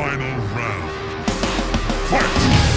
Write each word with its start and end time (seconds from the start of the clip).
Final 0.00 0.34
round. 0.56 0.90
Fight! 2.08 2.70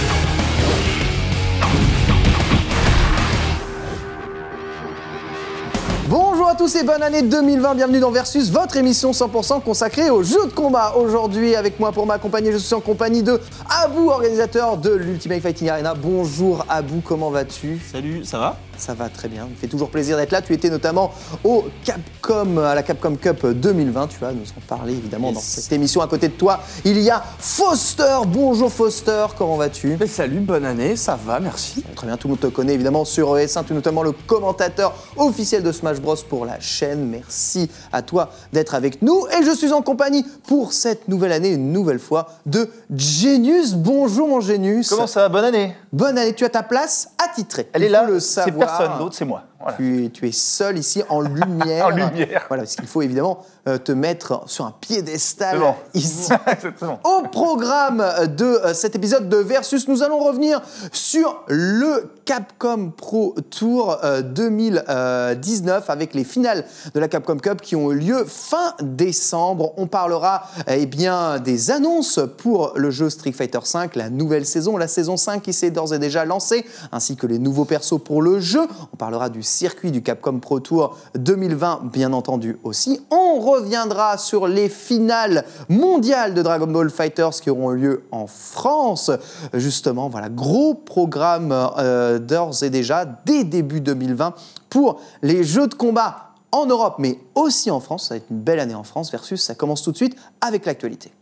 Bonjour 6.44 6.56
à 6.56 6.58
tous 6.58 6.76
et 6.76 6.82
bonne 6.82 7.02
année 7.02 7.22
2020, 7.22 7.74
bienvenue 7.74 8.00
dans 8.00 8.10
Versus, 8.10 8.50
votre 8.50 8.76
émission 8.76 9.12
100% 9.12 9.62
consacrée 9.62 10.10
aux 10.10 10.22
jeux 10.22 10.44
de 10.44 10.52
combat. 10.52 10.92
Aujourd'hui, 10.94 11.56
avec 11.56 11.80
moi 11.80 11.90
pour 11.90 12.04
m'accompagner, 12.04 12.52
je 12.52 12.58
suis 12.58 12.74
en 12.74 12.80
compagnie 12.82 13.22
de 13.22 13.40
Abou, 13.82 14.10
organisateur 14.10 14.76
de 14.76 14.90
l'Ultimate 14.90 15.40
Fighting 15.40 15.70
Arena. 15.70 15.94
Bonjour 15.94 16.66
Abou, 16.68 17.00
comment 17.02 17.30
vas-tu? 17.30 17.80
Salut, 17.90 18.26
ça 18.26 18.38
va? 18.38 18.58
Ça 18.76 18.92
va 18.92 19.08
très 19.08 19.28
bien, 19.28 19.46
il 19.48 19.52
me 19.52 19.56
fait 19.56 19.68
toujours 19.68 19.88
plaisir 19.88 20.16
d'être 20.18 20.32
là. 20.32 20.42
Tu 20.42 20.52
étais 20.52 20.68
notamment 20.68 21.12
au 21.44 21.64
Capcom, 21.84 22.58
à 22.58 22.74
la 22.74 22.82
Capcom 22.82 23.14
Cup 23.14 23.46
2020. 23.46 24.08
Tu 24.08 24.18
vas 24.18 24.32
nous 24.32 24.42
en 24.42 24.60
parler 24.66 24.92
évidemment 24.92 25.28
Yes. 25.28 25.34
dans 25.36 25.40
cette 25.40 25.72
émission. 25.72 26.02
À 26.02 26.08
côté 26.08 26.28
de 26.28 26.34
toi, 26.34 26.60
il 26.84 27.00
y 27.00 27.08
a 27.08 27.22
Foster. 27.38 28.18
Bonjour 28.26 28.70
Foster, 28.70 29.26
comment 29.38 29.56
vas-tu? 29.56 29.96
Mais 29.98 30.08
salut, 30.08 30.40
bonne 30.40 30.64
année, 30.66 30.96
ça 30.96 31.16
va, 31.24 31.38
merci. 31.40 31.84
Très 31.94 32.06
bien, 32.06 32.16
tout 32.18 32.26
le 32.28 32.32
monde 32.32 32.40
te 32.40 32.48
connaît 32.48 32.74
évidemment 32.74 33.04
sur 33.06 33.34
ES1, 33.36 33.64
tu 33.64 33.72
es 33.72 33.76
notamment 33.76 34.02
le 34.02 34.12
commentateur 34.12 34.92
officiel 35.16 35.62
de 35.62 35.70
Smash 35.72 36.00
Bros 36.00 36.16
pour 36.28 36.33
la 36.42 36.58
chaîne. 36.58 37.08
Merci 37.08 37.70
à 37.92 38.02
toi 38.02 38.30
d'être 38.52 38.74
avec 38.74 39.02
nous. 39.02 39.26
Et 39.38 39.44
je 39.44 39.54
suis 39.54 39.72
en 39.72 39.82
compagnie 39.82 40.24
pour 40.48 40.72
cette 40.72 41.06
nouvelle 41.06 41.32
année, 41.32 41.50
une 41.50 41.72
nouvelle 41.72 42.00
fois, 42.00 42.26
de 42.46 42.68
Genius. 42.94 43.74
Bonjour 43.74 44.26
mon 44.26 44.40
Genius. 44.40 44.88
Comment 44.88 45.06
ça 45.06 45.20
va? 45.20 45.28
Bonne 45.28 45.44
année 45.44 45.76
Bonne 45.92 46.18
année, 46.18 46.34
tu 46.34 46.44
as 46.44 46.48
ta 46.50 46.64
place 46.64 47.10
attitrée. 47.18 47.68
Elle 47.72 47.84
est 47.84 47.88
là, 47.88 48.06
c'est 48.18 48.50
personne 48.50 48.98
d'autre, 48.98 49.14
c'est 49.14 49.24
moi. 49.24 49.44
Voilà. 49.64 49.78
Tu 49.78 50.04
es, 50.04 50.10
tu 50.10 50.28
es 50.28 50.32
seul 50.32 50.78
ici 50.78 51.02
en 51.08 51.20
lumière. 51.22 51.86
En 51.86 51.90
lumière. 51.90 52.44
Voilà, 52.48 52.64
parce 52.64 52.76
qu'il 52.76 52.86
faut 52.86 53.02
évidemment 53.02 53.44
euh, 53.66 53.78
te 53.78 53.92
mettre 53.92 54.42
sur 54.46 54.66
un 54.66 54.74
piédestal 54.78 55.58
bon. 55.58 55.74
ici. 55.94 56.32
Au 57.04 57.22
programme 57.22 58.04
de 58.36 58.44
euh, 58.44 58.74
cet 58.74 58.94
épisode 58.94 59.28
de 59.28 59.38
Versus, 59.38 59.88
nous 59.88 60.02
allons 60.02 60.18
revenir 60.18 60.60
sur 60.92 61.42
le 61.48 62.10
Capcom 62.24 62.90
Pro 62.96 63.34
Tour 63.50 63.98
euh, 64.02 64.22
2019 64.22 65.90
avec 65.90 66.14
les 66.14 66.24
finales 66.24 66.64
de 66.94 67.00
la 67.00 67.08
Capcom 67.08 67.36
Cup 67.36 67.60
qui 67.60 67.76
ont 67.76 67.92
eu 67.92 67.98
lieu 67.98 68.24
fin 68.26 68.74
décembre. 68.82 69.74
On 69.76 69.86
parlera 69.86 70.44
euh, 70.68 70.76
eh 70.78 70.86
bien, 70.86 71.38
des 71.38 71.70
annonces 71.70 72.20
pour 72.38 72.72
le 72.76 72.90
jeu 72.90 73.10
Street 73.10 73.32
Fighter 73.32 73.58
V, 73.58 73.90
la 73.94 74.10
nouvelle 74.10 74.46
saison, 74.46 74.76
la 74.76 74.88
saison 74.88 75.16
5 75.16 75.42
qui 75.42 75.52
s'est 75.52 75.70
d'ores 75.70 75.94
et 75.94 75.98
déjà 75.98 76.24
lancée, 76.24 76.64
ainsi 76.92 77.16
que 77.16 77.26
les 77.26 77.38
nouveaux 77.38 77.64
persos 77.64 78.00
pour 78.02 78.22
le 78.22 78.40
jeu. 78.40 78.66
On 78.92 78.96
parlera 78.96 79.28
du 79.28 79.42
circuit 79.54 79.90
du 79.90 80.02
Capcom 80.02 80.40
Pro 80.40 80.60
Tour 80.60 80.98
2020, 81.14 81.82
bien 81.84 82.12
entendu 82.12 82.58
aussi. 82.64 83.00
On 83.10 83.40
reviendra 83.40 84.18
sur 84.18 84.48
les 84.48 84.68
finales 84.68 85.44
mondiales 85.68 86.34
de 86.34 86.42
Dragon 86.42 86.66
Ball 86.66 86.90
Fighters 86.90 87.30
qui 87.40 87.50
auront 87.50 87.70
lieu 87.70 88.04
en 88.10 88.26
France. 88.26 89.10
Justement, 89.52 90.08
voilà, 90.08 90.28
gros 90.28 90.74
programme 90.74 91.52
euh, 91.78 92.18
d'ores 92.18 92.62
et 92.62 92.70
déjà 92.70 93.04
dès 93.04 93.44
début 93.44 93.80
2020 93.80 94.34
pour 94.68 95.00
les 95.22 95.44
jeux 95.44 95.68
de 95.68 95.74
combat 95.74 96.30
en 96.50 96.66
Europe, 96.66 96.96
mais 96.98 97.18
aussi 97.34 97.70
en 97.70 97.80
France. 97.80 98.08
Ça 98.08 98.14
va 98.14 98.18
être 98.18 98.30
une 98.30 98.40
belle 98.40 98.60
année 98.60 98.74
en 98.74 98.84
France 98.84 99.10
versus 99.10 99.40
ça 99.40 99.54
commence 99.54 99.82
tout 99.82 99.92
de 99.92 99.96
suite 99.96 100.16
avec 100.40 100.66
l'actualité. 100.66 101.12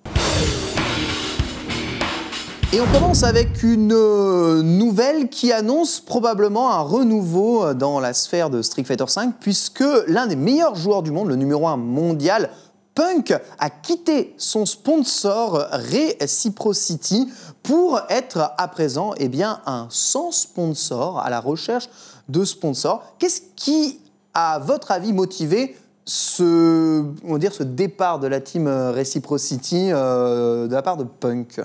Et 2.74 2.80
on 2.80 2.86
commence 2.86 3.22
avec 3.22 3.62
une 3.62 3.92
euh, 3.92 4.62
nouvelle 4.62 5.28
qui 5.28 5.52
annonce 5.52 6.00
probablement 6.00 6.72
un 6.72 6.80
renouveau 6.80 7.66
euh, 7.66 7.74
dans 7.74 8.00
la 8.00 8.14
sphère 8.14 8.48
de 8.48 8.62
Street 8.62 8.84
Fighter 8.84 9.04
V, 9.14 9.26
puisque 9.40 9.84
l'un 10.06 10.26
des 10.26 10.36
meilleurs 10.36 10.74
joueurs 10.74 11.02
du 11.02 11.10
monde, 11.10 11.28
le 11.28 11.36
numéro 11.36 11.68
1 11.68 11.76
mondial, 11.76 12.48
Punk, 12.94 13.34
a 13.58 13.68
quitté 13.68 14.34
son 14.38 14.64
sponsor 14.64 15.66
Reciprocity 15.70 17.30
pour 17.62 18.00
être 18.08 18.52
à 18.56 18.68
présent 18.68 19.12
eh 19.18 19.28
bien, 19.28 19.60
un 19.66 19.86
sans 19.90 20.30
sponsor, 20.30 21.18
à 21.18 21.28
la 21.28 21.40
recherche 21.40 21.90
de 22.30 22.42
sponsors. 22.42 23.04
Qu'est-ce 23.18 23.42
qui, 23.54 24.00
à 24.32 24.58
votre 24.58 24.92
avis, 24.92 25.12
motivé 25.12 25.76
ce, 26.06 27.04
on 27.22 27.34
va 27.34 27.38
dire, 27.38 27.52
ce 27.52 27.64
départ 27.64 28.18
de 28.18 28.28
la 28.28 28.40
team 28.40 28.66
euh, 28.66 28.92
Reciprocity 28.92 29.88
de 29.90 30.72
la 30.72 30.80
part 30.80 30.96
de 30.96 31.04
Punk? 31.04 31.60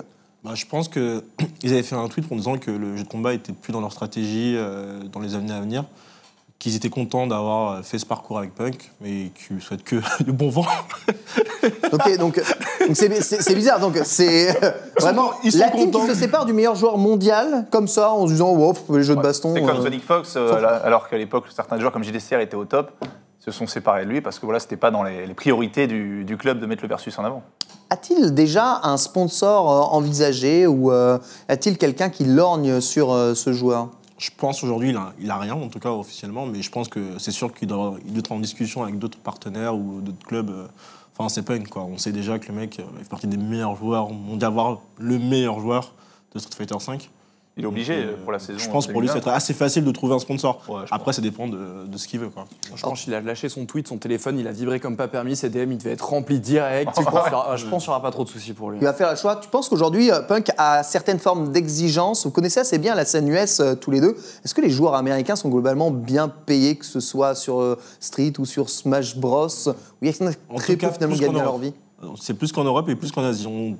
Bah, 0.48 0.54
Je 0.54 0.66
pense 0.66 0.88
qu'ils 0.88 1.22
avaient 1.64 1.82
fait 1.82 1.94
un 1.94 2.08
tweet 2.08 2.30
en 2.30 2.36
disant 2.36 2.58
que 2.58 2.70
le 2.70 2.96
jeu 2.96 3.04
de 3.04 3.08
combat 3.08 3.34
était 3.34 3.52
plus 3.52 3.72
dans 3.72 3.80
leur 3.80 3.92
stratégie 3.92 4.54
euh, 4.56 5.02
dans 5.04 5.20
les 5.20 5.34
années 5.34 5.52
à 5.52 5.60
venir, 5.60 5.84
qu'ils 6.58 6.74
étaient 6.74 6.90
contents 6.90 7.26
d'avoir 7.26 7.84
fait 7.84 7.98
ce 7.98 8.06
parcours 8.06 8.38
avec 8.38 8.54
Punk, 8.54 8.90
mais 9.00 9.30
qu'ils 9.30 9.60
souhaitent 9.60 9.84
que 9.84 9.96
de 10.24 10.32
bon 10.32 10.50
vent. 10.50 10.66
Ok, 11.92 12.16
donc 12.18 12.40
c'est 12.94 13.54
bizarre. 13.54 13.80
Donc 13.80 13.98
c'est 14.04 14.50
euh, 14.62 14.70
vraiment 15.00 15.32
ils 15.42 15.52
sont 15.52 15.58
la 15.58 15.70
team 15.70 15.90
contents. 15.90 16.00
qui 16.00 16.08
se 16.08 16.14
sépare 16.14 16.44
du 16.46 16.52
meilleur 16.52 16.74
joueur 16.74 16.98
mondial 16.98 17.66
comme 17.70 17.88
ça 17.88 18.12
en 18.12 18.26
se 18.26 18.32
disant 18.32 18.52
wow, 18.52 18.74
les 18.90 19.02
jeux 19.02 19.16
de 19.16 19.20
baston. 19.20 19.54
C'est 19.54 19.62
comme 19.62 19.78
euh, 19.78 19.82
Sonic 19.82 20.04
Fox, 20.04 20.34
euh, 20.36 20.60
là, 20.60 20.68
alors 20.68 21.08
qu'à 21.08 21.18
l'époque, 21.18 21.44
certains 21.54 21.78
joueurs 21.78 21.92
comme 21.92 22.04
JDCR 22.04 22.40
étaient 22.40 22.56
au 22.56 22.64
top, 22.64 22.92
se 23.50 23.58
sont 23.58 23.66
séparés 23.66 24.04
de 24.04 24.10
lui 24.10 24.20
parce 24.20 24.38
que 24.38 24.46
voilà, 24.46 24.60
c'était 24.60 24.76
pas 24.76 24.90
dans 24.90 25.02
les, 25.02 25.26
les 25.26 25.34
priorités 25.34 25.86
du, 25.86 26.24
du 26.24 26.36
club 26.36 26.60
de 26.60 26.66
mettre 26.66 26.82
le 26.82 26.88
versus 26.88 27.18
en 27.18 27.24
avant. 27.24 27.42
A-t-il 27.90 28.34
déjà 28.34 28.80
un 28.82 28.96
sponsor 28.96 29.70
euh, 29.70 29.96
envisagé 29.96 30.66
ou 30.66 30.92
euh, 30.92 31.18
a-t-il 31.48 31.78
quelqu'un 31.78 32.10
qui 32.10 32.24
lorgne 32.24 32.80
sur 32.80 33.12
euh, 33.12 33.34
ce 33.34 33.52
joueur? 33.52 33.90
Je 34.18 34.30
pense 34.36 34.62
aujourd'hui, 34.64 34.90
il 34.90 34.96
a, 34.96 35.12
il 35.20 35.30
a 35.30 35.38
rien, 35.38 35.54
en 35.54 35.68
tout 35.68 35.78
cas 35.78 35.90
officiellement, 35.90 36.44
mais 36.44 36.60
je 36.60 36.70
pense 36.70 36.88
que 36.88 37.18
c'est 37.18 37.30
sûr 37.30 37.54
qu'il 37.54 37.68
doit, 37.68 37.94
il 38.04 38.12
doit 38.12 38.18
être 38.18 38.32
en 38.32 38.40
discussion 38.40 38.82
avec 38.82 38.98
d'autres 38.98 39.18
partenaires 39.18 39.74
ou 39.76 40.00
d'autres 40.00 40.26
clubs. 40.26 40.50
euh, 40.50 40.66
Enfin, 41.16 41.28
c'est 41.28 41.42
Punk, 41.42 41.68
quoi. 41.68 41.82
On 41.82 41.98
sait 41.98 42.12
déjà 42.12 42.38
que 42.38 42.46
le 42.46 42.54
mec 42.54 42.78
euh, 42.78 42.84
fait 43.02 43.08
partie 43.08 43.26
des 43.26 43.36
meilleurs 43.36 43.74
joueurs 43.74 44.10
mondiaux, 44.10 44.52
voire 44.52 44.78
le 44.98 45.18
meilleur 45.18 45.58
joueur 45.58 45.94
de 46.32 46.38
Street 46.38 46.54
Fighter 46.56 46.76
V. 46.86 46.98
Il 47.58 47.64
est 47.64 47.66
obligé 47.66 48.00
Donc, 48.02 48.12
euh, 48.12 48.16
pour 48.22 48.30
la 48.32 48.38
saison. 48.38 48.58
Je 48.58 48.70
pense 48.70 48.86
pour 48.86 49.00
lui, 49.00 49.08
2020. 49.08 49.24
c'est 49.24 49.34
assez 49.36 49.52
facile 49.52 49.84
de 49.84 49.90
trouver 49.90 50.14
un 50.14 50.18
sponsor. 50.20 50.62
Ouais, 50.68 50.82
Après, 50.92 51.12
ça 51.12 51.20
dépend 51.20 51.48
de, 51.48 51.86
de 51.86 51.98
ce 51.98 52.06
qu'il 52.06 52.20
veut, 52.20 52.28
quoi. 52.30 52.44
Je 52.74 52.80
pense 52.80 53.02
qu'il 53.02 53.12
a 53.14 53.20
lâché 53.20 53.48
son 53.48 53.66
tweet, 53.66 53.88
son 53.88 53.98
téléphone, 53.98 54.38
il 54.38 54.46
a 54.46 54.52
vibré 54.52 54.78
comme 54.78 54.96
pas 54.96 55.08
permis, 55.08 55.34
ses 55.34 55.50
DM, 55.50 55.72
il 55.72 55.78
devait 55.78 55.90
être 55.90 56.08
rempli 56.08 56.38
direct. 56.38 56.92
Je 56.96 57.02
pense 57.04 57.24
qu'il 57.24 57.32
y 57.32 57.34
aura- 57.34 57.56
je 57.56 57.66
pense 57.66 57.82
qu'il 57.82 57.90
n'y 57.90 57.94
aura 57.96 58.02
pas 58.02 58.12
trop 58.12 58.22
de 58.24 58.28
soucis 58.28 58.52
pour 58.52 58.70
lui. 58.70 58.78
Il 58.80 58.84
va 58.84 58.94
faire 58.94 59.10
le 59.10 59.16
choix. 59.16 59.36
Tu 59.36 59.48
penses 59.48 59.68
qu'aujourd'hui 59.68 60.10
euh, 60.12 60.20
Punk 60.22 60.50
a 60.56 60.82
certaines 60.84 61.18
formes 61.18 61.50
d'exigence? 61.50 62.24
Vous 62.26 62.30
connaissez 62.30 62.60
assez 62.60 62.78
bien 62.78 62.94
la 62.94 63.04
scène 63.04 63.26
US 63.28 63.58
euh, 63.58 63.74
tous 63.74 63.90
les 63.90 64.00
deux. 64.00 64.16
Est-ce 64.44 64.54
que 64.54 64.60
les 64.60 64.70
joueurs 64.70 64.94
américains 64.94 65.34
sont 65.36 65.48
globalement 65.48 65.90
bien 65.90 66.28
payés, 66.28 66.76
que 66.76 66.86
ce 66.86 67.00
soit 67.00 67.34
sur 67.34 67.60
euh, 67.60 67.76
Street 67.98 68.32
ou 68.38 68.44
sur 68.44 68.70
Smash 68.70 69.16
Bros? 69.16 69.48
Ou 69.48 69.72
il 70.02 70.06
y 70.06 70.10
a 70.10 70.12
très 70.14 70.26
En 70.48 70.58
peu 70.58 70.90
finalement 70.92 71.16
gagnent 71.16 71.32
leur 71.32 71.44
Europe. 71.46 71.62
vie? 71.62 71.72
C'est 72.20 72.34
plus 72.34 72.52
qu'en 72.52 72.62
Europe 72.62 72.88
et 72.88 72.94
plus 72.94 73.10
qu'en 73.10 73.24
Asie. 73.24 73.48
On- 73.48 73.76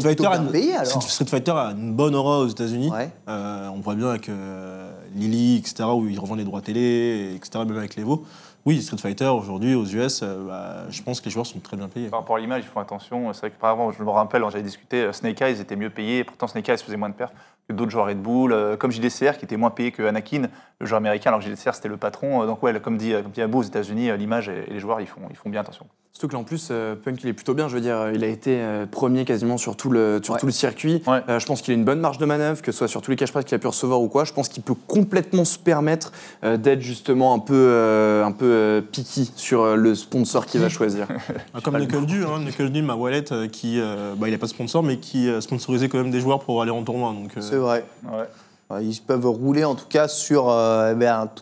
Street 0.00 0.02
Fighter, 0.16 0.26
a 0.26 0.30
bien 0.30 0.42
une- 0.46 0.50
payés, 0.52 0.74
alors. 0.76 1.02
Street 1.02 1.26
Fighter 1.26 1.50
a 1.52 1.72
une 1.72 1.92
bonne 1.94 2.14
aura 2.14 2.38
aux 2.40 2.48
États-Unis. 2.48 2.90
Ouais. 2.90 3.10
Euh, 3.28 3.68
on 3.68 3.80
voit 3.80 3.94
bien 3.94 4.08
avec 4.08 4.28
euh, 4.28 4.90
Lily, 5.14 5.58
etc., 5.58 5.84
où 5.94 6.06
ils 6.08 6.18
revendent 6.18 6.38
les 6.38 6.44
droits 6.44 6.62
télé, 6.62 7.32
etc., 7.36 7.64
même 7.66 7.76
avec 7.76 7.96
l'Evo. 7.96 8.24
Oui, 8.64 8.80
Street 8.80 8.96
Fighter, 8.96 9.26
aujourd'hui, 9.26 9.74
aux 9.74 9.84
US, 9.84 10.20
euh, 10.22 10.46
bah, 10.46 10.84
je 10.88 11.02
pense 11.02 11.20
que 11.20 11.24
les 11.26 11.30
joueurs 11.32 11.46
sont 11.46 11.58
très 11.58 11.76
bien 11.76 11.88
payés. 11.88 12.08
Par 12.08 12.20
rapport 12.20 12.36
à 12.36 12.38
l'image, 12.38 12.62
ils 12.64 12.68
font 12.68 12.78
attention. 12.80 13.32
C'est 13.32 13.40
vrai 13.40 13.50
que 13.50 13.58
par 13.60 13.70
avant, 13.70 13.90
je 13.90 14.02
me 14.02 14.08
rappelle, 14.08 14.40
quand 14.42 14.50
j'avais 14.50 14.62
discuté, 14.62 15.02
euh, 15.02 15.12
Snake 15.12 15.42
Eyes 15.42 15.60
était 15.60 15.74
mieux 15.76 15.90
payé. 15.90 16.18
et 16.20 16.24
Pourtant, 16.24 16.46
Snake 16.46 16.68
Eyes 16.68 16.78
faisait 16.78 16.96
moins 16.96 17.08
de 17.08 17.14
perfs 17.14 17.32
que 17.68 17.72
d'autres 17.74 17.90
joueurs 17.90 18.06
Red 18.06 18.22
Bull, 18.22 18.52
euh, 18.52 18.76
comme 18.76 18.92
JDCR 18.92 19.36
qui 19.38 19.44
était 19.44 19.56
moins 19.56 19.70
payé 19.70 19.90
que 19.92 20.02
Anakin, 20.04 20.48
le 20.80 20.86
joueur 20.86 20.98
américain, 20.98 21.30
alors 21.30 21.40
que 21.40 21.46
JDCR 21.46 21.74
c'était 21.74 21.88
le 21.88 21.96
patron. 21.96 22.42
Euh, 22.42 22.46
Donc, 22.46 22.62
ouais, 22.62 22.78
comme 22.80 22.96
dit, 22.96 23.12
comme 23.22 23.32
dit 23.32 23.42
Abou, 23.42 23.58
aux 23.58 23.62
États-Unis, 23.64 24.16
l'image 24.16 24.48
et, 24.48 24.64
et 24.68 24.72
les 24.72 24.78
joueurs, 24.80 25.00
ils 25.00 25.06
font, 25.08 25.20
ils 25.28 25.36
font 25.36 25.50
bien 25.50 25.60
attention. 25.60 25.86
Surtout 26.12 26.28
que 26.28 26.32
là, 26.34 26.40
en 26.40 26.44
plus, 26.44 26.68
euh, 26.70 26.94
Punk, 26.94 27.22
il 27.24 27.30
est 27.30 27.32
plutôt 27.32 27.54
bien. 27.54 27.68
Je 27.68 27.74
veux 27.74 27.80
dire, 27.80 28.10
il 28.14 28.22
a 28.22 28.26
été 28.26 28.58
euh, 28.60 28.84
premier 28.84 29.24
quasiment 29.24 29.56
sur 29.56 29.76
tout 29.76 29.88
le, 29.88 30.20
sur 30.22 30.34
Ouais. 30.34 30.40
tout 30.40 30.44
le 30.46 30.52
circuit. 30.52 31.02
Ouais. 31.06 31.20
Euh, 31.30 31.38
je 31.38 31.46
pense 31.46 31.62
qu'il 31.62 31.72
a 31.72 31.74
une 31.74 31.86
bonne 31.86 32.00
marge 32.00 32.18
de 32.18 32.26
manœuvre, 32.26 32.60
que 32.60 32.70
ce 32.70 32.78
soit 32.78 32.86
sur 32.88 33.00
tous 33.00 33.10
les 33.10 33.16
cash 33.16 33.32
prizes 33.32 33.46
qu'il 33.46 33.54
a 33.54 33.58
pu 33.58 33.66
recevoir 33.66 33.98
ou 34.02 34.08
quoi. 34.08 34.24
Je 34.24 34.32
pense 34.34 34.50
qu'il 34.50 34.62
peut 34.62 34.74
complètement 34.86 35.46
se 35.46 35.58
permettre 35.58 36.12
euh, 36.44 36.58
d'être 36.58 36.82
justement 36.82 37.32
un 37.32 37.38
peu, 37.38 37.54
euh, 37.56 38.24
un 38.26 38.32
peu 38.32 38.44
euh, 38.44 38.80
picky 38.82 39.32
sur 39.36 39.62
euh, 39.62 39.74
le 39.74 39.94
sponsor 39.94 40.44
qu'il 40.44 40.60
va 40.60 40.68
choisir. 40.68 41.08
Ah, 41.54 41.60
comme 41.62 41.76
Knuckle 41.78 42.04
Du, 42.04 42.24
hein, 42.24 42.38
Knuckle 42.40 42.68
Du, 42.70 42.82
ma 42.82 42.94
wallet, 42.94 43.32
euh, 43.32 43.48
qui, 43.48 43.80
euh, 43.80 44.14
bah, 44.16 44.28
il 44.28 44.32
n'a 44.32 44.38
pas 44.38 44.46
de 44.46 44.50
sponsor, 44.50 44.82
mais 44.82 44.98
qui 44.98 45.28
euh, 45.28 45.40
sponsorisait 45.40 45.88
quand 45.88 45.98
même 45.98 46.10
des 46.10 46.20
joueurs 46.20 46.40
pour 46.40 46.60
aller 46.60 46.70
en 46.70 46.82
tournoi. 46.82 47.12
Donc, 47.14 47.36
euh, 47.36 47.40
C'est 47.40 47.56
vrai. 47.56 47.84
Ouais. 48.04 48.24
Euh, 48.72 48.82
Ils 48.82 49.00
peuvent 49.00 49.26
rouler 49.26 49.64
en 49.64 49.74
tout 49.74 49.86
cas 49.88 50.08
sur 50.08 50.48
euh, 50.50 50.90
eh 50.92 50.94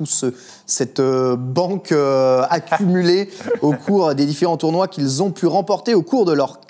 ce- 0.06 0.32
cette 0.66 1.00
euh, 1.00 1.36
banque 1.36 1.92
euh, 1.92 2.42
accumulée 2.50 3.28
au 3.62 3.72
cours 3.72 4.14
des 4.14 4.26
différents 4.26 4.56
tournois 4.56 4.88
qu'ils 4.88 5.22
ont 5.22 5.30
pu 5.30 5.46
remporter 5.46 5.94
au 5.94 6.02
cours 6.02 6.24
de 6.24 6.32
leur 6.32 6.60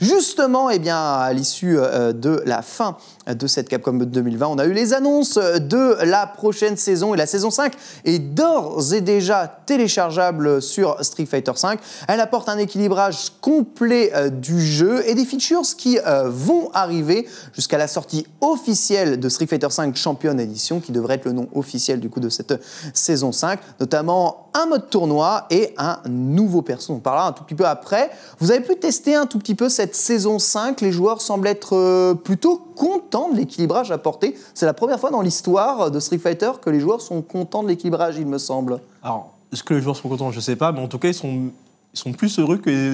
Justement, 0.00 0.70
eh 0.70 0.78
bien, 0.78 0.98
à 0.98 1.32
l'issue 1.32 1.78
euh, 1.78 2.12
de 2.12 2.42
la 2.46 2.62
fin 2.62 2.96
de 3.26 3.46
cette 3.46 3.68
Capcom 3.68 3.94
2020, 3.94 4.46
on 4.46 4.58
a 4.58 4.66
eu 4.66 4.72
les 4.72 4.92
annonces 4.92 5.36
de 5.36 5.96
la 6.04 6.26
prochaine 6.26 6.76
saison 6.76 7.14
et 7.14 7.16
la 7.16 7.26
saison 7.26 7.50
5 7.50 7.72
est 8.04 8.18
d'ores 8.18 8.92
et 8.92 9.00
déjà 9.00 9.60
téléchargeable 9.66 10.62
sur 10.62 11.02
Street 11.04 11.26
Fighter 11.26 11.52
V. 11.52 11.76
Elle 12.08 12.20
apporte 12.20 12.48
un 12.48 12.58
équilibrage 12.58 13.32
complet 13.40 14.12
euh, 14.14 14.28
du 14.28 14.60
jeu 14.60 15.02
et 15.08 15.14
des 15.14 15.24
features 15.24 15.62
qui 15.76 15.98
euh, 15.98 16.28
vont 16.28 16.70
arriver 16.72 17.26
jusqu'à 17.52 17.78
la 17.78 17.88
sortie 17.88 18.26
officielle 18.40 19.18
de 19.18 19.28
Street 19.28 19.46
Fighter 19.46 19.68
V 19.76 19.92
Champion 19.94 20.38
Edition, 20.38 20.80
qui 20.80 20.92
devrait 20.92 21.14
être 21.16 21.24
le 21.24 21.32
nom 21.32 21.48
officiel 21.54 22.00
du 22.00 22.08
coup 22.08 22.20
de 22.20 22.28
cette 22.28 22.54
saison 22.94 23.32
5, 23.32 23.58
notamment 23.80 24.50
un 24.54 24.66
mode 24.66 24.88
tournoi 24.88 25.46
et 25.50 25.74
un 25.76 26.00
nouveau 26.08 26.62
perso. 26.62 26.92
On 26.92 26.98
parlera 26.98 27.28
un 27.28 27.32
tout 27.32 27.44
petit 27.44 27.54
peu 27.54 27.66
après. 27.66 28.10
Vous 28.38 28.50
avez 28.50 28.60
pu 28.60 28.76
tester 28.76 28.95
un 29.14 29.26
tout 29.26 29.38
petit 29.38 29.54
peu 29.54 29.68
cette 29.68 29.94
saison 29.94 30.38
5. 30.38 30.80
Les 30.80 30.92
joueurs 30.92 31.20
semblent 31.20 31.46
être 31.48 31.76
euh, 31.76 32.14
plutôt 32.14 32.56
contents 32.74 33.30
de 33.30 33.36
l'équilibrage 33.36 33.90
apporté. 33.90 34.36
C'est 34.54 34.66
la 34.66 34.74
première 34.74 35.00
fois 35.00 35.10
dans 35.10 35.22
l'histoire 35.22 35.90
de 35.90 36.00
Street 36.00 36.18
Fighter 36.18 36.52
que 36.60 36.70
les 36.70 36.80
joueurs 36.80 37.00
sont 37.00 37.22
contents 37.22 37.62
de 37.62 37.68
l'équilibrage, 37.68 38.16
il 38.18 38.26
me 38.26 38.38
semble. 38.38 38.80
Alors, 39.02 39.32
est-ce 39.52 39.62
que 39.62 39.74
les 39.74 39.80
joueurs 39.80 39.96
sont 39.96 40.08
contents? 40.08 40.30
Je 40.30 40.40
sais 40.40 40.56
pas, 40.56 40.72
mais 40.72 40.80
en 40.80 40.88
tout 40.88 40.98
cas, 40.98 41.08
ils 41.08 41.14
sont, 41.14 41.50
ils 41.94 41.98
sont 41.98 42.12
plus 42.12 42.38
heureux 42.38 42.58
que 42.58 42.70
les, 42.70 42.92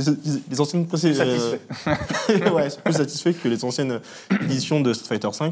les 0.51 0.61
anciennes 0.61 0.87
Satisfaits. 0.89 1.61
ouais, 2.55 2.67
ils 2.67 2.71
sont 2.71 2.81
plus 2.85 2.95
satisfaits 2.95 3.33
que 3.43 3.49
les 3.49 3.65
anciennes 3.65 4.01
éditions 4.43 4.81
de 4.81 4.93
Street 4.93 5.19
Fighter 5.21 5.29
V. 5.39 5.51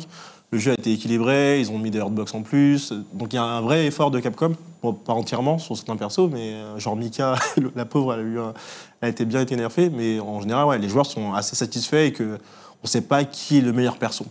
Le 0.53 0.59
jeu 0.59 0.73
a 0.73 0.75
été 0.75 0.93
équilibré, 0.93 1.61
ils 1.61 1.71
ont 1.71 1.79
mis 1.79 1.91
des 1.91 2.01
hardbox 2.01 2.35
en 2.35 2.43
plus. 2.43 2.93
Donc 3.13 3.33
il 3.33 3.37
y 3.37 3.39
a 3.39 3.45
un 3.45 3.61
vrai 3.61 3.87
effort 3.87 4.11
de 4.11 4.19
Capcom, 4.19 4.55
pas 4.83 5.13
entièrement 5.13 5.59
sur 5.59 5.77
certains 5.77 5.97
persos, 5.97 6.29
mais 6.31 6.55
euh, 6.55 6.79
genre 6.79 6.97
Mika, 6.97 7.37
la 7.77 7.85
pauvre, 7.85 8.15
elle 8.15 8.21
a, 9.01 9.07
eu 9.07 9.11
été 9.11 9.25
bien 9.25 9.41
été 9.43 9.55
nerfée. 9.55 9.91
Mais 9.91 10.19
en 10.19 10.41
général, 10.41 10.81
les 10.81 10.89
joueurs 10.89 11.07
sont 11.07 11.33
assez 11.35 11.55
satisfaits 11.55 12.07
et 12.07 12.13
que 12.13 12.39
on 12.83 12.87
sait 12.87 13.03
pas 13.03 13.25
qui 13.25 13.59
est 13.59 13.61
le 13.61 13.73
meilleur 13.73 13.97
perso. 13.97 14.25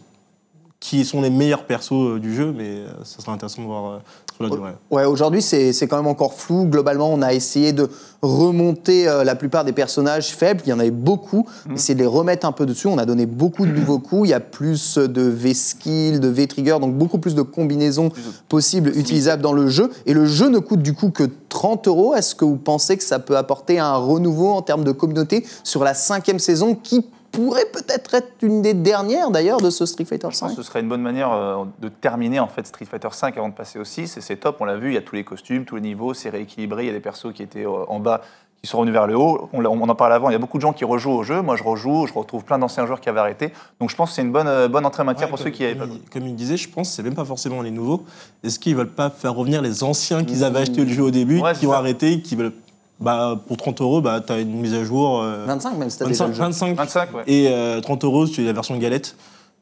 Qui 0.80 1.04
sont 1.04 1.22
les 1.22 1.30
meilleurs 1.30 1.66
persos 1.66 1.92
euh, 1.92 2.20
du 2.20 2.34
jeu, 2.34 2.54
mais 2.56 2.70
euh, 2.70 2.88
ça 3.04 3.20
sera 3.20 3.34
intéressant 3.34 3.64
de 3.64 3.68
voir 3.68 3.86
euh, 3.86 3.98
sur 4.34 4.44
la 4.46 4.50
durée. 4.50 4.72
Ouais, 4.90 5.04
aujourd'hui, 5.04 5.42
c'est 5.42 5.74
c'est 5.74 5.90
quand 5.90 5.98
même 5.98 6.08
encore 6.08 6.34
flou. 6.34 6.68
Globalement, 6.68 7.12
on 7.12 7.22
a 7.22 7.34
essayé 7.34 7.74
de 7.74 7.90
remonter 8.22 9.06
la 9.06 9.36
plupart 9.36 9.66
des 9.66 9.74
personnages 9.74 10.30
faibles. 10.30 10.62
Il 10.66 10.70
y 10.70 10.74
en 10.74 10.80
avait 10.80 10.90
beaucoup. 10.92 11.46
Essayer 11.74 11.96
de 11.96 12.00
les 12.00 12.06
remettre 12.06 12.48
un 12.48 12.54
peu 12.54 12.66
dessus. 12.66 12.88
On 12.88 12.98
a 12.98 13.06
donné 13.06 13.26
beaucoup 13.26 13.66
de 13.66 13.72
nouveaux 13.72 14.00
coups. 14.00 14.30
Il 14.30 14.32
y 14.32 14.34
a 14.34 14.40
plus 14.40 14.98
de 14.98 15.22
V-skill, 15.22 16.22
de 16.22 16.28
V-trigger, 16.30 16.78
donc 16.80 16.96
beaucoup 16.96 17.18
plus 17.18 17.36
de 17.36 17.42
combinaisons 17.42 18.10
possibles 18.48 18.98
utilisables 18.98 19.42
dans 19.42 19.54
le 19.54 19.68
jeu. 19.68 19.92
Et 20.06 20.14
le 20.14 20.26
jeu 20.26 20.48
ne 20.48 20.60
coûte 20.60 20.82
du 20.82 20.94
coup 20.94 21.12
que 21.12 21.30
30 21.50 21.88
euros. 21.88 22.16
Est-ce 22.16 22.36
que 22.36 22.46
vous 22.46 22.58
pensez 22.58 22.98
que 22.98 23.04
ça 23.04 23.20
peut 23.20 23.38
apporter 23.38 23.80
un 23.80 23.96
renouveau 23.96 24.50
en 24.50 24.62
termes 24.62 24.86
de 24.86 24.92
communauté 24.92 25.46
sur 25.64 25.84
la 25.84 25.94
cinquième 25.94 26.40
saison 26.40 26.76
qui 26.76 27.06
pourrait 27.32 27.66
peut-être 27.72 28.14
être 28.16 28.32
une 28.42 28.62
des 28.62 28.74
dernières 28.74 29.32
d'ailleurs 29.32 29.60
de 29.62 29.70
ce 29.70 29.86
Street 29.86 30.06
Fighter 30.06 30.28
Je 30.32 30.40
pense 30.40 30.50
5 30.52 30.56
que 30.56 30.56
ce 30.56 30.64
serait 30.64 30.80
une 30.82 30.90
bonne 30.90 31.02
manière 31.02 31.32
euh, 31.32 31.64
de 31.80 31.90
terminer 31.90 32.40
en 32.40 32.48
fait 32.48 32.66
Street 32.68 32.86
Fighter 32.86 33.10
5 33.12 33.38
avant 33.38 33.50
de 33.50 33.54
passer 33.54 33.80
au 33.80 33.84
6 33.84 34.18
et 34.18 34.22
c'est 34.22 34.38
top, 34.38 34.58
on 34.60 34.66
l'a 34.66 34.76
vu, 34.78 34.90
il 34.90 34.94
y 34.96 34.98
a 34.98 35.02
tous 35.02 35.16
les 35.16 35.24
costumes, 35.24 35.66
tous 35.66 35.76
les 35.76 35.82
niveaux, 35.82 36.14
c'est 36.14 36.30
rééquilibré, 36.30 36.84
il 36.84 36.88
y 36.88 36.90
a 36.90 36.94
des 36.94 37.00
persos 37.00 37.34
qui 37.34 37.44
étaient 37.44 37.66
euh, 37.66 37.86
en 37.88 38.00
bas 38.00 38.22
qui 38.62 38.68
sont 38.68 38.78
revenus 38.80 38.92
vers 38.94 39.08
le 39.08 39.16
haut. 39.16 39.48
On, 39.54 39.64
en 39.64 39.96
parlait 39.96 40.16
avant, 40.16 40.30
il 40.30 40.34
y 40.34 40.36
a 40.36 40.38
beaucoup 40.38 40.58
de 40.58 40.62
gens 40.62 40.74
qui 40.74 40.84
rejouent 40.84 41.14
au 41.14 41.24
jeu, 41.24 41.42
moi 41.42 41.56
je 41.56 41.64
rejoue, 41.64 42.08
je 42.08 42.14
retrouve 42.14 42.44
plein 42.44 42.60
d'anciens 42.60 42.86
joueurs 42.86 43.00
qui 43.00 43.08
avaient 43.08 43.22
arrêté. 43.22 43.54
Donc 43.80 43.90
je 43.90 43.96
pense 43.96 44.10
que 44.10 44.16
c'est 44.16 44.22
une 44.22 44.34
bonne, 44.34 44.50
euh, 44.50 44.68
bonne 44.68 44.86
entrée 44.86 45.02
en 45.04 45.06
matière 45.06 45.28
Ouais, 45.28 45.30
pour 45.30 45.38
comme- 45.38 45.46
ceux 45.48 45.52
qui 45.52 45.64
avaient 45.64 45.76
pas 45.76 45.86
comme, 45.86 45.92
joué. 45.94 46.02
il, 46.04 46.10
comme 46.10 46.28
il 46.28 46.36
disait, 46.36 46.58
je 46.58 46.68
pense 46.70 46.90
que 46.90 46.96
c'est 46.96 47.04
même 47.04 47.16
pas 47.16 47.24
forcément 47.24 47.62
les 47.62 47.72
nouveaux. 47.72 48.04
Est-ce 48.44 48.60
qu'ils 48.60 48.76
veulent 48.76 48.90
pas 48.92 49.10
faire 49.10 49.34
revenir 49.34 49.62
les 49.62 49.82
anciens 49.86 50.26
qu'ils 50.26 50.44
avaient 50.44 50.60
acheté 50.60 50.84
le 50.84 50.92
jeu 50.92 51.04
au 51.04 51.12
début, 51.12 51.40
Ouais, 51.40 51.54
qui 51.54 51.68
ont 51.68 51.72
ça. 51.72 51.78
arrêté, 51.78 52.22
qui 52.22 52.36
veulent. 52.36 52.52
Bah, 53.00 53.40
pour 53.48 53.56
30 53.58 53.80
euros, 53.82 54.02
bah, 54.02 54.20
tu 54.26 54.34
as 54.34 54.40
une 54.40 54.60
mise 54.60 54.74
à 54.74 54.84
jour. 54.84 55.22
euh, 55.22 55.46
25 55.46 55.78
même, 55.78 55.90
si 55.90 56.00
t'as 56.00 56.06
déjà 56.06 56.26
25, 56.26 56.28
le 56.28 56.34
jeu. 56.34 56.44
25, 56.44 56.76
25, 56.76 57.14
ouais. 57.16 57.24
et 57.28 57.48
euh, 57.50 57.80
30 57.80 58.04
euros, 58.04 58.26
c'est 58.28 58.42
la 58.44 58.52
version 58.54 58.78
galette 58.78 59.16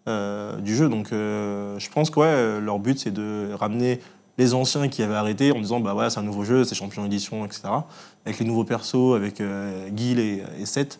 euh, 0.07 0.55
du 0.57 0.75
jeu. 0.75 0.89
Donc 0.89 1.11
euh, 1.11 1.77
je 1.77 1.89
pense 1.89 2.09
que 2.09 2.19
ouais, 2.19 2.25
euh, 2.27 2.59
leur 2.59 2.79
but, 2.79 2.97
c'est 2.99 3.11
de 3.13 3.49
ramener 3.53 3.99
les 4.39 4.53
anciens 4.53 4.87
qui 4.87 5.03
avaient 5.03 5.15
arrêté 5.15 5.51
en 5.51 5.59
disant 5.59 5.79
bah 5.79 5.93
ouais, 5.93 6.09
c'est 6.09 6.19
un 6.19 6.23
nouveau 6.23 6.43
jeu, 6.43 6.63
c'est 6.63 6.75
champion 6.75 7.05
édition, 7.05 7.45
etc. 7.45 7.61
Avec 8.25 8.39
les 8.39 8.45
nouveaux 8.45 8.63
persos, 8.63 9.15
avec 9.15 9.39
euh, 9.39 9.89
Guile 9.89 10.19
et, 10.19 10.43
et 10.59 10.65
Seth. 10.65 10.99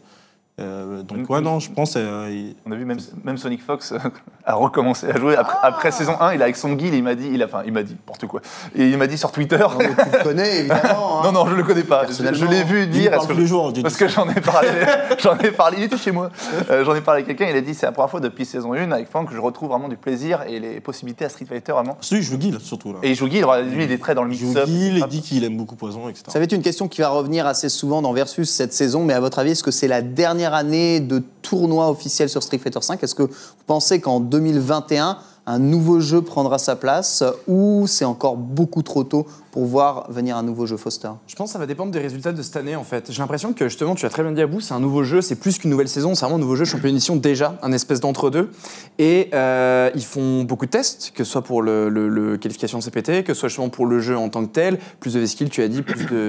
Euh, 0.60 1.04
donc 1.04 1.30
ouais, 1.30 1.40
non, 1.40 1.60
je 1.60 1.70
pense. 1.70 1.94
euh, 1.98 2.28
il- 2.32 2.56
On 2.66 2.72
a 2.72 2.76
vu 2.76 2.84
même, 2.84 2.98
même 3.24 3.38
Sonic 3.38 3.62
Fox 3.64 3.92
euh, 3.92 3.98
a 4.46 4.56
recommencé 4.56 5.08
à 5.08 5.16
jouer 5.16 5.36
après, 5.36 5.56
Ah. 5.62 5.68
après 5.68 5.92
saison 5.92 6.14
1, 6.20 6.34
il 6.34 6.40
est 6.42 6.44
avec 6.44 6.56
son 6.56 6.74
guild, 6.74 6.96
il 6.96 7.04
m'a 7.04 7.14
dit, 7.14 7.30
il 7.32 7.44
a, 7.44 7.46
enfin 7.46 7.62
il 7.66 7.72
m'a 7.72 7.84
dit 7.84 7.94
n'importe 7.94 8.26
quoi. 8.26 8.42
Et 8.76 8.88
il 8.88 8.98
m'a 8.98 9.06
dit 9.06 9.20
sur 9.20 9.32
Twitter. 9.32 9.58
Non, 9.60 9.78
mais 9.78 9.90
tu 9.90 10.18
le 10.18 10.24
connais 10.24 10.58
évidemment. 10.62 11.20
hein. 11.20 11.22
Non, 11.26 11.32
non, 11.32 11.46
je 11.48 11.54
le 11.54 11.62
connais 11.64 11.84
pas. 11.84 12.08
Je, 12.10 12.46
l'ai 12.46 12.64
vu 12.64 12.82
il 12.84 12.90
dire. 12.90 13.12
parle 13.12 13.22
est-ce 13.22 13.28
que 13.30 13.34
tous 13.34 13.40
les 13.40 13.46
jours. 13.46 13.72
Parce 13.84 13.98
que 13.98 14.08
j'en 14.08 14.28
ai 14.30 14.42
parlé, 14.42 14.70
j'en 15.20 15.38
ai 15.38 15.52
parlé, 15.52 15.78
il 15.78 15.84
était 15.84 15.98
chez 15.98 16.12
moi. 16.12 16.32
Euh, 16.72 16.84
j'en 16.84 16.96
ai 16.96 17.02
parlé 17.02 17.22
à 17.22 17.26
quelqu'un, 17.26 17.46
il 17.52 17.56
a 17.56 17.62
dit 17.62 17.76
c'est 17.76 17.86
la 17.86 17.92
première 17.92 18.10
fois 18.10 18.20
depuis 18.20 18.44
saison 18.46 18.74
1 18.74 18.92
avec 18.92 19.10
Franck 19.10 19.30
que 19.30 19.36
je 19.36 19.40
retrouve 19.40 19.70
vraiment 19.70 19.90
du 19.90 19.98
plaisir 19.98 20.42
et 20.48 20.60
les 20.60 20.80
possibilités 20.80 21.26
à 21.26 21.30
Street 21.30 21.46
Fighter 21.46 21.74
vraiment. 21.74 21.98
Celui, 22.02 22.24
je 22.24 22.32
joue 22.32 22.38
Guile 22.40 22.58
surtout 22.62 22.94
là. 22.94 23.00
Et 23.04 23.12
il 23.12 23.16
joue 23.16 23.28
Guild, 23.28 23.46
lui 23.72 23.84
il 23.84 23.92
est 23.92 23.98
très 24.00 24.16
dans 24.16 24.24
le 24.24 24.32
il 24.34 24.38
joue 24.40 24.48
mix-up. 24.48 24.68
Il 24.68 25.06
dit 25.06 25.22
qu'il 25.22 25.44
aime 25.44 25.56
beaucoup 25.56 25.76
Poison, 25.76 26.10
etc. 26.10 26.24
Ça 26.30 26.40
va 26.40 26.46
être 26.46 26.54
une 26.54 26.64
question 26.64 26.88
qui 26.88 27.02
va 27.02 27.10
revenir 27.10 27.46
assez 27.46 27.70
souvent 27.70 28.02
dans 28.02 28.12
Versus 28.14 28.50
cette 28.50 28.74
saison, 28.74 29.04
mais 29.04 29.14
à 29.14 29.20
votre 29.20 29.38
avis, 29.38 29.52
est-ce 29.52 29.64
que 29.64 29.70
c'est 29.70 29.88
la 29.88 30.02
dernière 30.02 30.47
année 30.54 31.00
de 31.00 31.24
tournoi 31.42 31.90
officiel 31.90 32.30
sur 32.30 32.44
Street 32.44 32.58
Fighter 32.58 32.80
V 32.88 32.96
Est-ce 33.02 33.16
que 33.16 33.24
vous 33.24 33.64
pensez 33.66 34.00
qu'en 34.00 34.20
2021, 34.20 35.18
un 35.46 35.60
nouveau 35.60 36.00
jeu 36.00 36.22
prendra 36.22 36.58
sa 36.58 36.76
place 36.76 37.24
ou 37.48 37.88
c'est 37.88 38.06
encore 38.06 38.36
beaucoup 38.36 38.84
trop 38.84 39.04
tôt 39.04 39.26
pour 39.58 39.66
voir 39.66 40.06
venir 40.12 40.38
un 40.38 40.44
nouveau 40.44 40.68
jeu 40.68 40.78
Foster 40.78 41.10
Je 41.26 41.34
pense 41.34 41.50
que 41.50 41.54
ça 41.54 41.58
va 41.58 41.66
dépendre 41.66 41.92
des 41.92 41.98
résultats 41.98 42.32
de 42.32 42.44
cette 42.44 42.58
année 42.58 42.76
en 42.76 42.84
fait. 42.84 43.12
J'ai 43.12 43.18
l'impression 43.24 43.54
que 43.54 43.68
justement, 43.68 43.96
tu 43.96 44.06
as 44.06 44.10
très 44.10 44.22
bien 44.22 44.32
dit 44.32 44.42
à 44.44 44.46
bout, 44.46 44.62
c'est 44.62 44.76
un 44.76 44.80
nouveau 44.80 45.04
jeu, 45.04 45.20
c'est 45.20 45.34
plus 45.36 45.58
qu'une 45.58 45.72
nouvelle 45.72 45.88
saison, 45.88 46.14
c'est 46.14 46.26
vraiment 46.26 46.36
un 46.36 46.42
nouveau 46.42 46.56
jeu 46.56 46.64
champion 46.64 46.90
édition 46.90 47.16
déjà, 47.16 47.58
un 47.64 47.72
espèce 47.72 48.00
d'entre-deux. 48.00 48.52
Et 49.00 49.32
euh, 49.34 49.90
ils 49.96 50.06
font 50.06 50.44
beaucoup 50.44 50.68
de 50.68 50.70
tests, 50.70 51.12
que 51.16 51.24
ce 51.24 51.32
soit 51.32 51.42
pour 51.42 51.64
le, 51.64 52.38
qualification 52.40 52.82
CPT, 52.82 53.24
que 53.24 53.34
ce 53.34 53.40
soit 53.40 53.50
justement 53.50 53.70
pour 53.70 53.88
le 53.88 54.00
jeu 54.00 54.16
en 54.16 54.30
tant 54.30 54.46
que 54.46 54.52
tel, 54.52 54.78
plus 55.00 55.16
de 55.16 55.22
V-skill, 55.22 55.50
tu 55.50 55.64
as 55.64 55.68
dit. 55.70 55.84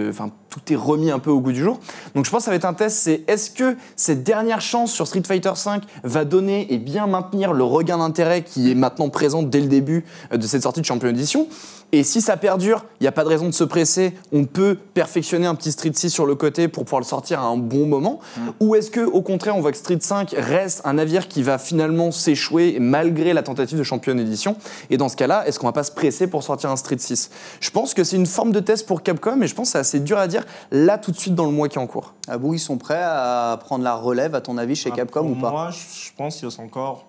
Enfin, 0.08 0.30
tout 0.48 0.72
est 0.72 0.76
remis 0.76 1.10
un 1.10 1.18
peu 1.18 1.30
au 1.30 1.40
goût 1.42 1.52
du 1.52 1.62
jour. 1.62 1.80
Donc 2.14 2.24
je 2.24 2.30
pense 2.30 2.40
que 2.40 2.44
ça 2.46 2.50
va 2.50 2.56
être 2.56 2.64
un 2.64 2.72
test, 2.72 2.96
c'est 2.96 3.24
est-ce 3.26 3.50
que 3.50 3.76
cette 3.94 4.22
dernière 4.22 4.62
chance 4.62 4.90
sur 4.90 5.06
Street 5.06 5.22
Fighter 5.26 5.52
V 5.54 5.72
va 6.02 6.24
donner 6.24 6.72
et 6.72 6.78
bien 6.78 7.06
maintenir 7.06 7.52
le 7.52 7.64
regain 7.64 7.98
d'intérêt 7.98 8.40
qui 8.40 8.70
est 8.70 8.74
maintenant 8.74 9.10
présent 9.10 9.42
dès 9.42 9.60
le 9.60 9.66
début 9.66 10.06
euh, 10.32 10.38
de 10.38 10.46
cette 10.46 10.62
sortie 10.62 10.80
de 10.80 10.86
champion 10.86 11.10
édition 11.10 11.46
et 11.90 12.02
si 12.02 12.20
ça 12.20 12.36
perdure, 12.36 12.84
il 13.00 13.04
n'y 13.04 13.08
a 13.08 13.12
pas 13.18 13.24
de 13.24 13.28
raison 13.30 13.46
de 13.46 13.50
se 13.52 13.64
presser. 13.64 14.14
On 14.30 14.44
peut 14.44 14.78
perfectionner 14.94 15.46
un 15.48 15.56
petit 15.56 15.72
Street 15.72 15.90
6 15.92 16.08
sur 16.10 16.24
le 16.24 16.36
côté 16.36 16.68
pour 16.68 16.84
pouvoir 16.84 17.00
le 17.00 17.04
sortir 17.04 17.40
à 17.40 17.46
un 17.46 17.56
bon 17.56 17.84
moment. 17.84 18.20
Ou 18.60 18.76
est-ce 18.76 18.92
que, 18.92 19.00
au 19.00 19.22
contraire, 19.22 19.56
on 19.56 19.60
voit 19.60 19.72
que 19.72 19.76
Street 19.76 19.98
5 20.00 20.36
reste 20.38 20.82
un 20.84 20.92
navire 20.92 21.26
qui 21.26 21.42
va 21.42 21.58
finalement 21.58 22.12
s'échouer 22.12 22.76
malgré 22.78 23.32
la 23.32 23.42
tentative 23.42 23.76
de 23.76 23.82
championne 23.82 24.20
édition? 24.20 24.54
Et 24.88 24.98
dans 24.98 25.08
ce 25.08 25.16
cas-là, 25.16 25.48
est-ce 25.48 25.58
qu'on 25.58 25.66
va 25.66 25.72
pas 25.72 25.82
se 25.82 25.90
presser 25.90 26.28
pour 26.28 26.44
sortir 26.44 26.70
un 26.70 26.76
Street 26.76 26.98
6 26.98 27.30
Je 27.60 27.70
pense 27.70 27.92
que 27.92 28.04
c'est 28.04 28.14
une 28.14 28.26
forme 28.26 28.52
de 28.52 28.60
test 28.60 28.86
pour 28.86 29.02
Capcom 29.02 29.42
et 29.42 29.48
je 29.48 29.54
pense 29.56 29.66
que 29.68 29.72
c'est 29.72 29.78
assez 29.78 29.98
dur 29.98 30.16
à 30.16 30.28
dire 30.28 30.44
là 30.70 30.96
tout 30.96 31.10
de 31.10 31.18
suite 31.18 31.34
dans 31.34 31.46
le 31.46 31.50
mois 31.52 31.68
qui 31.68 31.76
est 31.76 31.82
en 31.82 31.88
cours. 31.88 32.14
Abou, 32.28 32.54
ils 32.54 32.60
sont 32.60 32.78
prêts 32.78 33.02
à 33.02 33.58
prendre 33.60 33.82
la 33.82 33.96
relève, 33.96 34.36
à 34.36 34.40
ton 34.40 34.58
avis, 34.58 34.76
chez 34.76 34.90
Ah, 34.92 34.96
Capcom 34.96 35.26
ou 35.28 35.34
pas? 35.34 35.50
Moi, 35.50 35.70
je 35.70 36.10
pense 36.16 36.36
qu'il 36.36 36.46
reste 36.46 36.60
encore 36.60 37.06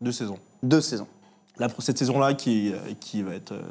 deux 0.00 0.12
saisons. 0.12 0.38
Deux 0.62 0.80
saisons. 0.80 1.08
Là, 1.58 1.68
pour 1.68 1.82
cette 1.82 1.98
saison-là 1.98 2.34
qui, 2.34 2.72
euh, 2.72 2.76
qui 3.00 3.22
va 3.22 3.34
être. 3.34 3.50
euh, 3.50 3.62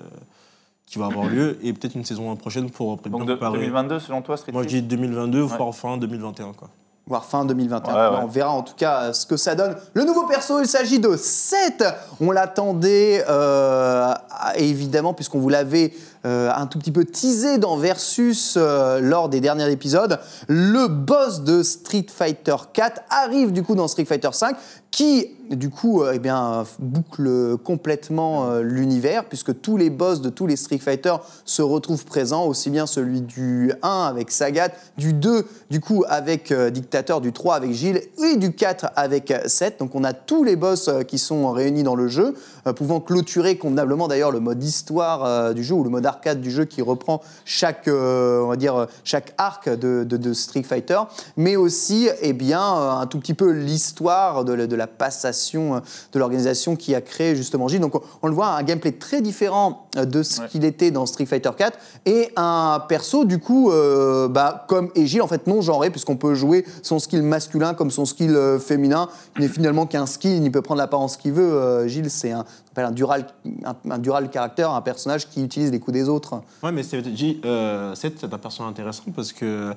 qui 0.88 0.98
va 0.98 1.06
avoir 1.08 1.28
lieu 1.28 1.60
et 1.62 1.74
peut-être 1.74 1.96
une 1.96 2.06
saison 2.06 2.36
prochaine 2.38 2.70
pour 2.72 2.98
bien 2.98 3.12
Donc 3.12 3.28
de- 3.28 3.34
préparer. 3.36 3.60
2022 3.60 4.00
selon 4.00 4.22
toi 4.24 4.38
Street 4.38 4.52
Moi 4.54 4.64
je 4.64 4.68
dis 4.70 4.82
2022 4.82 5.44
Ouais. 5.44 5.58
voire 5.58 5.76
fin 5.76 5.98
2021 5.98 6.54
quoi. 6.54 6.70
voire 7.06 7.24
fin 7.26 7.46
2021. 7.46 7.94
Ouais, 7.94 8.16
ouais. 8.18 8.24
On 8.24 8.28
verra 8.28 8.52
en 8.52 8.64
tout 8.64 8.74
cas 8.76 9.12
ce 9.14 9.26
que 9.26 9.38
ça 9.38 9.54
donne. 9.56 9.76
Le 9.94 10.04
nouveau 10.04 10.26
perso, 10.28 10.60
il 10.60 10.68
s'agit 10.68 11.00
de 11.00 11.16
7. 11.16 11.84
On 12.22 12.32
l'attendait 12.32 13.24
euh, 13.30 14.14
évidemment 14.56 15.14
puisqu'on 15.14 15.40
vous 15.40 15.48
l'avait 15.50 15.94
euh, 16.26 16.52
un 16.56 16.68
tout 16.68 16.80
petit 16.80 16.92
peu 16.92 17.06
teasé 17.06 17.58
dans 17.60 17.78
Versus 17.78 18.56
euh, 18.58 19.00
lors 19.02 19.30
des 19.30 19.40
derniers 19.42 19.70
épisodes. 19.72 20.20
Le 20.50 20.88
boss 20.88 21.44
de 21.44 21.64
Street 21.64 22.08
Fighter 22.14 22.56
4 22.74 23.02
arrive 23.10 23.52
du 23.54 23.64
coup 23.64 23.76
dans 23.76 23.88
Street 23.88 24.06
Fighter 24.06 24.30
5 24.34 24.56
qui 24.92 25.28
du 25.56 25.70
coup 25.70 26.02
euh, 26.02 26.14
eh 26.16 26.20
bien, 26.20 26.66
boucle 26.80 27.58
complètement 27.64 28.50
euh, 28.50 28.62
l'univers 28.62 29.26
puisque 29.26 29.62
tous 29.62 29.78
les 29.78 29.90
boss 29.90 30.22
de 30.22 30.30
tous 30.30 30.48
les 30.48 30.56
Street 30.56 30.78
Fighter 30.78 31.16
se 31.46 31.62
retrouvent 31.62 32.06
présents, 32.06 32.46
aussi 32.46 32.70
bien 32.70 32.86
celui 32.86 33.22
du 33.22 33.72
1 33.82 34.06
avec 34.10 34.32
Sagat, 34.32 34.70
du 34.98 35.14
2 35.14 35.46
du 35.70 35.80
coup 35.80 36.04
avec 36.08 36.52
euh, 36.52 36.70
Dictateur, 36.70 37.22
du 37.22 37.32
3 37.32 37.56
avec 37.56 37.72
Gilles 37.72 38.02
et 38.24 38.38
du 38.38 38.54
4 38.54 38.92
avec 38.96 39.34
Seth. 39.46 39.80
Donc 39.80 39.96
on 39.96 40.04
a 40.04 40.14
tous 40.14 40.44
les 40.44 40.56
boss 40.56 40.90
qui 41.08 41.18
sont 41.18 41.52
réunis 41.52 41.84
dans 41.84 41.96
le 41.96 42.08
jeu, 42.08 42.36
pouvant 42.76 43.00
clôturer 43.00 43.58
convenablement 43.58 44.08
d'ailleurs 44.08 44.32
le 44.32 44.40
mode 44.40 44.64
histoire 44.64 45.54
du 45.54 45.64
jeu 45.64 45.76
ou 45.76 45.84
le 45.84 45.90
mode 45.90 46.06
arcade 46.06 46.42
du 46.42 46.52
jeu 46.52 46.66
qui 46.66 46.82
reprend 46.82 47.22
chaque, 47.46 47.88
on 47.88 48.48
va 48.48 48.56
dire, 48.56 48.88
chaque 49.04 49.34
arc 49.38 49.70
de, 49.70 50.34
Street 50.34 50.64
Fighter, 50.64 51.00
mais 51.36 51.56
aussi 51.56 52.10
eh 52.22 52.34
bien, 52.34 52.62
un 52.62 53.06
tout 53.08 53.20
petit 53.20 53.34
peu 53.34 53.52
l'histoire 53.52 54.44
de 54.44 54.76
la 54.76 54.88
passation 54.88 55.37
euh, 55.76 55.80
de 56.14 56.20
l'organisation 56.20 56.76
qui 56.76 56.94
a 56.96 57.02
créé 57.02 57.36
justement 57.36 57.68
Gilles. 57.68 57.80
Donc 57.80 57.96
on, 57.96 58.02
on 58.24 58.28
le 58.28 58.34
voit, 58.34 58.48
un 58.50 58.64
gameplay 58.64 58.92
très 58.92 59.22
différent 59.22 59.88
euh, 59.98 60.06
de 60.06 60.24
ce 60.24 60.42
Ouais. 60.42 60.48
qu'il 60.50 60.66
était 60.66 60.92
dans 60.92 61.06
Street 61.06 61.26
Fighter 61.26 61.50
4 61.58 61.78
et 62.06 62.30
un 62.36 62.84
perso 62.88 63.26
du 63.26 63.40
coup 63.40 63.72
euh, 63.72 64.28
bah, 64.28 64.66
comme 64.68 64.90
Egil 64.96 65.22
en 65.22 65.28
fait 65.28 65.48
non 65.48 65.62
genré 65.62 65.90
puisqu'on 65.90 66.16
peut 66.18 66.34
jouer 66.36 66.66
son 66.84 67.00
skill 67.00 67.22
masculin 67.24 67.74
comme 67.74 67.92
son 67.92 68.06
skill 68.06 68.36
euh, 68.36 68.60
féminin 68.60 69.08
il 69.38 69.42
n'est 69.44 69.48
finalement 69.48 69.86
qu'un 69.86 70.06
skill 70.06 70.44
il 70.44 70.52
peut 70.52 70.62
prendre 70.62 70.80
l'apparence 70.80 71.18
qu'il 71.18 71.32
veut 71.34 71.44
Euh, 71.54 71.88
Gilles 71.88 72.10
c'est 72.12 72.32
un, 72.32 72.46
un 72.76 72.92
dural 72.92 73.28
un, 73.66 73.76
un 73.92 73.98
dural 73.98 74.30
caractère 74.30 74.72
un 74.72 74.82
personnage 74.82 75.28
qui 75.30 75.44
utilise 75.44 75.72
les 75.72 75.80
coups 75.80 75.94
des 75.94 76.10
autres 76.10 76.42
Ouais 76.64 76.72
mais 76.72 76.84
c'est 76.84 77.04
J- 77.16 77.42
un 77.44 78.38
personnage 78.38 78.72
intéressant 78.72 79.04
parce 79.16 79.32
que 79.34 79.74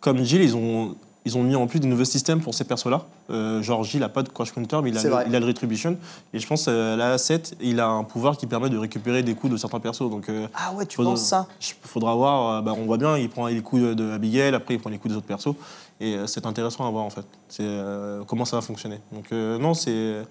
comme 0.00 0.18
Jill 0.22 0.42
ils 0.42 0.54
ont 0.56 0.94
ils 1.24 1.38
ont 1.38 1.42
mis 1.42 1.56
en 1.56 1.66
plus 1.66 1.80
des 1.80 1.88
nouveaux 1.88 2.04
systèmes 2.04 2.40
pour 2.40 2.54
ces 2.54 2.64
persos-là. 2.64 3.04
Euh, 3.30 3.62
genre 3.62 3.86
il 3.94 4.00
n'a 4.00 4.08
pas 4.08 4.22
de 4.22 4.28
crash 4.28 4.52
counter, 4.52 4.80
mais 4.82 4.90
il 4.90 4.98
a, 4.98 5.02
le, 5.02 5.08
vrai. 5.08 5.24
il 5.28 5.34
a 5.34 5.40
le 5.40 5.46
retribution. 5.46 5.96
Et 6.32 6.38
je 6.38 6.46
pense 6.46 6.66
euh, 6.68 6.96
la 6.96 7.16
7, 7.18 7.56
il 7.60 7.80
a 7.80 7.88
un 7.88 8.04
pouvoir 8.04 8.36
qui 8.36 8.46
permet 8.46 8.68
de 8.70 8.76
récupérer 8.76 9.22
des 9.22 9.34
coups 9.34 9.52
de 9.52 9.56
certains 9.56 9.80
persos. 9.80 10.10
Donc, 10.10 10.28
euh, 10.28 10.46
Ah 10.54 10.72
ouais, 10.74 10.84
tu 10.86 10.96
faudra- 10.96 11.12
penses 11.12 11.22
ça? 11.24 11.46
je- 11.60 11.72
faudra 11.82 12.14
voir. 12.14 12.58
euh, 12.58 12.60
bah, 12.62 12.72
on 12.76 12.84
voit 12.84 12.98
bien, 12.98 13.16
il 13.16 13.30
prend 13.30 13.46
les 13.46 13.60
coups 13.62 13.80
de, 13.82 13.94
de 13.94 14.10
Abigail, 14.12 14.54
après 14.54 14.74
il 14.74 14.80
prend 14.80 14.90
les 14.90 14.98
coups 14.98 15.12
des 15.12 15.16
autres 15.18 15.26
persos. 15.26 15.54
Et 16.00 16.14
euh, 16.16 16.26
c'est 16.26 16.44
intéressant 16.46 16.86
à 16.86 16.90
voir 16.90 17.04
en 17.04 17.10
fait. 17.10 17.24
C'est 17.48 17.62
euh, 17.64 18.22
comment 18.26 18.44
ça 18.44 18.56
va 18.56 18.62
fonctionner. 18.62 19.00
Donc 19.12 19.26
euh, 19.32 19.58
non, 19.58 19.72
c'est 19.74 20.22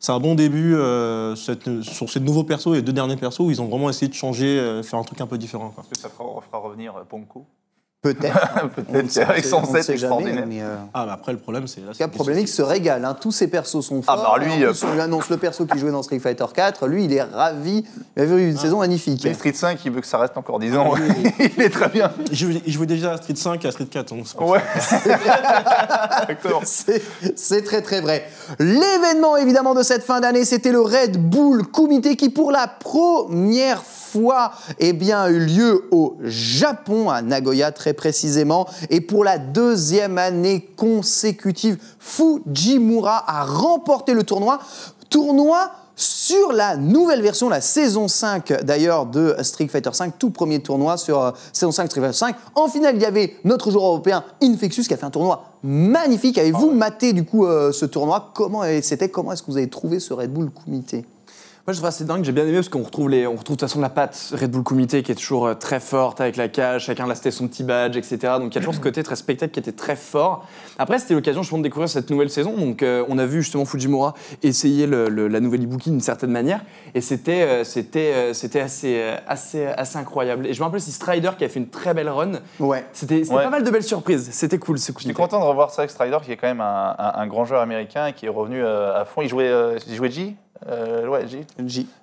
c'est 0.00 0.10
un 0.10 0.18
bon 0.18 0.34
début 0.34 0.74
euh, 0.74 1.36
cette- 1.36 1.82
sur 1.82 2.10
ces 2.10 2.18
nouveaux 2.18 2.42
persos, 2.42 2.66
les 2.72 2.82
deux 2.82 2.92
derniers 2.92 3.14
persos 3.16 3.38
où 3.38 3.50
ils 3.52 3.62
ont 3.62 3.66
vraiment 3.68 3.88
essayé 3.88 4.08
de 4.08 4.14
changer, 4.14 4.58
euh, 4.58 4.82
faire 4.82 4.98
un 4.98 5.04
truc 5.04 5.20
un 5.20 5.28
peu 5.28 5.38
différent. 5.38 5.68
Quoi. 5.70 5.84
Est-ce 5.84 5.90
que 6.02 6.08
ça 6.08 6.08
fera, 6.08 6.24
fera 6.40 6.58
revenir 6.58 6.92
Ponko 7.08 7.46
Peut-être. 8.02 8.68
Peut-être 8.74 9.30
avec 9.30 9.44
son 9.44 9.64
set 9.64 9.84
sait 9.84 9.96
jamais, 9.96 10.14
extraordinaire. 10.16 10.44
mais, 10.48 10.60
euh, 10.60 10.74
Ah, 10.92 11.06
bah 11.06 11.12
après, 11.12 11.30
le 11.30 11.38
problème, 11.38 11.68
c'est 11.68 11.82
tout 11.82 11.92
cas, 11.96 12.08
Problémique 12.08 12.48
se 12.48 12.60
régale. 12.60 13.04
hein. 13.04 13.16
Tous 13.20 13.30
ses 13.30 13.46
persos 13.46 13.80
sont 13.80 14.00
Ah, 14.08 14.16
forts. 14.16 14.36
bah, 14.38 14.44
lui, 14.44 14.50
plus, 14.56 14.64
euh, 14.64 14.86
on 14.88 14.94
lui 14.94 15.00
annonce 15.00 15.28
le 15.30 15.36
perso 15.36 15.66
qui 15.66 15.78
jouait 15.78 15.92
dans 15.92 16.02
Street 16.02 16.18
Fighter 16.18 16.44
4. 16.52 16.88
Lui, 16.88 17.04
il 17.04 17.12
est 17.12 17.22
ravi. 17.22 17.84
Il 18.16 18.22
a 18.22 18.24
eu 18.26 18.50
une 18.50 18.58
saison 18.58 18.80
magnifique. 18.80 19.22
Mais 19.24 19.34
Street 19.34 19.52
5, 19.52 19.78
il 19.84 19.92
veut 19.92 20.00
que 20.00 20.06
ça 20.08 20.18
reste 20.18 20.36
encore 20.36 20.58
10 20.58 20.76
ans. 20.76 20.92
Ah, 20.96 20.98
oui, 21.00 21.32
il 21.56 21.62
est 21.62 21.70
très 21.70 21.88
bien. 21.90 22.10
Il 22.32 22.36
jouait, 22.36 22.62
il 22.66 22.72
jouait 22.72 22.86
déjà 22.86 23.12
à 23.12 23.16
Street 23.18 23.36
5 23.36 23.64
et 23.64 23.68
à 23.68 23.70
Street 23.70 23.86
4. 23.86 24.08
donc 24.16 24.26
c'est 24.26 24.36
pour 24.36 24.48
Ouais. 24.50 24.60
Exactement. 26.22 26.60
C'est 26.64 27.02
c'est 27.36 27.62
très 27.62 27.82
très 27.82 28.00
vrai. 28.00 28.28
L'événement 28.58 29.36
évidemment 29.36 29.74
de 29.74 29.82
cette 29.84 30.02
fin 30.02 30.20
d'année, 30.20 30.44
c'était 30.44 30.72
le 30.72 30.80
Red 30.80 31.18
Bull 31.18 31.66
Kumite 31.70 32.16
qui 32.16 32.30
pour 32.30 32.50
la 32.50 32.66
première 32.66 33.82
fois 33.82 34.01
eh 34.78 34.92
bien, 34.92 35.22
a 35.22 35.30
eu 35.30 35.38
lieu 35.38 35.84
au 35.90 36.16
Japon, 36.22 37.10
à 37.10 37.22
Nagoya 37.22 37.72
très 37.72 37.92
précisément. 37.92 38.66
Et 38.90 39.00
pour 39.00 39.24
la 39.24 39.38
deuxième 39.38 40.18
année 40.18 40.68
consécutive, 40.76 41.78
Fujimura 41.98 43.24
a 43.26 43.44
remporté 43.44 44.14
le 44.14 44.22
tournoi. 44.24 44.58
Tournoi 45.10 45.70
sur 45.94 46.52
la 46.52 46.76
nouvelle 46.76 47.22
version, 47.22 47.48
la 47.48 47.60
saison 47.60 48.08
5 48.08 48.64
d'ailleurs 48.64 49.06
de 49.06 49.36
Street 49.42 49.68
Fighter 49.68 49.90
5, 49.92 50.18
tout 50.18 50.30
premier 50.30 50.60
tournoi 50.60 50.96
sur 50.96 51.20
euh, 51.20 51.30
saison 51.52 51.70
5 51.70 51.86
Street 51.86 52.00
Fighter 52.00 52.16
5. 52.16 52.36
En 52.54 52.68
finale, 52.68 52.96
il 52.96 53.02
y 53.02 53.04
avait 53.04 53.36
notre 53.44 53.70
joueur 53.70 53.84
européen 53.84 54.24
Infectious 54.42 54.84
qui 54.84 54.94
a 54.94 54.96
fait 54.96 55.04
un 55.04 55.10
tournoi 55.10 55.44
magnifique. 55.62 56.38
Avez-vous 56.38 56.70
maté 56.70 57.12
du 57.12 57.24
coup 57.24 57.46
euh, 57.46 57.72
ce 57.72 57.84
tournoi? 57.84 58.30
Comment 58.34 58.62
c'était 58.82 59.10
Comment 59.10 59.32
est-ce 59.32 59.42
que 59.42 59.50
vous 59.50 59.58
avez 59.58 59.68
trouvé 59.68 60.00
ce 60.00 60.14
Red 60.14 60.32
Bull 60.32 60.50
Kumite? 60.50 61.04
Moi, 61.64 61.74
je 61.74 61.78
trouve 61.78 61.86
assez 61.86 62.04
dingue, 62.04 62.24
j'ai 62.24 62.32
bien 62.32 62.42
aimé 62.42 62.54
parce 62.56 62.68
qu'on 62.68 62.82
retrouve, 62.82 63.08
les, 63.08 63.24
on 63.24 63.36
retrouve 63.36 63.54
de 63.56 63.60
toute 63.60 63.60
façon 63.60 63.80
la 63.80 63.88
patte 63.88 64.32
Red 64.36 64.50
Bull 64.50 64.64
Comité 64.64 65.04
qui 65.04 65.12
est 65.12 65.14
toujours 65.14 65.46
euh, 65.46 65.54
très 65.54 65.78
forte 65.78 66.20
avec 66.20 66.34
la 66.36 66.48
cage, 66.48 66.86
chacun 66.86 67.06
là 67.06 67.14
c'était 67.14 67.30
son 67.30 67.46
petit 67.46 67.62
badge, 67.62 67.96
etc. 67.96 68.16
Donc 68.40 68.52
il 68.52 68.54
y 68.56 68.58
a 68.58 68.60
toujours 68.62 68.74
ce 68.74 68.80
côté 68.80 69.04
très 69.04 69.14
spectacle 69.14 69.52
qui 69.52 69.60
était 69.60 69.70
très 69.70 69.94
fort. 69.94 70.44
Après, 70.80 70.98
c'était 70.98 71.14
l'occasion, 71.14 71.44
je 71.44 71.50
pense, 71.50 71.60
de 71.60 71.62
découvrir 71.62 71.88
cette 71.88 72.10
nouvelle 72.10 72.30
saison. 72.30 72.56
Donc 72.56 72.82
euh, 72.82 73.04
on 73.08 73.16
a 73.16 73.26
vu 73.26 73.42
justement 73.44 73.64
Fujimura 73.64 74.14
essayer 74.42 74.88
le- 74.88 75.08
le- 75.08 75.28
la 75.28 75.38
nouvelle 75.38 75.62
Ibuki 75.62 75.90
d'une 75.90 76.00
certaine 76.00 76.32
manière 76.32 76.62
et 76.96 77.00
c'était 77.00 77.42
euh, 77.42 77.62
c'était 77.62 78.12
euh, 78.12 78.34
c'était 78.34 78.60
assez, 78.60 79.00
assez, 79.28 79.64
assez 79.66 79.98
incroyable. 79.98 80.48
Et 80.48 80.54
je 80.54 80.58
me 80.58 80.64
rappelle 80.64 80.78
aussi 80.78 80.90
Strider 80.90 81.30
qui 81.38 81.44
a 81.44 81.48
fait 81.48 81.60
une 81.60 81.68
très 81.68 81.94
belle 81.94 82.08
run. 82.08 82.32
Ouais. 82.58 82.84
C'était 82.92 83.22
Ouais. 83.30 83.44
pas 83.44 83.50
mal 83.50 83.62
de 83.62 83.70
belles 83.70 83.84
surprises, 83.84 84.30
c'était 84.32 84.58
cool 84.58 84.80
ce 84.80 84.90
coup 84.90 84.98
Je 84.98 85.04
suis 85.04 85.14
content 85.14 85.38
de 85.38 85.44
revoir 85.44 85.70
Zack 85.72 85.90
Strider, 85.92 86.18
qui 86.24 86.32
est 86.32 86.36
quand 86.36 86.48
même 86.48 86.60
un, 86.60 86.96
un- 86.98 87.12
un 87.20 87.26
grand 87.28 87.44
joueur 87.44 87.60
américain 87.60 88.08
et 88.08 88.14
qui 88.14 88.26
est 88.26 88.30
revenu 88.30 88.66
à 88.66 89.04
fond. 89.04 89.22
Il 89.22 89.28
jouait, 89.28 89.52
il 89.86 89.94
jouait 89.94 90.10
G? 90.10 90.34
Euh, 90.68 91.06
Ouais. 91.06 91.26
J. 91.26 91.44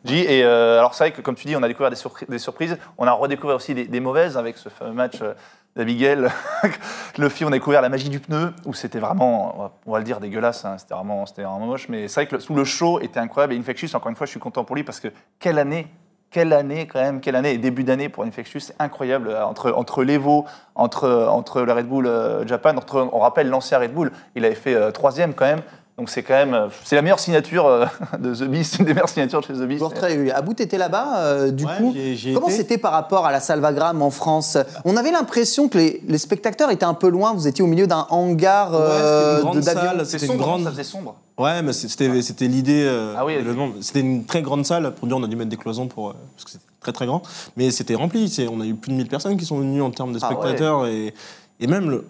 J, 0.05 0.19
et 0.19 0.43
euh, 0.43 0.79
alors 0.79 0.93
c'est 0.93 1.03
vrai 1.05 1.11
que 1.11 1.21
comme 1.21 1.35
tu 1.35 1.47
dis, 1.47 1.55
on 1.55 1.63
a 1.63 1.67
découvert 1.67 1.89
des, 1.89 1.95
surpri- 1.95 2.29
des 2.29 2.39
surprises. 2.39 2.77
On 2.97 3.07
a 3.07 3.11
redécouvert 3.11 3.55
aussi 3.55 3.73
des, 3.73 3.85
des 3.85 3.99
mauvaises 3.99 4.37
avec 4.37 4.57
ce 4.57 4.69
fameux 4.69 4.93
match 4.93 5.15
euh, 5.21 5.33
d'Abigail. 5.75 6.27
Luffy, 7.17 7.45
on 7.45 7.49
a 7.49 7.51
découvert 7.51 7.81
la 7.81 7.89
magie 7.89 8.09
du 8.09 8.19
pneu, 8.19 8.53
où 8.65 8.73
c'était 8.73 8.99
vraiment, 8.99 9.55
on 9.55 9.61
va- 9.63 9.71
on 9.85 9.91
va 9.93 9.97
le 9.99 10.03
dire, 10.03 10.19
dégueulasse. 10.19 10.65
hein. 10.65 10.77
C'était 10.77 10.93
vraiment, 10.93 11.23
vraiment 11.37 11.59
moche. 11.59 11.87
Mais 11.89 12.07
c'est 12.07 12.21
vrai 12.21 12.27
que 12.27 12.35
le, 12.35 12.41
sous 12.41 12.55
le 12.55 12.63
show 12.65 12.99
était 12.99 13.19
incroyable. 13.19 13.53
Et 13.53 13.57
Infectious, 13.57 13.95
encore 13.95 14.09
une 14.09 14.15
fois, 14.15 14.25
je 14.25 14.31
suis 14.31 14.39
content 14.39 14.63
pour 14.63 14.75
lui 14.75 14.83
parce 14.83 14.99
que 14.99 15.07
quelle 15.39 15.59
année 15.59 15.87
quelle 16.31 16.53
année 16.53 16.85
quand 16.85 17.01
même, 17.01 17.21
quelle 17.21 17.35
année 17.35 17.53
et 17.53 17.57
début 17.57 17.83
d'année 17.83 18.07
pour 18.07 18.23
Infectious, 18.23 18.59
c'est 18.59 18.75
incroyable 18.77 19.29
euh, 19.29 19.43
entre 19.43 19.71
entre 19.71 20.03
l'Evo, 20.03 20.45
entre 20.75 21.09
entre 21.27 21.61
le 21.63 21.73
Red 21.73 21.87
Bull 21.87 22.05
euh, 22.05 22.45
Japan, 22.45 22.77
entre 22.77 23.09
on 23.11 23.17
rappelle 23.17 23.49
l'ancien 23.49 23.79
Red 23.79 23.93
Bull, 23.95 24.11
il 24.35 24.45
avait 24.45 24.53
fait 24.53 24.91
troisième 24.91 25.33
quand 25.33 25.45
même, 25.45 25.61
donc 25.99 26.09
c'est 26.09 26.23
quand 26.23 26.33
même 26.33 26.53
euh, 26.53 26.67
c'est 26.85 26.95
la 26.95 27.01
meilleure 27.01 27.19
signature 27.19 27.67
euh, 27.67 27.85
de 28.19 28.33
The 28.33 28.43
Beast, 28.45 28.79
une 28.79 28.85
des 28.85 28.93
meilleures 28.93 29.09
signatures 29.09 29.41
de 29.41 29.45
chez 29.45 29.53
The 29.53 29.63
Beast. 29.67 29.79
Joueur 29.79 29.93
très 29.93 30.07
régulier. 30.07 30.31
Abou, 30.31 30.53
t'étais 30.53 30.77
là-bas, 30.77 31.17
euh, 31.17 31.51
du 31.51 31.65
Ouais, 31.65 31.71
coup. 31.77 31.91
j'ai- 31.93 32.15
j'y 32.15 32.33
Comment 32.33 32.47
étais. 32.47 32.55
c'était 32.57 32.77
par 32.77 32.93
rapport 32.93 33.25
à 33.25 33.31
la 33.31 33.39
Salvagram 33.41 34.01
en 34.01 34.09
France? 34.09 34.57
On 34.85 34.95
avait 34.97 35.11
l'impression 35.11 35.67
que 35.69 35.77
les, 35.77 36.01
les 36.07 36.17
spectateurs 36.17 36.71
étaient 36.71 36.85
un 36.85 36.93
peu 36.93 37.09
loin. 37.09 37.33
Vous 37.33 37.47
étiez 37.47 37.63
au 37.63 37.67
milieu 37.67 37.85
d'un 37.85 38.07
hangar 38.09 38.71
Ouais, 38.71 38.77
c'était 38.77 38.89
une 38.93 39.03
euh, 39.03 39.41
grande 39.41 39.55
de 39.57 39.61
d'avions. 39.61 39.81
salle, 39.81 39.99
C'est 40.05 40.11
c'était 40.19 40.25
une 40.25 40.31
sombre, 40.31 40.43
grande. 40.43 40.63
ça 40.63 40.71
faisait 40.71 40.83
sombre. 40.83 41.15
Ouais, 41.37 41.61
mais 41.61 41.73
c'était 41.73 42.21
c'était 42.21 42.47
l'idée. 42.47 42.85
euh, 42.87 43.13
Ah 43.17 43.25
oui. 43.25 43.33
C'était 43.81 43.99
une 43.99 44.25
très 44.25 44.41
grande 44.41 44.65
salle. 44.65 44.93
Pour 44.95 45.07
dire, 45.07 45.17
on 45.17 45.23
a 45.23 45.27
dû 45.27 45.35
mettre 45.35 45.49
des 45.49 45.57
cloisons 45.57 45.87
pour, 45.87 46.09
euh, 46.09 46.13
parce 46.35 46.45
que 46.45 46.51
c'était 46.51 46.63
très 46.79 46.91
très 46.93 47.05
grand. 47.05 47.21
Mais 47.57 47.71
c'était 47.71 47.95
rempli. 47.95 48.33
On 48.51 48.61
a 48.61 48.65
eu 48.65 48.73
plus 48.75 48.91
de 48.91 48.95
1000 48.97 49.07
personnes 49.07 49.35
qui 49.37 49.45
sont 49.45 49.57
venues 49.59 49.81
en 49.81 49.91
termes 49.91 50.13
de 50.13 50.19
Ah 50.21 50.29
ouais. 50.29 50.35
spectateurs. 50.35 50.85
et, 50.87 51.13
et 51.59 51.67
même 51.67 51.89
le- 51.89 52.05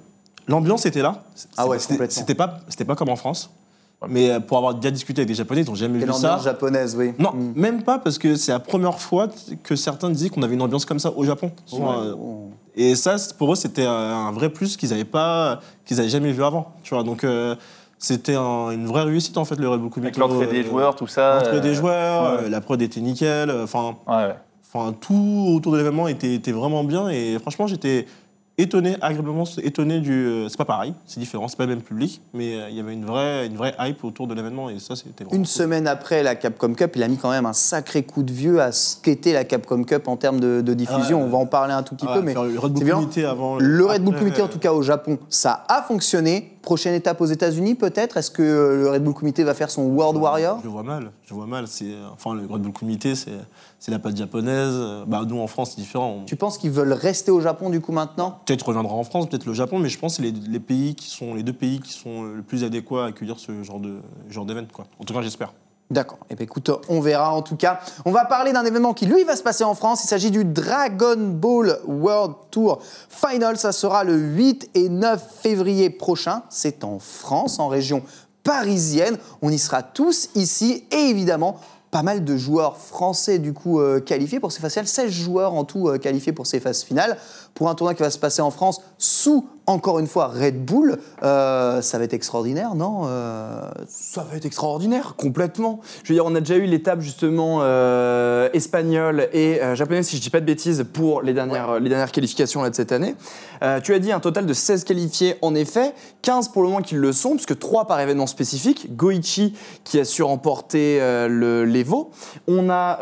l'ambiance 0.47 0.85
était 0.87 1.01
là. 1.03 1.23
Ah 1.57 1.67
ouais, 1.67 1.77
C'était- 1.77 1.93
complètement. 1.93 2.19
C'était 2.19 2.35
pas, 2.35 2.59
c'était 2.69 2.85
pas 2.85 2.95
comme 2.95 3.09
en 3.09 3.15
France. 3.15 3.51
Mais 4.07 4.29
euh, 4.31 4.39
pour 4.39 4.57
avoir 4.57 4.75
déjà 4.75 4.91
discuté 4.91 5.19
avec 5.21 5.27
des 5.27 5.33
Japonais, 5.35 5.61
ils 5.61 5.67
n'ont 5.67 5.75
jamais 5.75 5.99
Quelle 5.99 6.07
vu 6.09 6.13
ça. 6.15 6.37
japonaise, 6.41 6.95
oui. 6.97 7.13
Non, 7.19 7.31
Mm. 7.33 7.51
même 7.55 7.83
pas 7.83 7.99
parce 7.99 8.17
que 8.17 8.35
c'est 8.35 8.53
la 8.53 8.59
première 8.59 8.99
fois 8.99 9.27
que 9.63 9.75
certains 9.75 10.09
disaient 10.09 10.29
qu'on 10.29 10.41
avait 10.41 10.53
une 10.53 10.61
ambiance 10.61 10.85
comme 10.85 10.99
ça 10.99 11.11
au 11.15 11.25
Japon. 11.25 11.51
Euh, 11.73 12.13
Oh. 12.17 12.49
Et 12.75 12.95
ça, 12.95 13.17
pour 13.37 13.51
eux, 13.51 13.55
c'était 13.55 13.85
un 13.85 13.91
un 13.91 14.31
vrai 14.31 14.49
plus 14.49 14.77
qu'ils 14.77 14.89
n'avaient 14.91 15.03
pas, 15.03 15.59
qu'ils 15.85 15.99
avaient 15.99 16.07
jamais 16.09 16.31
vu 16.31 16.43
avant. 16.43 16.71
Tu 16.83 16.93
vois, 16.93 17.03
donc 17.03 17.25
euh, 17.25 17.55
c'était 17.97 18.35
un- 18.35 18.69
une 18.71 18.85
vraie 18.85 19.03
réussite 19.03 19.37
en 19.37 19.43
fait 19.43 19.55
le 19.55 19.67
Red 19.67 19.81
Bull 19.81 19.91
Avec 19.97 20.15
l'entrée 20.15 20.47
des 20.47 20.63
euh, 20.63 20.69
joueurs, 20.69 20.95
tout 20.95 21.07
ça. 21.07 21.39
L'entrée 21.39 21.59
des 21.59 21.69
euh, 21.69 21.73
joueurs, 21.73 22.39
ouais. 22.39 22.45
euh, 22.45 22.49
la 22.49 22.61
prod 22.61 22.81
était 22.81 23.01
nickel. 23.01 23.49
euh, 23.49 23.65
Enfin, 23.65 23.95
Ouais, 24.07 24.35
tout 25.01 25.53
autour 25.57 25.73
de 25.73 25.77
l'événement 25.79 26.07
était, 26.07 26.35
était 26.35 26.51
vraiment 26.53 26.83
bien 26.85 27.09
et 27.09 27.37
franchement, 27.39 27.65
j'étais 27.67 28.05
étonné, 28.61 28.95
agréablement 29.01 29.45
étonné 29.63 29.99
du. 29.99 30.13
euh, 30.25 30.49
C'est 30.49 30.57
pas 30.57 30.65
pareil, 30.65 30.93
c'est 31.05 31.19
différent, 31.19 31.47
c'est 31.47 31.57
pas 31.57 31.65
le 31.65 31.69
même 31.75 31.81
public, 31.81 32.21
mais 32.33 32.55
euh, 32.55 32.69
il 32.69 32.75
y 32.75 32.79
avait 32.79 32.93
une 32.93 33.05
vraie, 33.05 33.47
une 33.47 33.55
vraie 33.57 33.73
hype 33.79 34.03
autour 34.03 34.27
de 34.27 34.33
l'événement 34.33 34.69
et 34.69 34.79
ça, 34.79 34.95
c'était 34.95 35.23
vraiment 35.23 35.31
Une 35.35 35.41
cool. 35.43 35.47
semaine 35.47 35.87
après 35.87 36.23
la 36.23 36.35
Capcom 36.35 36.73
Cup, 36.73 36.91
il 36.95 37.03
a 37.03 37.07
mis 37.07 37.17
quand 37.17 37.31
même 37.31 37.45
un 37.45 37.53
sacré 37.53 38.03
coup 38.03 38.23
de 38.23 38.31
vieux 38.31 38.61
à 38.61 38.71
ce 38.71 38.97
qu'était 39.01 39.33
la 39.33 39.43
Capcom 39.43 39.83
Cup 39.83 40.07
en 40.07 40.17
termes 40.17 40.39
de, 40.39 40.61
de 40.61 40.73
diffusion. 40.73 41.19
Ah. 41.21 41.25
On 41.25 41.29
va 41.29 41.37
en 41.37 41.45
parler 41.45 41.73
un 41.73 41.83
tout 41.83 41.95
petit 41.95 42.05
Ah, 42.09 42.15
peu, 42.15 42.21
mais 42.21 42.33
le 42.33 42.59
Red 42.59 42.73
Bull. 42.73 42.89
Comité 42.89 43.25
avant. 43.25 43.57
Le 43.59 43.85
Red 43.85 44.03
Bull 44.03 44.15
Comité, 44.17 44.41
en 44.41 44.47
tout 44.47 44.59
cas 44.59 44.73
au 44.73 44.81
Japon, 44.81 45.17
ça 45.29 45.63
a 45.69 45.81
fonctionné. 45.81 46.53
Prochaine 46.69 46.93
étape 46.93 47.19
aux 47.19 47.25
États-Unis, 47.25 47.73
peut-être? 47.73 48.17
Est-ce 48.17 48.29
que 48.29 48.43
euh, 48.43 48.75
le 48.83 48.89
Red 48.91 49.03
Bull 49.03 49.15
Comité 49.15 49.43
va 49.43 49.55
faire 49.55 49.71
son 49.71 49.87
World 49.87 50.17
Warrior? 50.21 50.59
Je 50.63 50.67
vois 50.69 50.83
mal, 50.83 51.11
je 51.25 51.33
vois 51.33 51.47
mal. 51.47 51.67
C'est, 51.67 51.95
enfin, 52.13 52.35
le 52.35 52.45
Red 52.45 52.61
Bull 52.61 52.71
Comité, 52.73 53.15
c'est, 53.15 53.31
c'est 53.79 53.89
la 53.89 53.97
patte 53.97 54.15
japonaise. 54.15 54.75
Bah, 55.07 55.23
nous, 55.27 55.39
en 55.39 55.47
France, 55.47 55.71
c'est 55.71 55.81
différent. 55.81 56.17
On- 56.21 56.25
Tu 56.25 56.35
penses 56.35 56.59
qu'ils 56.59 56.69
veulent 56.69 56.93
rester 56.93 57.31
au 57.31 57.41
Japon 57.41 57.71
du 57.71 57.81
coup 57.81 57.91
maintenant? 57.91 58.41
Peut-être 58.45 58.67
reviendra 58.67 58.93
en 58.93 59.03
France, 59.03 59.27
peut-être 59.27 59.47
le 59.47 59.53
Japon, 59.53 59.79
mais 59.79 59.89
je 59.89 59.97
pense 59.97 60.17
que 60.17 60.23
c'est 60.23 60.29
les, 60.31 60.39
les 60.47 60.59
pays 60.59 60.93
qui 60.93 61.09
sont 61.09 61.33
les 61.33 61.41
deux 61.41 61.53
pays 61.53 61.79
qui 61.79 61.91
sont 61.93 62.21
le 62.21 62.43
plus 62.43 62.63
adéquats 62.63 63.05
à 63.05 63.07
accueillir 63.07 63.39
ce 63.39 63.63
genre 63.63 63.79
de 63.79 63.95
genre 64.29 64.45
d'événement. 64.45 64.69
En 64.99 65.03
tout 65.05 65.13
cas, 65.15 65.23
j'espère. 65.23 65.51
D'accord. 65.91 66.19
Eh 66.29 66.35
bien, 66.35 66.43
écoute, 66.43 66.69
on 66.87 67.01
verra 67.01 67.33
en 67.33 67.41
tout 67.41 67.55
cas. 67.55 67.79
On 68.05 68.11
va 68.11 68.25
parler 68.25 68.53
d'un 68.53 68.63
événement 68.63 68.93
qui, 68.93 69.07
lui, 69.07 69.23
va 69.23 69.35
se 69.35 69.41
passer 69.41 69.63
en 69.63 69.73
France. 69.73 70.03
Il 70.03 70.07
s'agit 70.07 70.29
du 70.29 70.45
Dragon 70.45 71.17
Ball 71.17 71.79
World 71.87 72.35
Tour 72.51 72.79
Final. 73.09 73.57
Ça 73.57 73.71
sera 73.71 74.03
le 74.03 74.15
8 74.15 74.69
et 74.75 74.87
9 74.87 75.19
février 75.41 75.89
prochain. 75.89 76.43
C'est 76.49 76.83
en 76.83 76.99
France, 76.99 77.57
en 77.57 77.69
région 77.69 78.03
parisienne. 78.43 79.17
On 79.41 79.49
y 79.49 79.57
sera 79.57 79.81
tous 79.81 80.29
ici 80.35 80.85
et 80.91 81.09
évidemment. 81.09 81.59
Pas 81.89 82.03
mal 82.03 82.23
de 82.23 82.37
joueurs 82.37 82.77
français 82.77 83.39
du 83.39 83.51
coup 83.51 83.79
euh, 83.79 83.99
qualifiés 83.99 84.39
pour 84.39 84.51
ces 84.51 84.59
phases 84.59 84.73
finales, 84.73 84.87
16 84.87 85.11
joueurs 85.11 85.53
en 85.55 85.63
tout 85.63 85.89
euh, 85.89 85.97
qualifiés 85.97 86.33
pour 86.33 86.45
ces 86.45 86.59
phases 86.59 86.83
finales. 86.83 87.17
Pour 87.53 87.69
un 87.69 87.75
tournoi 87.75 87.93
qui 87.93 88.03
va 88.03 88.09
se 88.09 88.19
passer 88.19 88.41
en 88.41 88.51
France 88.51 88.81
sous, 88.97 89.47
encore 89.69 89.99
une 89.99 90.07
fois, 90.07 90.27
Red 90.27 90.65
Bull, 90.65 90.97
euh, 91.21 91.81
ça 91.81 91.99
va 91.99 92.03
être 92.03 92.13
extraordinaire, 92.13 92.73
non 92.73 93.03
Euh, 93.05 93.61
Ça 93.87 94.25
va 94.29 94.35
être 94.37 94.45
extraordinaire, 94.45 95.13
complètement. 95.15 95.79
Je 96.03 96.09
veux 96.11 96.15
dire, 96.15 96.25
on 96.25 96.33
a 96.35 96.39
déjà 96.39 96.55
eu 96.55 96.65
l'étape 96.65 97.01
justement 97.01 97.59
euh, 97.61 98.49
espagnole 98.53 99.29
et 99.31 99.59
japonaise, 99.75 100.07
si 100.07 100.17
je 100.17 100.21
dis 100.21 100.29
pas 100.29 100.39
de 100.39 100.45
bêtises, 100.45 100.85
pour 100.91 101.21
les 101.21 101.33
dernières, 101.33 101.79
les 101.79 101.89
dernières 101.89 102.11
qualifications 102.11 102.63
là, 102.63 102.69
de 102.69 102.75
cette 102.75 102.91
année. 102.91 103.15
Tu 103.83 103.93
as 103.93 103.99
dit 103.99 104.11
un 104.11 104.19
total 104.19 104.45
de 104.45 104.53
16 104.53 104.85
qualifiés 104.85 105.35
en 105.41 105.53
effet, 105.53 105.93
15 106.23 106.49
pour 106.49 106.63
le 106.63 106.69
moment 106.69 106.81
qui 106.81 106.95
le 106.95 107.11
sont, 107.11 107.31
puisque 107.31 107.59
3 107.59 107.85
par 107.85 107.99
événement 107.99 108.27
spécifique. 108.27 108.95
Goichi 108.95 109.53
qui 109.83 109.99
a 109.99 110.05
su 110.05 110.23
remporter 110.23 110.99
le 110.99 111.65
l'Evo. 111.65 112.11
On 112.47 112.69
a, 112.69 112.99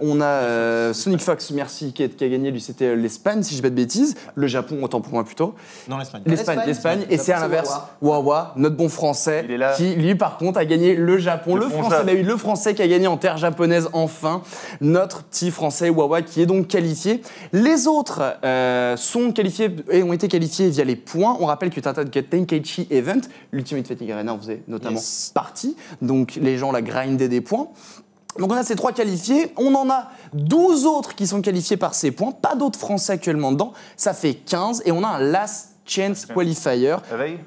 on 0.00 0.20
a 0.20 0.92
Sonic 0.92 1.20
Fox, 1.20 1.50
merci, 1.52 1.92
qui 1.92 2.02
a, 2.04 2.08
qui 2.08 2.24
a 2.24 2.28
gagné, 2.28 2.50
lui 2.50 2.60
c'était 2.60 2.94
l'Espagne, 3.02 3.42
si 3.42 3.50
je 3.50 3.56
dis 3.56 3.62
pas 3.62 3.70
de 3.70 3.74
bêtises. 3.74 4.14
Le 4.34 4.46
Japon, 4.46 4.78
autant 4.82 5.00
pour 5.00 5.12
moi, 5.12 5.22
mois 5.22 5.24
plus 5.26 5.34
tôt. 5.34 5.54
Non, 5.88 5.98
l'Espagne. 5.98 6.22
L'Espagne. 6.26 7.00
Et 7.10 7.18
c'est 7.18 7.32
à 7.32 7.40
l'inverse, 7.40 7.72
Wawa, 8.00 8.54
notre 8.56 8.76
bon 8.76 8.88
français, 8.88 9.42
Il 9.46 9.52
est 9.52 9.58
là. 9.58 9.74
qui 9.74 9.94
lui 9.94 10.14
par 10.14 10.36
contre 10.38 10.58
a 10.58 10.64
gagné 10.64 10.94
le 10.96 11.18
Japon. 11.18 11.54
Le 11.54 11.62
Le, 11.62 11.66
bon 11.68 11.78
français, 11.78 11.96
Jap. 11.98 12.06
bah 12.06 12.12
oui, 12.14 12.22
le 12.22 12.36
français 12.36 12.74
qui 12.74 12.82
a 12.82 12.88
gagné 12.88 13.06
en 13.06 13.16
terre 13.16 13.36
japonaise 13.36 13.88
enfin. 13.92 14.42
Notre 14.80 15.22
petit 15.24 15.50
français 15.50 15.90
Wawa 15.90 16.22
qui 16.22 16.40
est 16.40 16.46
donc 16.46 16.68
qualifié. 16.68 17.22
Les 17.52 17.86
autres 17.86 18.22
euh, 18.44 18.96
sont 18.96 19.32
qualifiés 19.32 19.74
et 19.90 20.02
ont 20.02 20.12
été 20.12 20.28
qualifiés 20.28 20.70
via 20.70 20.84
les 20.84 20.96
points. 20.96 21.36
On 21.40 21.46
rappelle 21.46 21.70
que 21.70 21.80
Tata 21.80 22.04
Tenkaichi 22.04 22.86
Event, 22.90 23.20
l'Ultimate 23.52 23.86
Fighting 23.86 24.10
Arena 24.12 24.32
en 24.34 24.38
faisait 24.38 24.62
notamment 24.68 24.96
Yes. 24.96 25.30
partie. 25.34 25.76
Donc 26.00 26.38
les 26.40 26.56
gens 26.58 26.72
la 26.72 26.82
grindaient 26.82 27.28
des 27.28 27.40
points. 27.40 27.68
Donc 28.38 28.50
on 28.50 28.56
a 28.56 28.62
ces 28.62 28.76
trois 28.76 28.92
qualifiés, 28.92 29.52
on 29.56 29.74
en 29.74 29.90
a 29.90 30.10
12 30.32 30.86
autres 30.86 31.14
qui 31.14 31.26
sont 31.26 31.42
qualifiés 31.42 31.76
par 31.76 31.94
ces 31.94 32.10
points, 32.10 32.32
pas 32.32 32.54
d'autres 32.54 32.78
Français 32.78 33.12
actuellement 33.12 33.52
dedans, 33.52 33.72
ça 33.96 34.14
fait 34.14 34.34
15 34.34 34.82
et 34.86 34.92
on 34.92 35.04
a 35.04 35.08
un 35.08 35.18
last 35.18 35.70
chance 35.84 36.26
qualifier. 36.26 36.96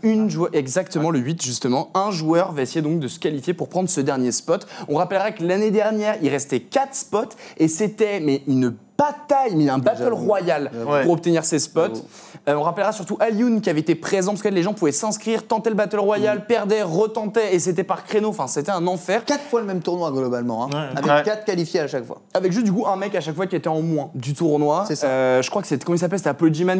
Une 0.03 0.29
joueur, 0.29 0.49
exactement 0.53 1.09
le 1.09 1.19
8 1.19 1.41
justement, 1.41 1.89
un 1.93 2.11
joueur 2.11 2.51
va 2.51 2.61
essayer 2.61 2.81
donc 2.81 2.99
de 2.99 3.07
se 3.07 3.19
qualifier 3.19 3.53
pour 3.53 3.69
prendre 3.69 3.89
ce 3.89 4.01
dernier 4.01 4.31
spot. 4.31 4.67
On 4.87 4.97
rappellera 4.97 5.31
que 5.31 5.43
l'année 5.43 5.71
dernière, 5.71 6.17
il 6.21 6.29
restait 6.29 6.59
4 6.59 6.93
spots. 6.93 7.35
Et 7.57 7.67
c'était 7.67 8.19
mais 8.19 8.43
une 8.47 8.75
bataille, 8.97 9.55
mais 9.55 9.69
un 9.69 9.77
battle 9.77 10.13
royal 10.13 10.71
Ouais. 10.87 11.03
pour 11.03 11.13
obtenir 11.13 11.43
ces 11.45 11.59
spots. 11.59 12.01
Euh, 12.47 12.53
on 12.55 12.61
rappellera 12.61 12.91
surtout 12.91 13.17
Alioun 13.19 13.59
qui 13.59 13.69
avait 13.69 13.79
été 13.79 13.95
présent 13.95 14.31
parce 14.31 14.41
que 14.43 14.49
les 14.49 14.61
gens 14.63 14.73
pouvaient 14.73 14.91
s'inscrire, 14.91 15.45
tenter 15.47 15.69
le 15.69 15.75
battle 15.75 15.99
royal, 15.99 16.45
perdaient, 16.45 16.83
retentaient 16.83 17.55
et 17.55 17.59
c'était 17.59 17.83
par 17.83 18.03
créneau. 18.03 18.29
Enfin, 18.29 18.47
c'était 18.47 18.71
un 18.71 18.85
enfer. 18.87 19.25
Quatre 19.25 19.43
fois 19.43 19.59
le 19.61 19.65
même 19.67 19.81
tournoi 19.81 20.11
globalement, 20.11 20.65
hein, 20.65 20.69
Ouais. 20.71 20.97
avec 20.97 21.05
Ouais. 21.11 21.23
quatre 21.23 21.45
qualifiés 21.45 21.79
à 21.81 21.87
chaque 21.87 22.05
fois. 22.05 22.21
Avec 22.33 22.51
juste 22.51 22.65
du 22.65 22.71
coup 22.73 22.85
un 22.87 22.95
mec 22.95 23.15
à 23.15 23.21
chaque 23.21 23.35
fois 23.35 23.47
qui 23.47 23.55
était 23.55 23.67
en 23.67 23.81
moins 23.81 24.11
du 24.15 24.33
tournoi. 24.33 24.85
C'est 24.87 24.95
ça. 24.95 25.07
Euh, 25.07 25.41
je 25.41 25.49
crois 25.49 25.61
que 25.61 25.67
c'était 25.67 25.83
comment 25.83 25.95
il 25.95 25.99
s'appelle 25.99 26.19
C'était 26.19 26.29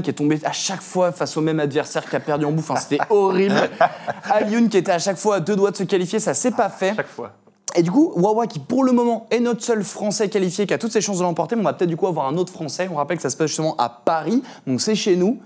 qui 0.02 0.10
est 0.10 0.14
tombé 0.14 0.40
à 0.44 0.52
chaque 0.52 0.82
fois 0.82 1.12
face 1.12 1.36
au 1.38 1.42
même 1.42 1.60
adversaire 1.60 2.08
qui 2.10 2.16
a 2.16 2.20
perdu 2.20 2.46
en 2.46 2.52
bouffe. 2.52 2.70
Enfin, 2.70 2.80
c'était 2.80 3.00
horrible. 3.10 3.56
Alioun 4.32 4.70
qui 4.70 4.78
était 4.78 4.92
à 4.92 5.00
chaque 5.00 5.18
fois 5.18 5.36
à 5.36 5.40
deux 5.40 5.56
doigts 5.56 5.72
de 5.72 5.78
se 5.78 5.84
qualifier, 5.84 6.20
ça 6.20 6.34
s'est 6.34 6.52
pas 6.52 6.70
fait. 6.70 6.94
Chaque 6.96 7.08
fois. 7.08 7.32
Et 7.76 7.84
du 7.84 7.92
coup, 7.92 8.14
Wawa 8.16 8.48
qui 8.48 8.60
pour 8.60 8.84
le 8.84 8.92
moment 8.92 9.28
est 9.32 9.40
notre 9.40 9.64
seul 9.64 9.84
Français 9.84 10.30
qualifié 10.30 10.66
qui 10.66 10.74
a 10.74 10.78
toutes 10.78 10.92
ses 10.94 11.02
chances 11.02 11.18
de 11.20 11.24
l'emporter, 11.24 11.56
mais 11.56 11.62
on 11.62 11.66
va 11.66 11.74
peut-être 11.74 11.90
du 11.90 11.98
coup 11.98 12.08
avoir 12.08 12.28
un 12.28 12.38
autre 12.38 12.52
Français. 12.54 12.88
On 12.92 12.96
rappelle 12.96 13.18
que 13.18 13.24
ça 13.24 13.30
se 13.30 13.38
passe 13.38 13.48
justement 13.48 13.76
à 13.78 13.90
Paris, 13.90 14.42
donc 14.66 14.80
c'est 14.82 14.96
chez 14.96 15.16
nous. 15.16 15.40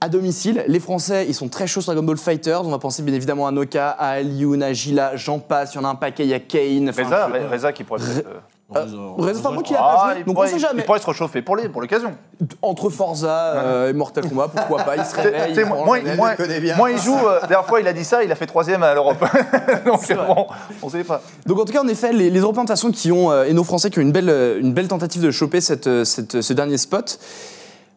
À 0.00 0.08
domicile, 0.10 0.64
les 0.68 0.80
Français, 0.80 1.24
ils 1.26 1.34
sont 1.34 1.48
très 1.48 1.66
chauds 1.66 1.80
sur 1.80 1.92
Dragon 1.94 2.06
Ball 2.06 2.18
Fighters. 2.18 2.66
On 2.66 2.70
va 2.70 2.78
penser 2.78 3.02
bien 3.02 3.14
évidemment 3.14 3.46
à 3.46 3.50
Noka, 3.52 3.88
à 3.90 4.08
Alioun, 4.10 4.62
à 4.62 4.72
Gila, 4.74 5.16
j'en 5.16 5.38
passe. 5.38 5.72
Il 5.74 5.76
y 5.76 5.80
en 5.80 5.84
a 5.84 5.88
un 5.88 5.94
paquet, 5.94 6.24
il 6.24 6.28
y 6.28 6.34
a 6.34 6.40
Kane. 6.40 6.90
Reza, 6.90 7.28
je- 7.32 7.48
Reza 7.50 7.72
qui 7.72 7.84
pourrait 7.84 8.00
peut-être. 8.00 8.28
Euh, 8.74 8.80
Reza, 9.18 9.40
enfin, 9.40 9.50
moi 9.52 9.62
qui 9.62 9.72
l'a 9.74 9.80
ah, 9.82 9.94
pas 9.96 10.10
joué, 10.12 10.20
il 10.20 10.24
donc 10.24 10.38
on 10.38 10.46
sait 10.46 10.58
jamais. 10.58 10.80
Il 10.82 10.84
pourrait 10.86 10.98
se 10.98 11.06
réchauffer 11.06 11.42
pour 11.42 11.54
les- 11.56 11.68
pour 11.68 11.80
l'occasion. 11.82 12.14
Entre 12.62 12.88
Forza 12.88 13.28
euh, 13.56 13.90
et 13.90 13.92
Mortal 13.92 14.26
Kombat, 14.28 14.48
pourquoi 14.48 14.82
pas, 14.84 14.96
il 14.96 15.04
se 15.04 15.14
réveille. 15.14 15.54
Sais, 15.54 15.60
il 15.62 15.66
prend 15.68 15.84
Moi, 15.84 16.00
le- 16.00 16.08
elle 16.08 16.16
moi- 16.16 16.30
le 16.30 16.36
connaît 16.36 16.60
bien. 16.60 16.74
moi, 16.76 16.90
il 16.90 16.98
joue. 16.98 17.14
euh, 17.14 17.40
La 17.42 17.46
dernière 17.46 17.66
fois, 17.68 17.80
il 17.80 17.86
a 17.86 17.92
dit 17.92 18.04
ça, 18.04 18.24
il 18.24 18.32
a 18.32 18.34
fait 18.34 18.46
troisième 18.46 18.82
à 18.82 18.94
l'Europe. 18.94 19.18
Donc, 19.86 20.00
bon, 20.16 20.46
on 20.82 20.88
sait 20.88 21.04
pas. 21.04 21.20
Donc 21.46 21.60
en 21.60 21.64
tout 21.66 21.72
cas, 21.72 21.82
en 21.82 21.88
effet, 21.88 22.12
les, 22.12 22.30
les 22.30 22.40
Européens 22.40 22.62
de 22.64 22.68
toute 22.68 22.76
façon 22.76 22.90
qui 22.90 23.12
ont, 23.12 23.30
euh, 23.30 23.44
et 23.44 23.52
nos 23.52 23.64
Français 23.64 23.90
qui 23.90 23.98
ont 23.98 24.02
une 24.02 24.12
belle, 24.12 24.30
euh, 24.30 24.58
une 24.60 24.72
belle 24.72 24.88
tentative 24.88 25.22
de 25.22 25.30
choper 25.30 25.60
cette, 25.60 25.86
euh, 25.86 26.04
cette- 26.04 26.40
ce 26.40 26.52
dernier 26.54 26.78
spot. 26.78 27.18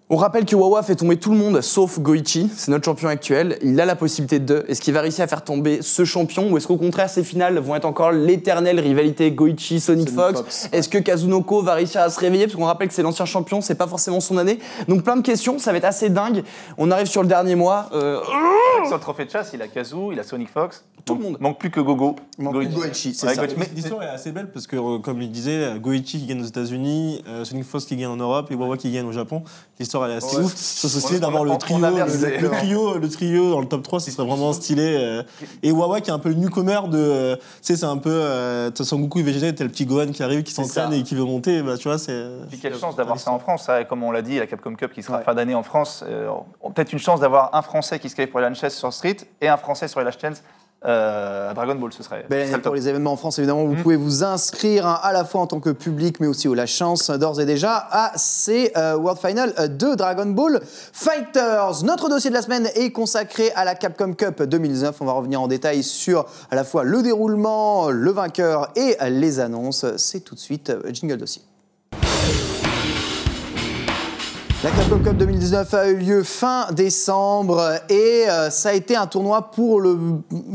On 0.10 0.16
rappelle 0.16 0.46
que 0.46 0.56
Wawa 0.56 0.84
fait 0.84 0.96
tomber 0.96 1.18
tout 1.18 1.32
le 1.32 1.38
monde 1.38 1.60
sauf 1.60 2.00
Goichi, 2.00 2.50
c'est 2.56 2.72
notre 2.72 2.86
champion 2.86 3.10
actuel. 3.10 3.60
Il 3.62 3.82
a 3.82 3.86
la 3.86 3.98
possibilité 3.98 4.40
de. 4.40 4.64
Est-ce 4.70 4.80
qu'il 4.80 4.94
va 4.94 5.02
réussir 5.02 5.26
à 5.26 5.28
faire 5.28 5.44
tomber 5.44 5.82
ce 5.82 6.06
champion 6.06 6.50
ou 6.50 6.56
est-ce 6.56 6.66
qu'au 6.66 6.78
contraire, 6.78 7.10
ces 7.10 7.26
finales 7.26 7.60
vont 7.60 7.76
être 7.76 7.84
encore 7.84 8.14
l'éternelle 8.14 8.80
rivalité 8.80 9.32
Goichi-Sonic 9.34 10.08
Sonic 10.08 10.10
Fox, 10.16 10.38
Fox, 10.40 10.70
Est-ce 10.72 10.88
que 10.88 10.98
Kazunoko 11.00 11.62
va 11.62 11.74
réussir 11.74 12.00
à 12.00 12.10
se 12.10 12.22
réveiller? 12.22 12.46
Parce 12.48 12.56
qu'on 12.56 12.64
rappelle 12.64 12.88
que 12.88 12.94
c'est 12.94 13.02
l'ancien 13.04 13.26
champion, 13.26 13.60
c'est 13.60 13.76
pas 13.76 13.88
forcément 13.88 14.22
son 14.22 14.38
année. 14.38 14.60
Donc 14.88 15.04
plein 15.04 15.18
de 15.18 15.22
questions, 15.24 15.60
ça 15.60 15.74
va 15.74 15.78
être 15.78 15.84
assez 15.84 16.10
dingue. 16.10 16.46
On 16.78 16.90
arrive 16.90 17.08
sur 17.08 17.22
le 17.22 17.28
dernier 17.28 17.56
mois. 17.56 17.90
euh, 17.92 18.22
Sur 18.86 18.96
le 18.96 19.02
trophée 19.02 19.26
de 19.26 19.30
chasse, 19.32 19.52
il 19.54 19.62
a 19.62 19.68
Kazoo, 19.68 20.14
il 20.14 20.20
a 20.22 20.24
Sonic 20.24 20.48
Fox. 20.48 20.86
Tout 21.04 21.16
le 21.16 21.22
monde. 21.24 21.38
Manque 21.40 21.60
plus 21.60 21.70
que 21.70 21.80
Gogo. 21.80 22.16
Il 22.38 22.44
manque 22.46 22.66
Goichi, 22.70 23.14
c'est 23.14 23.28
Ouais, 23.28 23.36
ça. 23.36 23.42
Goichi. 23.46 23.56
Mais- 23.60 23.70
L'histoire 23.76 24.04
est 24.04 24.08
assez 24.10 24.32
belle 24.34 24.52
parce 24.52 24.68
que, 24.68 24.76
euh, 24.76 25.00
comme 25.00 25.22
il 25.22 25.32
disait, 25.32 25.52
euh, 25.64 25.80
Goichi 25.80 26.20
qui 26.20 26.26
gagne 26.26 26.42
aux 26.42 26.46
États-Unis, 26.46 27.24
euh, 27.28 27.44
Sonic 27.46 27.64
Fox 27.66 27.86
qui 27.86 27.96
gagne 27.96 28.08
en 28.08 28.18
Europe 28.18 28.52
et 28.52 28.56
Wawa 28.56 28.76
qui 28.78 28.92
gagne 28.92 29.06
au 29.06 29.14
Japon. 29.14 29.42
L'histoire 29.80 29.97
elle 30.06 30.12
est 30.12 30.16
assez 30.16 30.38
Ouais. 30.38 30.44
ouf. 30.44 30.56
Ce 30.56 30.88
serait 30.88 31.20
d'avoir 31.20 31.44
le 31.44 31.56
trio, 31.58 31.78
le, 31.80 32.50
trio, 32.50 32.98
le 32.98 33.10
trio 33.10 33.52
dans 33.52 33.60
le 33.62 33.68
top 33.68 33.84
3, 33.84 34.00
ce 34.00 34.12
serait 34.12 34.28
vraiment 34.28 34.54
stylé. 34.54 34.98
euh. 35.00 35.24
Et 35.64 35.72
Wawa 35.72 36.02
qui 36.02 36.10
est 36.10 36.14
un 36.14 36.20
peu 36.20 36.30
le 36.30 36.36
newcomer 36.36 36.80
de, 36.90 36.98
euh, 36.98 37.36
tu 37.36 37.42
sais, 37.62 37.76
c'est 37.78 37.86
un 37.86 37.98
peu, 37.98 38.10
euh, 38.12 38.70
de 38.70 38.84
Son 38.84 39.00
Goku 39.00 39.20
et 39.20 39.24
Vegeta, 39.24 39.52
t'as 39.54 39.64
le 39.64 39.70
petit 39.70 39.86
Gohan 39.86 40.12
qui 40.12 40.24
arrive, 40.24 40.44
qui 40.44 40.52
s'entraîne 40.54 40.94
et 40.94 41.04
qui 41.04 41.16
veut 41.16 41.24
monter, 41.24 41.62
bah 41.62 41.78
tu 41.78 41.88
vois, 41.88 41.98
c'est. 41.98 42.24
Puis 42.50 42.60
quelle 42.60 42.76
chance 42.78 42.96
d'avoir 42.96 43.20
ça 43.20 43.32
en 43.32 43.40
France, 43.40 43.64
ça, 43.64 43.84
comme 43.84 44.04
on 44.04 44.12
l'a 44.12 44.22
dit, 44.22 44.38
la 44.40 44.48
Capcom 44.48 44.74
Cup 44.76 44.92
qui 44.94 45.04
sera 45.04 45.18
Ouais. 45.20 45.24
fin 45.24 45.34
d'année 45.34 45.56
en 45.56 45.64
France. 45.64 46.04
euh, 46.08 46.30
Peut-être 46.76 46.92
une 46.94 47.00
chance 47.00 47.20
d'avoir 47.20 47.56
un 47.56 47.62
Français 47.62 48.00
qui 48.00 48.10
se 48.10 48.16
qualifie 48.16 48.32
pour 48.32 48.40
les 48.40 48.48
Last 48.50 48.62
Chance 48.62 48.74
sur 48.76 48.94
Street 48.94 49.18
et 49.42 49.48
un 49.48 49.58
Français 49.58 49.88
sur 49.88 50.00
les 50.00 50.06
Last 50.06 50.20
Chance 50.22 50.44
euh, 50.86 51.50
à 51.50 51.54
Dragon 51.54 51.76
Ball, 51.76 51.92
ce 51.92 52.04
serait. 52.04 52.24
ce 52.24 52.28
Belle 52.30 52.40
serait 52.42 52.54
année 52.54 52.58
le 52.58 52.62
pour 52.62 52.76
les 52.76 52.88
événements 52.88 53.14
en 53.14 53.18
France, 53.18 53.40
évidemment. 53.40 53.66
Vous 53.66 53.74
Mm. 53.76 53.82
pouvez 53.84 53.96
vous 53.96 54.24
inscrire 54.24 54.86
hein, 54.86 55.00
à 55.02 55.12
la 55.12 55.26
fois 55.26 55.42
en 55.42 55.48
tant 55.48 55.60
que 55.60 55.72
public, 55.72 56.20
mais 56.20 56.28
aussi 56.28 56.48
au 56.48 56.54
la 56.54 56.66
chance 56.68 57.10
d'ores 57.10 57.42
et 57.42 57.46
déjà 57.46 57.88
à 57.92 58.12
ces 58.16 58.72
euh, 58.78 58.96
World 58.96 59.20
Final 59.20 59.54
euh, 59.60 59.68
de 59.68 59.96
Dragon 59.96 60.28
Ball 60.28 60.62
Fighters. 60.94 61.84
Notre 61.84 62.10
dossier 62.10 62.30
de 62.30 62.36
la 62.36 62.42
semaine 62.42 62.70
est 62.76 62.92
consacré 62.92 63.52
à 63.56 63.66
la 63.66 63.76
Capcom 63.76 64.14
Cup 64.14 64.44
2019. 64.44 64.96
On 65.02 65.06
va 65.06 65.14
revenir 65.14 65.42
en 65.42 65.48
détail 65.48 65.84
sur 65.84 66.26
à 66.52 66.56
la 66.56 66.64
fois 66.64 66.84
le 66.84 67.02
déroulement, 67.02 67.90
le 67.90 68.12
vainqueur 68.12 68.70
et 68.76 68.96
les 69.10 69.40
annonces. 69.40 69.86
C'est 69.98 70.20
tout 70.22 70.36
de 70.36 70.40
suite 70.40 70.70
euh, 70.70 70.82
Jingle 70.92 71.18
Dossier. 71.18 71.42
La 74.68 74.74
Capcom 74.74 75.00
Cup 75.00 75.16
2019 75.16 75.74
a 75.76 75.88
eu 75.88 75.96
lieu 75.96 76.24
fin 76.24 76.68
décembre 76.74 77.80
et 77.88 78.26
euh, 78.28 78.50
ça 78.50 78.68
a 78.68 78.74
été 78.74 78.98
un 78.98 79.08
tournoi 79.08 79.44
pour 79.52 79.80
le 79.80 79.98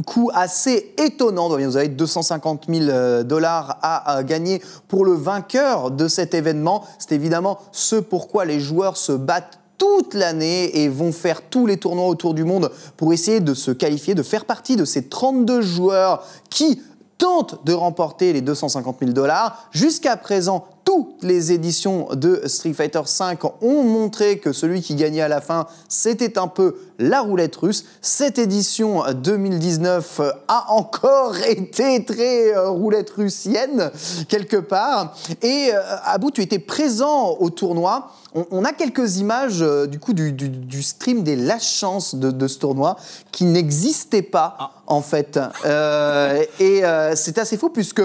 coup 0.04 0.30
assez 0.34 0.92
étonnant. 0.98 1.48
Vous 1.48 1.76
avez 1.78 1.88
250 1.88 2.66
000 2.68 2.90
euh, 2.90 3.22
dollars 3.22 3.78
à, 3.80 4.18
euh, 4.18 4.22
gagner 4.22 4.60
pour 4.86 5.06
le 5.06 5.14
vainqueur 5.14 5.90
de 5.90 6.08
cet 6.08 6.34
événement. 6.34 6.84
C'est 6.98 7.12
évidemment 7.12 7.58
ce 7.72 7.96
pourquoi 7.96 8.44
les 8.44 8.60
joueurs 8.60 8.98
se 8.98 9.12
battent 9.12 9.60
toute 9.78 10.12
l'année 10.12 10.82
et 10.82 10.90
vont 10.90 11.12
faire 11.12 11.40
tous 11.40 11.64
les 11.64 11.78
tournois 11.78 12.08
autour 12.08 12.34
du 12.34 12.44
monde 12.44 12.70
pour 12.98 13.14
essayer 13.14 13.40
de 13.40 13.54
se 13.54 13.70
qualifier, 13.70 14.14
de 14.14 14.22
faire 14.22 14.44
partie 14.44 14.76
de 14.76 14.84
ces 14.84 15.08
32 15.08 15.62
joueurs 15.62 16.22
qui 16.50 16.82
tentent 17.16 17.64
de 17.64 17.72
remporter 17.72 18.34
les 18.34 18.42
250 18.42 18.96
000 19.00 19.12
dollars. 19.12 19.68
Jusqu'à 19.70 20.18
présent, 20.18 20.66
toutes 20.84 21.22
les 21.22 21.52
éditions 21.52 22.08
de 22.12 22.42
Street 22.46 22.72
Fighter 22.72 23.00
V 23.00 23.36
ont 23.60 23.82
montré 23.84 24.38
que 24.38 24.52
celui 24.52 24.80
qui 24.82 24.94
gagnait 24.96 25.20
à 25.22 25.28
la 25.28 25.40
fin, 25.40 25.66
c'était 25.88 26.38
un 26.38 26.48
peu 26.48 26.76
la 26.98 27.20
roulette 27.20 27.54
russe. 27.56 27.84
Cette 28.00 28.38
édition 28.38 29.02
2019 29.12 30.20
a 30.48 30.72
encore 30.72 31.36
été 31.48 32.04
très 32.04 32.54
euh, 32.54 32.68
roulette 32.68 33.10
russienne, 33.10 33.90
quelque 34.28 34.56
part. 34.56 35.14
Et 35.42 35.70
euh, 35.72 35.80
Abou, 36.04 36.30
tu 36.30 36.42
étais 36.42 36.58
présent 36.58 37.36
au 37.38 37.50
tournoi. 37.50 38.10
On, 38.34 38.46
on 38.50 38.64
a 38.64 38.72
quelques 38.72 39.18
images 39.18 39.60
euh, 39.62 39.86
du 39.86 39.98
coup 39.98 40.14
du, 40.14 40.32
du- 40.32 40.48
du 40.48 40.82
stream 40.82 41.22
des 41.22 41.36
last 41.36 41.66
chances 41.66 42.14
de, 42.14 42.30
de 42.30 42.46
ce 42.48 42.58
tournoi 42.58 42.96
qui 43.30 43.44
n'existait 43.44 44.22
pas 44.22 44.70
en 44.86 45.02
fait. 45.02 45.38
Euh, 45.64 46.42
et 46.60 46.82
c'est 47.14 47.38
assez 47.38 47.56
fou 47.56 47.68
puisque 47.70 48.02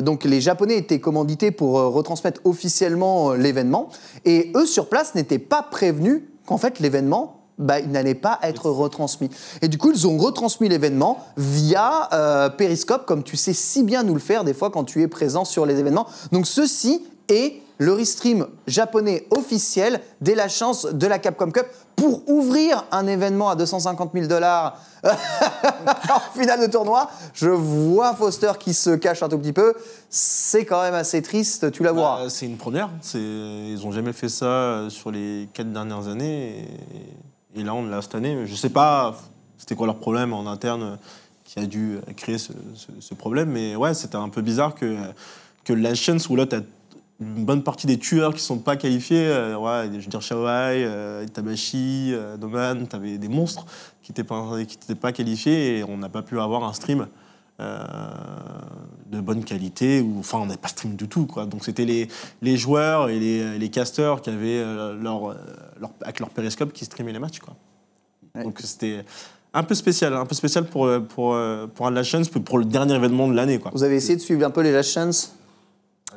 donc 0.00 0.24
les 0.24 0.40
Japonais 0.40 0.76
étaient 0.76 1.00
commandités 1.00 1.50
pour 1.50 1.75
retransmettre 1.84 2.40
officiellement 2.44 3.32
euh, 3.32 3.36
l'événement 3.36 3.88
et 4.24 4.52
eux 4.56 4.66
sur 4.66 4.88
place 4.88 5.14
n'étaient 5.14 5.38
pas 5.38 5.62
prévenus 5.62 6.22
qu'en 6.46 6.58
fait 6.58 6.80
l'événement 6.80 7.36
bah, 7.58 7.80
il 7.80 7.90
n'allait 7.90 8.14
pas 8.14 8.38
être 8.42 8.68
retransmis. 8.68 9.30
Et 9.62 9.68
du 9.68 9.78
coup, 9.78 9.90
ils 9.90 10.06
ont 10.06 10.18
retransmis 10.18 10.68
l'événement 10.68 11.24
via 11.38 12.10
euh, 12.12 12.50
Periscope, 12.50 13.06
comme 13.06 13.22
tu 13.22 13.38
sais 13.38 13.54
si 13.54 13.82
bien 13.82 14.02
nous 14.02 14.12
le 14.12 14.20
faire 14.20 14.44
des 14.44 14.52
fois 14.52 14.70
quand 14.70 14.84
tu 14.84 15.00
es 15.00 15.08
présent 15.08 15.46
sur 15.46 15.64
les 15.64 15.78
événements. 15.78 16.06
Donc 16.32 16.46
ceci 16.46 17.02
est 17.28 17.54
le 17.78 17.92
restream 17.92 18.46
japonais 18.66 19.26
officiel 19.30 20.00
dès 20.20 20.34
la 20.34 20.48
chance 20.48 20.86
de 20.86 21.06
la 21.06 21.18
Capcom 21.18 21.50
Cup 21.50 21.66
pour 21.96 22.28
ouvrir 22.28 22.84
un 22.92 23.06
événement 23.06 23.48
à 23.48 23.56
250 23.56 24.10
000 24.12 24.26
dollars 24.26 24.78
en 25.04 26.38
finale 26.38 26.60
de 26.60 26.70
tournoi. 26.70 27.10
Je 27.32 27.48
vois 27.48 28.14
Foster 28.14 28.52
qui 28.60 28.74
se 28.74 28.90
cache 28.90 29.22
un 29.22 29.28
tout 29.28 29.38
petit 29.38 29.54
peu. 29.54 29.74
C'est 30.10 30.66
quand 30.66 30.82
même 30.82 30.94
assez 30.94 31.22
triste, 31.22 31.72
tu 31.72 31.82
la 31.82 31.92
vois. 31.92 32.20
Bah, 32.22 32.28
c'est 32.28 32.46
une 32.46 32.58
première. 32.58 32.90
Ils 33.14 33.80
n'ont 33.82 33.92
jamais 33.92 34.12
fait 34.12 34.28
ça 34.28 34.46
euh, 34.46 34.90
sur 34.90 35.10
les 35.10 35.48
quatre 35.54 35.72
dernières 35.72 36.06
années. 36.06 36.68
Et, 37.54 37.62
là, 37.62 37.74
on 37.74 37.86
l'a 37.86 38.02
cette 38.02 38.14
année. 38.14 38.46
Je 38.46 38.54
sais 38.54 38.68
pas 38.68 39.16
c'était 39.56 39.74
quoi 39.74 39.86
leur 39.86 39.96
problème 39.96 40.32
en 40.32 40.46
interne 40.46 40.82
euh, 40.82 40.96
qui 41.44 41.58
a 41.58 41.66
dû 41.66 41.96
euh, 41.96 42.12
créer 42.14 42.38
ce, 42.38 43.14
problème. 43.14 43.50
Mais 43.50 43.74
ouais, 43.74 43.94
c'était 43.94 44.16
un 44.16 44.28
peu 44.28 44.42
bizarre 44.42 44.74
que, 44.74 44.96
que 45.64 45.72
la 45.72 45.92
où 46.28 46.36
là, 46.36 46.46
tu 46.46 46.56
as 46.56 46.60
une 47.18 47.44
bonne 47.46 47.62
partie 47.62 47.86
des 47.86 47.98
tueurs 47.98 48.34
qui 48.34 48.40
sont 48.42 48.58
pas 48.58 48.76
qualifiés. 48.76 49.26
euh, 49.26 49.56
ouais, 49.56 49.88
je 49.92 50.04
veux 50.04 50.10
dire 50.10 50.20
Shawai, 50.20 50.84
euh, 50.84 51.24
Itabashi, 51.26 52.10
euh, 52.12 52.36
Doman, 52.36 52.86
tu 52.86 52.94
avais 52.94 53.16
des 53.16 53.28
monstres 53.28 53.64
qui 54.02 54.12
n'étaient 54.12 54.24
pas, 54.24 54.44
qui 54.66 54.94
pas 54.94 55.12
qualifiés 55.12 55.78
et 55.78 55.84
on 55.84 55.96
n'a 55.96 56.08
pas 56.10 56.22
pu 56.22 56.38
avoir 56.38 56.64
un 56.64 56.72
stream 56.74 57.06
euh, 57.58 57.78
de 59.10 59.20
bonne 59.20 59.44
qualité. 59.44 60.02
Ou, 60.02 60.16
enfin, 60.18 60.38
on 60.38 60.46
n'avait 60.46 60.58
pas 60.58 60.68
stream 60.68 60.94
du 60.94 61.08
tout. 61.08 61.26
Quoi. 61.26 61.46
Donc 61.46 61.64
c'était 61.64 61.86
les, 61.86 62.08
les 62.42 62.56
joueurs 62.58 63.08
et 63.08 63.18
les, 63.18 63.58
les 63.58 63.68
casters 63.70 64.20
qui 64.20 64.28
avaient 64.28 64.60
euh, 64.62 64.94
leur, 65.00 65.34
leur- 65.80 65.92
avec 66.02 66.20
leur 66.20 66.28
périscope 66.28 66.72
qui 66.74 66.84
streamaient 66.84 67.14
les 67.14 67.18
matchs. 67.18 67.38
Quoi. 67.38 67.54
Ouais. 68.34 68.44
Donc 68.44 68.60
c'était 68.60 69.04
un 69.54 69.62
peu 69.62 69.74
spécial, 69.74 70.12
un 70.12 70.26
peu 70.26 70.34
spécial 70.34 70.66
pour, 70.66 70.86
pour, 71.08 71.34
pour 71.74 71.86
un 71.86 72.02
chance, 72.02 72.28
pour 72.28 72.58
le 72.58 72.66
dernier 72.66 72.94
événement 72.94 73.26
de 73.26 73.32
l'année. 73.34 73.58
Vous 73.72 73.84
avez 73.84 73.96
essayé 73.96 74.16
de 74.16 74.20
suivre 74.20 74.44
un 74.44 74.50
peu 74.50 74.60
les 74.60 74.70
Last 74.70 74.92
Chance? 74.92 75.34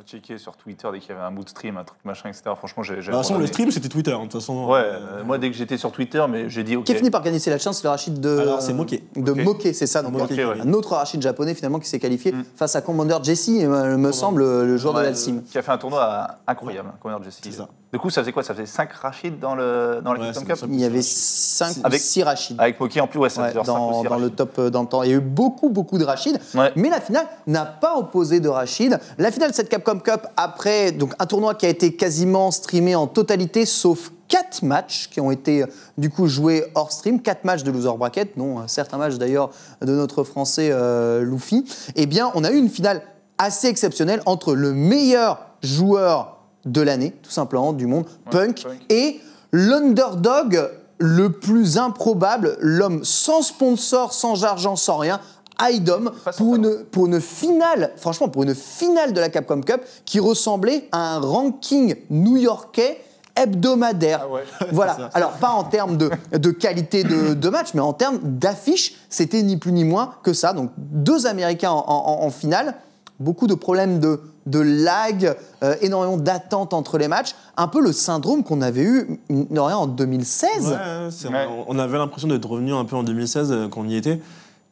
À 0.00 0.02
checker 0.06 0.38
sur 0.38 0.56
Twitter 0.56 0.88
dès 0.92 0.98
qu'il 0.98 1.10
y 1.10 1.12
avait 1.12 1.20
un 1.26 1.30
bout 1.30 1.44
de 1.44 1.48
stream, 1.50 1.76
un 1.76 1.84
truc 1.84 1.98
machin, 2.04 2.30
etc. 2.30 2.44
Franchement, 2.56 2.82
j'ai. 2.82 2.96
De 2.96 3.02
toute 3.02 3.12
façon, 3.12 3.36
le 3.36 3.46
stream, 3.46 3.70
c'était 3.70 3.88
Twitter. 3.90 4.12
hein, 4.12 4.20
De 4.20 4.22
toute 4.24 4.40
façon, 4.40 4.66
Ouais, 4.66 4.78
euh, 4.78 4.98
euh, 5.18 5.24
moi 5.24 5.36
dès 5.36 5.50
que 5.50 5.56
j'étais 5.56 5.76
sur 5.76 5.92
Twitter, 5.92 6.24
mais 6.26 6.48
j'ai 6.48 6.64
dit 6.64 6.76
ok. 6.76 6.84
Qui 6.84 6.92
a 6.92 6.94
fini 6.94 7.10
par 7.10 7.22
gagner 7.22 7.38
ces 7.38 7.50
Last 7.50 7.64
Chance 7.64 7.78
C'est 7.78 7.84
le 7.84 7.90
Rachid 7.90 8.18
de. 8.18 8.38
Alors, 8.38 8.62
c'est 8.62 8.72
Moké. 8.72 9.04
De 9.16 9.32
Moké. 9.32 9.44
Moké, 9.44 9.72
c'est 9.74 9.86
ça. 9.86 10.00
Donc, 10.02 10.12
Moké, 10.12 10.42
un- 10.42 10.48
ouais. 10.48 10.60
un 10.62 10.72
autre 10.72 10.94
Rachid 10.94 11.20
japonais 11.20 11.54
finalement 11.54 11.78
qui 11.80 11.88
s'est 11.88 11.98
qualifié 11.98 12.32
Mm. 12.32 12.44
face 12.56 12.76
à 12.76 12.80
Commander 12.80 13.18
Jesse, 13.22 13.50
euh, 13.50 13.96
me 13.98 14.12
semble, 14.12 14.42
le 14.42 14.76
joueur 14.78 14.94
de 14.94 15.00
Ouais, 15.00 15.04
l'Alcim. 15.04 15.42
Qui 15.50 15.58
a 15.58 15.62
fait 15.62 15.72
un 15.72 15.78
tournoi 15.78 16.28
incroyable, 16.46 16.92
Commander 17.02 17.24
Jesse. 17.24 17.40
C'est 17.42 17.52
ça. 17.52 17.68
Du 17.92 17.98
coup, 17.98 18.08
ça 18.08 18.20
faisait 18.22 18.30
quoi? 18.32 18.44
Ça 18.44 18.54
faisait 18.54 18.66
5 18.66 18.92
Rachid 18.92 19.40
dans 19.40 19.56
le 19.56 20.00
dans 20.04 20.12
la 20.14 20.32
c'est 20.32 20.44
Cup? 20.46 20.56
Il 20.68 20.78
y 20.78 20.84
avait 20.84 21.02
5 21.02 21.76
ou 21.78 21.80
Avec- 21.86 22.00
6 22.00 22.22
Rachid. 22.22 22.56
Avec 22.60 22.78
Moki 22.78 23.00
en 23.00 23.08
plus, 23.08 23.18
ouais, 23.18 23.28
ça 23.28 23.42
Ouais, 23.42 23.48
faisait 23.48 23.64
dans, 23.64 24.04
dans 24.04 24.18
le 24.18 24.30
top 24.30 24.56
euh, 24.60 24.70
dans 24.70 24.82
le 24.82 24.86
temps. 24.88 25.02
Il 25.02 25.10
y 25.10 25.12
a 25.12 25.16
eu 25.16 25.20
beaucoup, 25.20 25.70
beaucoup 25.70 25.98
de 25.98 26.04
Rachid. 26.04 26.38
Ouais. 26.54 26.70
Mais 26.76 26.88
la 26.88 27.00
finale 27.00 27.26
n'a 27.48 27.64
pas 27.66 27.96
opposé 27.96 28.38
de 28.38 28.48
Rachid. 28.48 28.96
La 29.18 29.32
finale 29.32 29.50
de 29.50 29.56
cette 29.56 29.68
Capcom 29.68 29.89
Cup, 29.98 30.26
après 30.36 30.92
donc, 30.92 31.12
un 31.18 31.26
tournoi 31.26 31.54
qui 31.54 31.66
a 31.66 31.68
été 31.68 31.94
quasiment 31.94 32.50
streamé 32.50 32.94
en 32.94 33.06
totalité, 33.06 33.66
sauf 33.66 34.12
4 34.28 34.62
matchs 34.62 35.08
qui 35.10 35.20
ont 35.20 35.30
été 35.30 35.62
euh, 35.62 35.66
du 35.98 36.08
coup 36.08 36.26
joués 36.28 36.64
hors 36.74 36.92
stream, 36.92 37.20
4 37.20 37.44
matchs 37.44 37.62
de 37.62 37.70
loser 37.70 37.96
bracket, 37.98 38.38
dont 38.38 38.58
un 38.58 38.68
certain 38.68 38.96
match 38.96 39.14
d'ailleurs 39.14 39.50
de 39.82 39.92
notre 39.92 40.24
français 40.24 40.70
euh, 40.70 41.22
Luffy, 41.22 41.64
eh 41.96 42.06
bien 42.06 42.30
on 42.34 42.44
a 42.44 42.50
eu 42.50 42.56
une 42.56 42.70
finale 42.70 43.02
assez 43.38 43.68
exceptionnelle 43.68 44.22
entre 44.26 44.54
le 44.54 44.72
meilleur 44.72 45.40
joueur 45.62 46.38
de 46.64 46.80
l'année, 46.80 47.12
tout 47.22 47.30
simplement, 47.30 47.72
du 47.72 47.86
monde, 47.86 48.04
Punk, 48.30 48.62
Punk. 48.62 48.78
et 48.90 49.20
l'underdog 49.52 50.70
le 50.98 51.32
plus 51.32 51.78
improbable, 51.78 52.58
l'homme 52.60 53.04
sans 53.04 53.40
sponsor, 53.40 54.12
sans 54.12 54.44
argent, 54.44 54.76
sans 54.76 54.98
rien, 54.98 55.20
Idom, 55.62 56.10
pour 56.36 56.56
une, 56.56 56.84
pour 56.90 57.06
une 57.06 57.20
finale, 57.20 57.92
franchement, 57.96 58.28
pour 58.28 58.42
une 58.44 58.54
finale 58.54 59.12
de 59.12 59.20
la 59.20 59.28
Capcom 59.28 59.60
Cup 59.60 59.80
qui 60.04 60.20
ressemblait 60.20 60.88
à 60.92 61.16
un 61.16 61.20
ranking 61.20 61.94
new-yorkais 62.10 63.00
hebdomadaire. 63.36 64.20
Ah 64.24 64.28
ouais. 64.28 64.42
Voilà. 64.72 65.10
Alors, 65.14 65.32
pas 65.32 65.50
en 65.50 65.64
termes 65.64 65.96
de, 65.96 66.10
de 66.32 66.50
qualité 66.50 67.04
de, 67.04 67.34
de 67.34 67.48
match, 67.48 67.68
mais 67.74 67.80
en 67.80 67.92
termes 67.92 68.18
d'affiche, 68.22 68.94
c'était 69.08 69.42
ni 69.42 69.56
plus 69.56 69.72
ni 69.72 69.84
moins 69.84 70.14
que 70.22 70.32
ça. 70.32 70.52
Donc, 70.52 70.70
deux 70.76 71.26
Américains 71.26 71.70
en, 71.70 71.84
en- 71.86 72.22
en 72.24 72.30
finale, 72.30 72.74
beaucoup 73.18 73.46
de 73.46 73.54
problèmes 73.54 73.98
de, 74.00 74.20
de 74.46 74.58
lag, 74.60 75.36
euh, 75.62 75.74
énormément 75.80 76.16
d'attentes 76.16 76.72
entre 76.74 76.98
les 76.98 77.08
matchs. 77.08 77.34
Un 77.56 77.68
peu 77.68 77.80
le 77.80 77.92
syndrome 77.92 78.42
qu'on 78.42 78.62
avait 78.62 78.82
eu, 78.82 79.20
en 79.56 79.86
2016. 79.86 80.50
Ouais, 80.68 81.30
Ouais. 81.30 81.46
On 81.68 81.78
avait 81.78 81.98
l'impression 81.98 82.28
d'être 82.28 82.48
revenu 82.48 82.72
un 82.74 82.84
peu 82.84 82.96
en 82.96 83.02
2016 83.02 83.52
euh, 83.52 83.68
quand 83.68 83.82
on 83.82 83.88
y 83.88 83.96
était. 83.96 84.20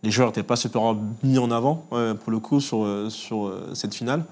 Les 0.03 0.11
joueurs 0.11 0.29
n'étaient 0.29 0.43
pas 0.43 0.57
super 0.57 0.97
mis 1.23 1.39
en 1.39 1.51
avant 1.51 1.85
euh, 1.93 2.15
pour 2.15 2.31
le 2.31 2.39
coup 2.39 2.61
sur, 2.61 2.85
euh, 2.85 3.11
sur 3.11 3.47
euh, 3.47 3.71
cette 3.75 3.95
finale. 3.95 4.25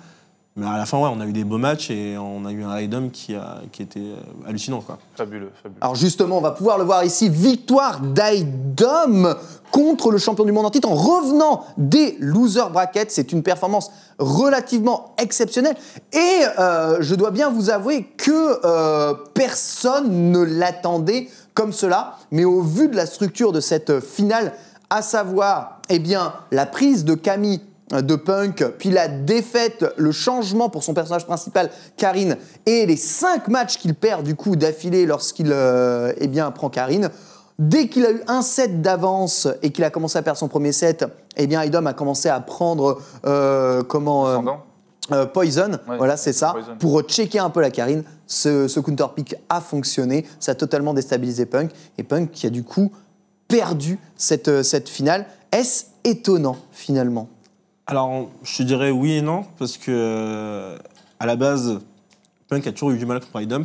Mais 0.59 0.67
à 0.67 0.79
la 0.79 0.87
fin, 0.87 0.99
ouais, 0.99 1.11
on 1.13 1.21
a 1.21 1.27
eu 1.27 1.33
des 1.33 1.45
beaux 1.45 1.59
matchs 1.59 1.91
et 1.91 2.17
on 2.17 2.47
a 2.47 2.53
eu 2.53 2.65
un 2.65 2.79
Idom 2.81 3.11
qui, 3.11 3.35
a, 3.35 3.61
qui 3.73 3.83
était 3.83 4.15
hallucinant. 4.47 4.81
Quoi. 4.81 4.99
Fabuleux, 5.15 5.51
fabuleux. 5.63 5.79
Alors 5.83 5.97
justement, 5.97 6.39
on 6.39 6.41
va 6.41 6.53
pouvoir 6.53 6.79
le 6.79 6.85
voir 6.85 7.05
ici, 7.05 7.29
victoire 7.29 8.01
d'Aidom 8.01 9.35
contre 9.71 10.11
le 10.11 10.17
champion 10.17 10.45
du 10.47 10.53
monde 10.53 10.65
en 10.65 10.71
titre 10.71 10.91
en 10.91 10.95
revenant 10.95 11.65
des 11.77 12.17
loser 12.21 12.71
brackets. 12.73 13.11
C'est 13.11 13.33
une 13.33 13.43
performance 13.43 13.91
relativement 14.19 15.15
exceptionnelle. 15.19 15.77
Et 16.15 16.41
euh, 16.59 16.99
je 17.01 17.15
dois 17.15 17.31
bien 17.31 17.51
vous 17.51 17.69
avouer 17.69 18.05
que 18.17 18.61
euh, 18.65 19.13
personne 19.35 20.31
ne 20.31 20.41
l'attendait 20.41 21.29
comme 21.53 21.75
cela. 21.75 22.15
Mais 22.31 22.45
au 22.47 22.63
vu 22.63 22.89
de 22.89 22.97
la 22.97 23.05
structure 23.05 23.53
de 23.53 23.61
cette 23.61 24.01
finale, 24.01 24.55
à 24.91 25.03
savoir 25.03 25.81
eh 25.89 25.99
bien, 25.99 26.33
la 26.51 26.67
prise 26.67 27.05
de 27.05 27.15
Camille 27.15 27.61
euh, 27.93 28.03
de 28.03 28.17
Punk, 28.17 28.65
puis 28.79 28.91
la 28.91 29.09
défaite, 29.09 29.85
le 29.97 30.11
changement 30.13 30.69
pour 30.69 30.83
son 30.83 30.95
personnage 30.95 31.27
principal, 31.27 31.71
Karine, 31.97 32.37
et 32.67 32.85
les 32.87 32.97
cinq 32.97 33.49
matchs 33.49 33.79
qu'il 33.79 33.95
perd 33.95 34.25
du 34.25 34.35
coup 34.35 34.57
d'affilée 34.57 35.07
lorsqu'il 35.07 35.53
euh, 35.53 36.13
eh 36.19 36.27
bien, 36.27 36.51
prend 36.51 36.69
Karine. 36.69 37.11
Dès 37.59 37.89
qu'il 37.89 38.05
a 38.05 38.11
eu 38.11 38.21
un 38.27 38.43
set 38.43 38.83
d'avance 38.83 39.49
et 39.63 39.71
qu'il 39.71 39.85
a 39.85 39.91
commencé 39.91 40.19
à 40.19 40.23
perdre 40.23 40.39
son 40.39 40.49
premier 40.49 40.73
set, 40.73 41.07
eh 41.37 41.47
bien, 41.47 41.63
Idom 41.65 41.87
a 41.87 41.95
commencé 41.95 42.29
à 42.29 42.41
prendre 42.41 42.99
euh, 43.25 43.83
comment 43.83 44.29
euh, 44.29 44.39
euh, 45.13 45.27
Poison, 45.27 45.79
Ouais, 45.89 45.97
voilà, 45.97 46.17
c'est 46.17 46.33
ça, 46.35 46.51
Poison. 46.53 46.77
pour 46.79 47.01
checker 47.03 47.39
un 47.39 47.51
peu 47.51 47.61
la 47.61 47.71
Karine. 47.71 48.03
Ce, 48.27 48.69
ce 48.69 48.81
counter 48.81 49.07
pick 49.15 49.37
a 49.49 49.61
fonctionné, 49.61 50.27
ça 50.41 50.53
a 50.53 50.55
totalement 50.55 50.93
déstabilisé 50.93 51.47
Punk, 51.47 51.71
et 51.97 52.03
Punk 52.03 52.31
qui 52.33 52.47
a 52.47 52.51
du 52.51 52.65
coup 52.65 52.91
perdu 53.49 53.99
cette, 54.17 54.49
euh, 54.49 54.63
cette 54.63 54.89
finale. 54.89 55.27
Est-ce 55.53 55.85
étonnant 56.05 56.57
finalement? 56.73 57.29
Alors, 57.87 58.29
je 58.43 58.57
te 58.59 58.63
dirais 58.63 58.91
oui 58.91 59.13
et 59.13 59.23
non, 59.23 59.45
parce 59.59 59.77
que 59.77 59.91
euh, 59.91 60.77
à 61.21 61.27
la 61.27 61.37
base, 61.37 61.81
Punk 62.49 62.67
a 62.67 62.73
toujours 62.73 62.91
eu 62.91 62.99
du 62.99 63.07
mal 63.07 63.21
contre 63.21 63.41
Idom. 63.41 63.65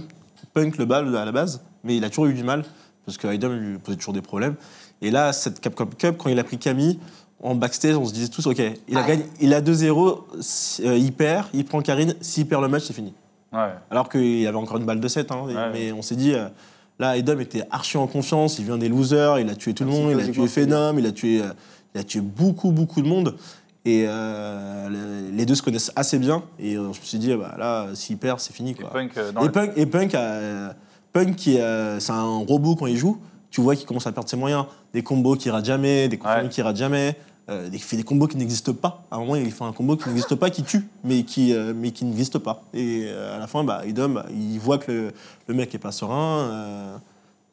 Punk 0.53 0.77
le 0.77 0.85
bat 0.85 0.97
à 0.99 1.25
la 1.25 1.31
base, 1.31 1.61
mais 1.83 1.95
il 1.97 2.03
a 2.03 2.09
toujours 2.09 2.25
eu 2.27 2.33
du 2.33 2.43
mal, 2.43 2.63
parce 3.05 3.17
que 3.17 3.27
Idom 3.33 3.49
lui 3.49 3.77
posait 3.79 3.97
toujours 3.97 4.13
des 4.13 4.21
problèmes. 4.21 4.55
Et 5.01 5.09
là, 5.09 5.33
cette 5.33 5.59
Capcom 5.59 5.87
Cup, 5.97 6.17
quand 6.17 6.29
il 6.29 6.37
a 6.37 6.43
pris 6.43 6.57
Camille, 6.59 6.99
en 7.41 7.55
backstage, 7.55 7.95
on 7.97 8.05
se 8.05 8.13
disait 8.13 8.27
tous, 8.27 8.45
ok, 8.45 8.61
il 8.87 8.97
a, 8.97 9.03
gagné, 9.03 9.25
il 9.39 9.53
a 9.55 9.61
2-0, 9.61 10.25
si- 10.41 10.85
euh, 10.87 10.95
il 10.95 11.11
perd, 11.11 11.47
il 11.53 11.65
prend 11.65 11.81
Karine, 11.81 12.13
s'il 12.21 12.47
perd 12.47 12.61
le 12.61 12.67
match, 12.67 12.83
c'est 12.83 12.93
fini. 12.93 13.13
Ouais. 13.51 13.69
Alors 13.89 14.09
qu'il 14.09 14.45
avait 14.45 14.57
encore 14.57 14.77
une 14.77 14.85
balle 14.85 14.99
de 14.99 15.07
7, 15.07 15.31
hein, 15.31 15.43
Ouais. 15.47 15.53
mais 15.73 15.91
on 15.91 16.03
s'est 16.03 16.15
dit, 16.15 16.33
euh, 16.35 16.47
là, 17.01 17.17
Edom 17.17 17.39
était 17.41 17.63
archi 17.71 17.97
en 17.97 18.07
confiance, 18.07 18.59
il 18.59 18.65
vient 18.65 18.77
des 18.77 18.87
losers, 18.87 19.39
il 19.39 19.49
a 19.49 19.55
tué 19.55 19.73
tout 19.73 19.83
le 19.83 19.89
monde, 19.89 20.11
il 20.11 20.19
a 20.19 20.27
tué 20.27 20.47
Phenom, 20.47 20.97
il 20.97 21.05
a 21.07 21.11
tué, 21.11 21.41
euh, 21.41 21.47
il 21.95 22.01
a 22.01 22.03
tué 22.03 22.21
beaucoup, 22.21 22.71
beaucoup 22.71 23.01
de 23.01 23.07
monde. 23.07 23.35
Et 23.83 24.05
euh, 24.07 24.87
le- 24.89 25.35
les 25.35 25.45
deux 25.47 25.55
se 25.55 25.63
connaissent 25.63 25.91
assez 25.95 26.19
bien, 26.19 26.43
et 26.59 26.75
euh, 26.77 26.93
je 26.93 26.99
me 26.99 27.03
suis 27.05 27.17
dit, 27.17 27.31
ah 27.33 27.37
bah, 27.37 27.55
là, 27.57 27.87
s'il 27.95 28.17
perd, 28.17 28.39
c'est 28.39 28.53
fini. 28.53 28.71
Et 28.71 28.73
Quoi. 28.75 28.91
Punk, 28.91 29.17
euh, 29.17 29.31
Et 29.41 29.45
le- 29.45 29.51
Punk, 29.51 29.71
et 29.75 29.85
Punk, 29.87 30.13
euh, 30.15 30.69
euh, 31.17 31.99
c'est 31.99 32.11
un 32.11 32.37
robot 32.47 32.75
quand 32.75 32.85
il 32.85 32.97
joue, 32.97 33.17
tu 33.49 33.59
vois 33.61 33.75
qu'il 33.75 33.87
commence 33.87 34.05
à 34.05 34.11
perdre 34.11 34.29
ses 34.29 34.37
moyens. 34.37 34.65
Des 34.93 35.01
combos 35.01 35.35
qui 35.35 35.49
ratent 35.49 35.65
jamais, 35.65 36.07
des 36.07 36.17
combos 36.17 36.33
Ouais. 36.43 36.49
qui 36.49 36.61
ratent 36.61 36.75
jamais. 36.77 37.15
Euh, 37.51 37.69
il 37.71 37.79
fait 37.81 37.97
des 37.97 38.03
combos 38.03 38.27
qui 38.27 38.37
n'existent 38.37 38.73
pas. 38.73 39.03
À 39.11 39.17
un 39.17 39.19
moment, 39.19 39.35
il 39.35 39.51
fait 39.51 39.63
un 39.63 39.73
combo 39.73 39.95
qui 39.97 40.07
n'existe 40.09 40.35
pas, 40.35 40.49
qui 40.49 40.63
tue, 40.63 40.87
mais 41.03 41.23
qui, 41.23 41.53
euh, 41.53 41.73
mais 41.75 41.91
qui 41.91 42.05
n'existe 42.05 42.37
pas. 42.39 42.63
Et 42.73 43.03
euh, 43.07 43.35
à 43.35 43.39
la 43.39 43.47
fin, 43.47 43.63
bah, 43.63 43.81
Idom, 43.85 44.09
bah, 44.09 44.25
il 44.31 44.57
voit 44.59 44.77
que 44.77 44.91
le, 44.91 45.11
le 45.47 45.53
mec 45.53 45.73
est 45.75 45.79
pas 45.79 45.91
serein, 45.91 46.99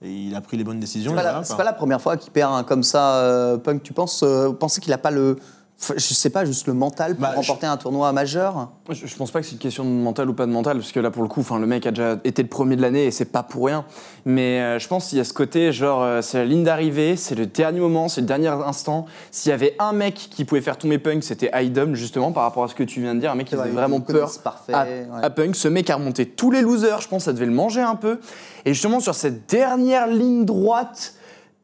et 0.02 0.12
il 0.12 0.34
a 0.36 0.40
pris 0.40 0.56
les 0.56 0.64
bonnes 0.64 0.78
décisions. 0.80 1.10
C'est 1.10 1.16
pas, 1.16 1.22
la- 1.24 1.32
pas 1.56 1.64
la 1.64 1.72
première 1.72 2.00
fois 2.00 2.16
qu'il 2.16 2.30
perd 2.32 2.52
un 2.54 2.62
comme 2.62 2.82
ça, 2.84 3.58
Punk. 3.64 3.82
Tu 3.82 3.92
penses, 3.92 4.24
pensez 4.60 4.80
qu'il 4.80 4.92
a 4.92 4.98
pas 4.98 5.10
le. 5.10 5.36
Je 5.80 5.98
sais 6.14 6.30
pas, 6.30 6.44
juste 6.44 6.66
le 6.66 6.74
mental 6.74 7.14
pour 7.14 7.22
Bah, 7.22 7.34
remporter 7.36 7.66
un 7.66 7.76
tournoi 7.76 8.12
majeur? 8.12 8.72
Je, 8.90 9.06
je 9.06 9.16
pense 9.16 9.30
pas 9.30 9.40
que 9.40 9.46
c'est 9.46 9.52
une 9.52 9.58
question 9.58 9.84
de 9.84 9.90
mental 9.90 10.28
ou 10.28 10.34
pas 10.34 10.44
de 10.44 10.50
mental, 10.50 10.76
parce 10.78 10.90
que 10.90 10.98
là, 10.98 11.12
pour 11.12 11.22
le 11.22 11.28
coup, 11.28 11.44
le 11.48 11.66
mec 11.66 11.86
a 11.86 11.90
déjà 11.92 12.18
été 12.24 12.42
le 12.42 12.48
premier 12.48 12.74
de 12.74 12.82
l'année 12.82 13.04
et 13.04 13.10
c'est 13.12 13.26
pas 13.26 13.44
pour 13.44 13.66
rien. 13.66 13.84
Mais 14.24 14.60
euh, 14.60 14.80
je 14.80 14.88
pense 14.88 15.08
qu'il 15.08 15.18
y 15.18 15.20
a 15.20 15.24
ce 15.24 15.32
côté, 15.32 15.72
genre, 15.72 16.02
euh, 16.02 16.20
c'est 16.20 16.38
la 16.38 16.46
ligne 16.46 16.64
d'arrivée, 16.64 17.14
c'est 17.14 17.36
le 17.36 17.46
dernier 17.46 17.78
moment, 17.78 18.08
c'est 18.08 18.20
le 18.20 18.26
dernier 18.26 18.48
instant. 18.48 19.06
S'il 19.30 19.50
y 19.50 19.52
avait 19.52 19.76
un 19.78 19.92
mec 19.92 20.14
qui 20.14 20.44
pouvait 20.44 20.60
faire 20.60 20.78
tomber 20.78 20.98
Punk, 20.98 21.22
c'était 21.22 21.50
Idom, 21.54 21.94
justement, 21.94 22.32
par 22.32 22.42
rapport 22.42 22.64
à 22.64 22.68
ce 22.68 22.74
que 22.74 22.82
tu 22.82 23.00
viens 23.00 23.14
de 23.14 23.20
dire, 23.20 23.30
un 23.30 23.36
mec 23.36 23.46
qui 23.46 23.54
ils 23.54 23.72
vraiment 23.72 24.00
peur 24.00 24.32
parfait, 24.42 24.74
à, 24.74 24.84
ouais. 24.84 25.06
à 25.22 25.30
Punk. 25.30 25.54
Ce 25.54 25.68
mec 25.68 25.88
a 25.90 25.94
remonté 25.94 26.26
tous 26.26 26.50
les 26.50 26.60
losers, 26.60 27.00
je 27.00 27.08
pense, 27.08 27.24
ça 27.24 27.32
devait 27.32 27.46
le 27.46 27.52
manger 27.52 27.82
un 27.82 27.94
peu. 27.94 28.18
Et 28.64 28.74
justement, 28.74 28.98
sur 28.98 29.14
cette 29.14 29.48
dernière 29.48 30.08
ligne 30.08 30.44
droite, 30.44 31.14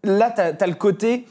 là, 0.04 0.30
t'as 0.30 0.52
as 0.58 0.66
le 0.68 0.74
côté 0.74 1.26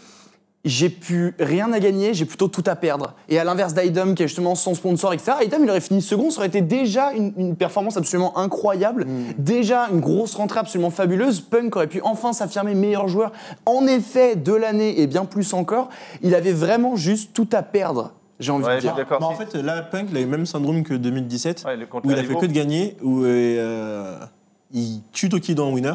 j'ai 0.66 0.90
pu 0.90 1.36
rien 1.40 1.74
à 1.74 1.80
gagner, 1.80 2.14
j'ai 2.14 2.24
plutôt 2.26 2.48
tout 2.48 2.64
à 2.68 2.76
perdre. 2.78 3.16
Et 3.28 3.38
à 3.38 3.44
l'inverse 3.44 3.74
d'Idom, 3.74 4.14
qui 4.14 4.24
est 4.24 4.28
justement 4.28 4.56
sans 4.56 4.74
sponsor, 4.76 5.12
etc., 5.14 5.34
Idom, 5.44 5.58
il 5.62 5.70
aurait 5.70 5.82
fini 5.82 6.02
second, 6.02 6.30
ça 6.30 6.38
aurait 6.38 6.48
été 6.48 6.62
déjà 6.62 7.12
une, 7.12 7.34
une 7.38 7.56
performance 7.58 7.98
absolument 7.98 8.38
incroyable, 8.38 9.06
déjà 9.38 9.90
une 9.92 10.00
grosse 10.00 10.36
rentrée 10.36 10.60
absolument 10.60 10.90
fabuleuse. 10.90 11.42
Punk 11.42 11.76
aurait 11.76 11.88
pu 11.88 12.00
enfin 12.04 12.32
s'affirmer 12.32 12.76
meilleur 12.76 13.08
joueur, 13.10 13.34
en 13.66 13.86
effet, 13.88 14.36
de 14.38 14.54
l'année 14.54 15.02
et 15.02 15.08
bien 15.08 15.26
plus 15.26 15.54
encore. 15.54 15.90
Il 16.22 16.34
avait 16.34 16.54
vraiment 16.54 16.96
juste 16.96 17.34
tout 17.34 17.50
à 17.52 17.62
perdre, 17.62 18.14
j'ai 18.40 18.52
envie 18.54 18.64
Ouais, 18.66 18.76
de 18.78 18.82
dire. 18.82 18.96
Bah, 19.10 19.18
en 19.22 19.34
fait, 19.36 19.54
là, 19.56 19.82
Punk, 19.82 20.08
il 20.12 20.18
a 20.18 20.22
eu 20.22 20.24
le 20.26 20.30
même 20.30 20.46
syndrome 20.46 20.84
que 20.84 20.94
2017, 20.94 21.64
Ouais, 21.66 21.76
le- 21.76 21.86
contre 21.88 22.08
où 22.08 22.12
il 22.12 22.18
a 22.18 22.24
fait 22.24 22.36
que 22.36 22.46
de 22.46 22.52
gagner, 22.54 22.96
où 23.04 23.24
euh, 23.26 24.18
il 24.72 25.02
tue 25.12 25.28
Toki 25.28 25.56
dans 25.56 25.72
Winner, 25.74 25.94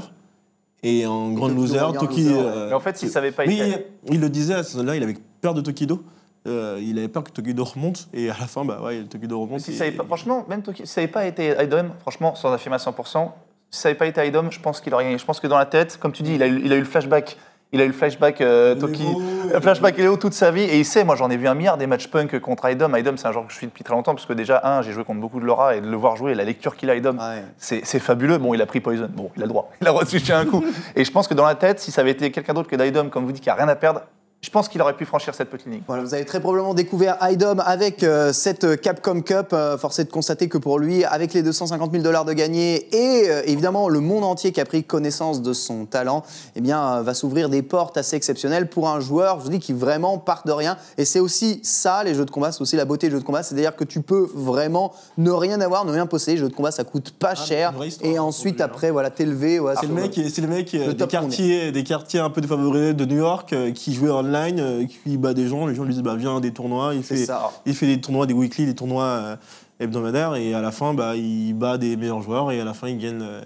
et 0.82 1.06
en 1.06 1.30
grand 1.32 1.48
loser, 1.48 1.78
Toki. 1.98 2.22
loser, 2.24 2.34
ouais. 2.34 2.40
euh, 2.40 2.66
Mais 2.68 2.74
en 2.74 2.80
fait, 2.80 2.96
s'il 2.96 3.08
savait 3.08 3.32
pas 3.32 3.44
Oui, 3.46 3.60
été- 3.60 3.86
il 4.10 4.20
le 4.20 4.28
disait 4.30 4.54
à 4.54 4.62
ce 4.62 4.76
moment-là, 4.76 4.96
il 4.96 5.02
avait 5.02 5.16
peur 5.40 5.54
de 5.54 5.60
Tokido. 5.60 6.02
Euh, 6.46 6.78
il 6.80 6.96
avait 6.98 7.08
peur 7.08 7.24
que 7.24 7.30
Tokido 7.30 7.64
remonte 7.64 8.08
et 8.14 8.30
à 8.30 8.36
la 8.38 8.46
fin, 8.46 8.64
bah 8.64 8.80
ouais, 8.82 9.02
Tokido 9.04 9.40
remonte. 9.40 9.60
Si 9.60 9.72
et- 9.72 9.74
ça 9.74 9.84
avait 9.84 9.92
pas, 9.96 10.04
franchement, 10.04 10.46
même 10.48 10.62
si 10.74 10.86
ça 10.86 11.00
n'avait 11.00 11.12
pas 11.12 11.26
été 11.26 11.54
Idom, 11.60 11.86
franchement, 12.00 12.34
sans 12.36 12.52
affirmer 12.52 12.76
à 12.76 12.78
100%, 12.78 13.34
si 13.70 13.80
ça 13.80 13.88
n'avait 13.88 13.98
pas 13.98 14.06
été 14.06 14.26
Idom, 14.26 14.46
je 14.50 14.60
pense 14.60 14.80
qu'il 14.80 14.94
aurait 14.94 15.04
gagné. 15.04 15.18
Je 15.18 15.24
pense 15.26 15.40
que 15.40 15.46
dans 15.46 15.58
la 15.58 15.66
tête, 15.66 15.98
comme 16.00 16.12
tu 16.12 16.22
dis, 16.22 16.34
il 16.36 16.42
a 16.42 16.46
il 16.46 16.72
a 16.72 16.76
eu 16.76 16.80
le 16.80 16.84
flashback 16.86 17.36
Il 17.72 17.82
a 17.82 17.84
eu 17.84 17.88
le 17.88 17.92
flashback 17.92 18.40
euh, 18.40 18.74
Toki, 18.74 19.04
le 19.52 19.60
flashback 19.60 19.98
Léo 19.98 20.16
toute 20.16 20.32
sa 20.32 20.50
vie 20.50 20.62
et 20.62 20.78
il 20.78 20.86
sait. 20.86 21.04
Moi, 21.04 21.16
j'en 21.16 21.28
ai 21.28 21.36
vu 21.36 21.46
un 21.48 21.54
milliard 21.54 21.76
des 21.76 21.86
matchs 21.86 22.08
punk 22.08 22.38
contre 22.40 22.66
Idom. 22.70 22.96
Idom, 22.96 23.16
c'est 23.18 23.26
un 23.28 23.32
joueur 23.32 23.46
que 23.46 23.52
je 23.52 23.58
suis 23.58 23.66
depuis 23.66 23.84
très 23.84 23.92
longtemps 23.94 24.14
parce 24.14 24.24
que 24.24 24.32
déjà 24.32 24.62
un, 24.64 24.80
j'ai 24.80 24.92
joué 24.92 25.04
contre 25.04 25.20
beaucoup 25.20 25.38
de 25.38 25.44
Laura 25.44 25.76
et 25.76 25.82
de 25.82 25.86
le 25.88 25.96
voir 25.96 26.16
jouer, 26.16 26.34
la 26.34 26.44
lecture 26.44 26.76
qu'il 26.76 26.88
a 26.88 26.94
Idom, 26.96 27.18
Ouais. 27.18 27.44
c'est 27.58 27.84
c'est 27.84 27.98
fabuleux. 27.98 28.38
Bon, 28.38 28.54
il 28.54 28.62
a 28.62 28.66
pris 28.66 28.80
Poison. 28.80 29.08
Bon, 29.12 29.30
il 29.36 29.42
a 29.42 29.46
le 29.46 29.50
droit. 29.50 29.70
Il 29.82 29.86
a 29.86 29.90
le 29.90 29.92
droit 29.92 30.04
de 30.04 30.08
switcher 30.08 30.32
un 30.32 30.46
coup. 30.46 30.64
et 30.96 31.04
je 31.04 31.10
pense 31.10 31.28
que 31.28 31.34
dans 31.34 31.44
la 31.44 31.56
tête, 31.56 31.78
si 31.78 31.90
ça 31.90 32.00
avait 32.00 32.12
été 32.12 32.30
quelqu'un 32.30 32.54
d'autre 32.54 32.70
que 32.70 32.76
Didom, 32.76 33.10
comme 33.10 33.26
vous 33.26 33.32
dites, 33.32 33.42
qui 33.44 33.50
a 33.50 33.54
rien 33.54 33.68
à 33.68 33.76
perdre, 33.76 34.00
je 34.40 34.50
pense 34.50 34.68
qu'il 34.68 34.80
aurait 34.80 34.96
pu 34.96 35.04
franchir 35.04 35.34
cette 35.34 35.50
petite 35.50 35.66
ligne. 35.66 35.82
Voilà, 35.88 36.04
vous 36.04 36.14
avez 36.14 36.24
très 36.24 36.38
probablement 36.38 36.72
découvert 36.72 37.16
IDOM 37.20 37.60
avec 37.66 38.04
euh, 38.04 38.32
cette 38.32 38.62
euh, 38.62 38.76
Capcom 38.76 39.20
Cup. 39.20 39.48
Euh, 39.52 39.76
force 39.76 39.98
est 39.98 40.04
de 40.04 40.12
constater 40.12 40.48
que 40.48 40.58
pour 40.58 40.78
lui, 40.78 41.04
avec 41.04 41.34
les 41.34 41.42
250 41.42 41.90
000 41.90 42.04
dollars 42.04 42.24
de 42.24 42.32
gagnés 42.32 42.86
et 42.94 43.28
euh, 43.28 43.42
évidemment 43.46 43.88
le 43.88 43.98
monde 43.98 44.22
entier 44.22 44.52
qui 44.52 44.60
a 44.60 44.64
pris 44.64 44.84
connaissance 44.84 45.42
de 45.42 45.52
son 45.52 45.86
talent, 45.86 46.22
eh 46.54 46.60
bien, 46.60 46.98
euh, 46.98 47.02
va 47.02 47.14
s'ouvrir 47.14 47.48
des 47.48 47.62
portes 47.62 47.96
assez 47.98 48.14
exceptionnelles 48.14 48.68
pour 48.70 48.88
un 48.88 49.00
joueur, 49.00 49.40
je 49.40 49.44
vous 49.44 49.50
dis, 49.50 49.58
qui 49.58 49.72
vraiment 49.72 50.18
part 50.18 50.42
de 50.46 50.52
rien. 50.52 50.76
Et 50.98 51.04
c'est 51.04 51.18
aussi 51.20 51.58
ça, 51.64 52.04
les 52.04 52.14
jeux 52.14 52.24
de 52.24 52.30
combat, 52.30 52.52
c'est 52.52 52.60
aussi 52.62 52.76
la 52.76 52.84
beauté 52.84 53.08
des 53.08 53.14
jeux 53.14 53.20
de 53.20 53.24
combat, 53.26 53.42
c'est-à-dire 53.42 53.74
que 53.74 53.82
tu 53.82 54.02
peux 54.02 54.30
vraiment 54.32 54.92
ne 55.16 55.32
rien 55.32 55.60
avoir, 55.60 55.84
ne 55.84 55.90
rien 55.90 56.06
posséder. 56.06 56.36
Les 56.36 56.42
jeux 56.42 56.48
de 56.48 56.54
combat, 56.54 56.70
ça 56.70 56.84
coûte 56.84 57.10
pas 57.10 57.32
Ah, 57.32 57.34
cher. 57.34 57.74
histoire, 57.84 58.08
Et 58.12 58.16
hein, 58.16 58.22
ensuite, 58.22 58.60
hein. 58.60 58.66
après, 58.66 58.92
voilà, 58.92 59.10
t'élever. 59.10 59.58
Voilà, 59.58 59.80
C'est 59.80 59.88
le 59.88 59.94
mec, 59.94 60.14
c'est 60.14 60.40
le 60.42 60.46
mec 60.48 60.72
Le 60.74 60.94
des 60.94 61.06
quartiers, 61.08 61.72
des 61.72 61.82
quartiers 61.82 62.20
un 62.20 62.30
peu 62.30 62.40
défavorisés 62.40 62.94
de 62.94 63.04
New 63.04 63.16
York 63.18 63.52
euh, 63.52 63.72
qui 63.72 63.92
jouait 63.94 64.10
online, 64.28 64.60
euh, 64.60 64.86
qui 64.86 65.16
bat 65.16 65.34
des 65.34 65.48
gens. 65.48 65.66
Les 65.66 65.74
gens 65.74 65.84
lui 65.84 65.94
disent 65.94 66.02
bah 66.02 66.16
viens 66.16 66.36
à 66.36 66.40
des 66.40 66.52
tournois. 66.52 66.94
Il 66.94 67.02
fait, 67.02 67.16
ça. 67.16 67.50
il 67.66 67.74
fait 67.74 67.86
des 67.86 68.00
tournois, 68.00 68.26
des 68.26 68.34
weekly, 68.34 68.66
des 68.66 68.74
tournois 68.74 69.38
hebdomadaires 69.80 70.34
et 70.34 70.54
à 70.54 70.60
la 70.60 70.72
fin 70.72 70.92
bah 70.92 71.14
il 71.14 71.52
bat 71.54 71.78
des 71.78 71.96
meilleurs 71.96 72.20
joueurs 72.20 72.50
et 72.50 72.60
à 72.60 72.64
la 72.64 72.74
fin 72.74 72.88
il 72.88 72.98
gagne. 72.98 73.20
euh, 73.22 73.40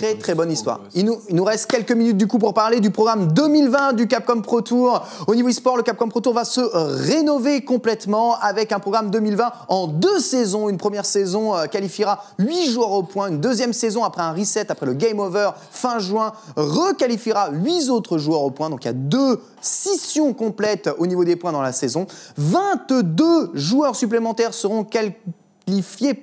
la 0.00 0.14
Très 0.16 0.34
bonne 0.34 0.50
histoire. 0.50 0.80
Il 0.94 1.04
nous, 1.04 1.20
il 1.28 1.36
nous 1.36 1.44
reste 1.44 1.70
quelques 1.70 1.92
minutes 1.92 2.16
du 2.16 2.26
coup 2.26 2.38
pour 2.38 2.54
parler 2.54 2.80
du 2.80 2.90
programme 2.90 3.32
2020 3.32 3.92
du 3.92 4.08
Capcom 4.08 4.40
Pro 4.40 4.60
Tour. 4.62 5.02
Au 5.26 5.34
niveau 5.34 5.48
e-sport, 5.48 5.76
le 5.76 5.82
Capcom 5.82 6.08
Pro 6.08 6.20
Tour 6.20 6.34
va 6.34 6.44
se 6.44 6.60
rénover 6.60 7.64
complètement 7.64 8.36
avec 8.40 8.72
un 8.72 8.80
programme 8.80 9.10
2020 9.10 9.52
en 9.68 9.86
deux 9.86 10.18
saisons. 10.18 10.68
Une 10.68 10.76
première 10.76 11.04
saison 11.06 11.54
euh, 11.56 11.66
qualifiera 11.66 12.24
8 12.38 12.70
joueurs 12.70 12.92
au 12.92 13.02
point. 13.04 13.28
Une 13.28 13.40
deuxième 13.40 13.72
saison 13.72 14.02
après 14.02 14.22
un 14.22 14.32
reset, 14.32 14.70
après 14.70 14.86
le 14.86 14.94
Game 14.94 15.20
Over 15.20 15.50
fin 15.70 15.98
juin, 16.00 16.32
requalifiera 16.56 17.50
8 17.52 17.90
autres 17.90 18.18
joueurs 18.18 18.42
au 18.42 18.50
point. 18.50 18.70
Donc 18.70 18.84
il 18.84 18.88
y 18.88 18.90
a 18.90 18.94
deux 18.94 19.40
scissions 19.60 20.32
complètes 20.32 20.90
au 20.98 21.06
niveau 21.06 21.24
des 21.24 21.36
points 21.36 21.52
dans 21.52 21.62
la 21.62 21.72
saison. 21.72 22.06
22 22.38 23.50
joueurs 23.54 23.94
supplémentaires 23.94 24.54
seront 24.54 24.82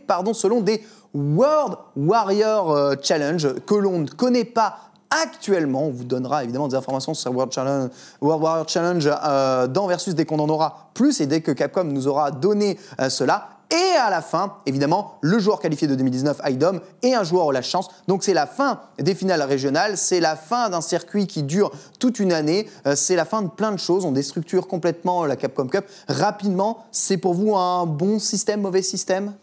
pardon, 0.07 0.33
selon 0.33 0.61
des 0.61 0.81
World 1.13 1.75
Warrior 1.95 2.71
euh, 2.71 2.95
Challenge 3.01 3.55
que 3.65 3.75
l'on 3.75 3.99
ne 3.99 4.07
connaît 4.07 4.45
pas 4.45 4.77
actuellement. 5.09 5.87
On 5.87 5.91
vous 5.91 6.05
donnera 6.05 6.43
évidemment 6.43 6.67
des 6.67 6.75
informations 6.75 7.13
sur 7.13 7.31
World, 7.31 7.51
Challenge, 7.51 7.89
World 8.21 8.43
Warrior 8.43 8.67
Challenge 8.67 9.09
euh, 9.23 9.67
dans 9.67 9.87
Versus 9.87 10.15
dès 10.15 10.25
qu'on 10.25 10.39
en 10.39 10.49
aura 10.49 10.89
plus 10.93 11.21
et 11.21 11.27
dès 11.27 11.41
que 11.41 11.51
Capcom 11.51 11.83
nous 11.83 12.07
aura 12.07 12.31
donné 12.31 12.79
euh, 12.99 13.09
cela. 13.09 13.49
Et 13.73 13.97
à 13.97 14.11
la 14.11 14.21
fin, 14.21 14.53
évidemment, 14.67 15.15
le 15.21 15.39
joueur 15.39 15.59
qualifié 15.59 15.87
de 15.87 15.95
2019, 15.95 16.41
IDOM, 16.47 16.79
et 17.01 17.15
un 17.15 17.23
joueur 17.23 17.47
au 17.47 17.51
la 17.51 17.63
chance. 17.63 17.87
Donc 18.07 18.23
c'est 18.23 18.35
la 18.35 18.45
fin 18.45 18.79
des 18.99 19.15
finales 19.15 19.41
régionales, 19.41 19.97
c'est 19.97 20.19
la 20.19 20.35
fin 20.35 20.69
d'un 20.69 20.81
circuit 20.81 21.25
qui 21.25 21.41
dure 21.41 21.71
toute 21.99 22.19
une 22.19 22.31
année, 22.33 22.67
euh, 22.85 22.95
c'est 22.95 23.15
la 23.15 23.25
fin 23.25 23.41
de 23.41 23.47
plein 23.49 23.71
de 23.71 23.79
choses. 23.79 24.05
On 24.05 24.11
déstructure 24.11 24.67
complètement 24.67 25.25
la 25.25 25.35
Capcom 25.35 25.67
Cup. 25.67 25.85
Rapidement, 26.07 26.85
c'est 26.91 27.17
pour 27.17 27.33
vous 27.33 27.55
un 27.55 27.87
bon 27.87 28.19
système, 28.19 28.61
mauvais 28.61 28.83
système? 28.83 29.33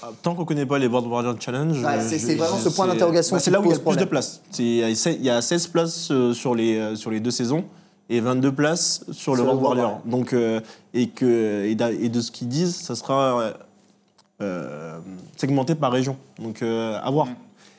Ah, 0.00 0.10
Tant 0.22 0.34
qu'on 0.36 0.44
connaît 0.44 0.66
pas 0.66 0.78
les 0.78 0.86
World 0.86 1.08
Warrior 1.10 1.34
Challenge, 1.40 1.76
c'est- 2.08 2.34
vraiment 2.36 2.58
ce 2.58 2.68
point 2.68 2.86
d'interrogation 2.86 3.34
bah, 3.36 3.40
c'est 3.42 3.50
là 3.50 3.58
où 3.60 3.64
il 3.64 3.70
y 3.70 3.72
a 3.72 3.76
le 3.76 3.82
plus 3.82 3.96
de 3.96 4.04
places. 4.04 4.40
C'est- 4.52 4.62
Il 4.62 4.76
y 4.76 4.82
a 4.84 4.94
seize- 4.94 5.16
il 5.18 5.24
y 5.24 5.30
a 5.30 5.42
16 5.42 5.66
places 5.66 6.08
euh, 6.12 6.32
sur 6.34 6.54
les, 6.54 6.76
euh, 6.78 6.94
sur 6.94 7.10
les 7.10 7.18
deux 7.20 7.30
saisons 7.32 7.64
et 8.08 8.20
22 8.20 8.52
places 8.52 9.04
sur 9.12 9.34
le 9.34 9.42
World 9.42 9.62
Warrior. 9.62 10.00
Donc, 10.04 10.32
euh, 10.32 10.60
et, 10.92 11.08
que, 11.08 11.64
et, 11.64 11.74
de 12.08 12.20
ce 12.20 12.30
qu'ils 12.30 12.48
disent, 12.48 12.76
ça 12.76 12.94
sera 12.94 13.40
euh, 13.40 13.52
euh, 14.42 14.98
segmenté 15.36 15.74
par 15.74 15.92
région. 15.92 16.16
Donc, 16.38 16.62
euh, 16.62 16.98
à 17.02 17.10
voir. 17.10 17.28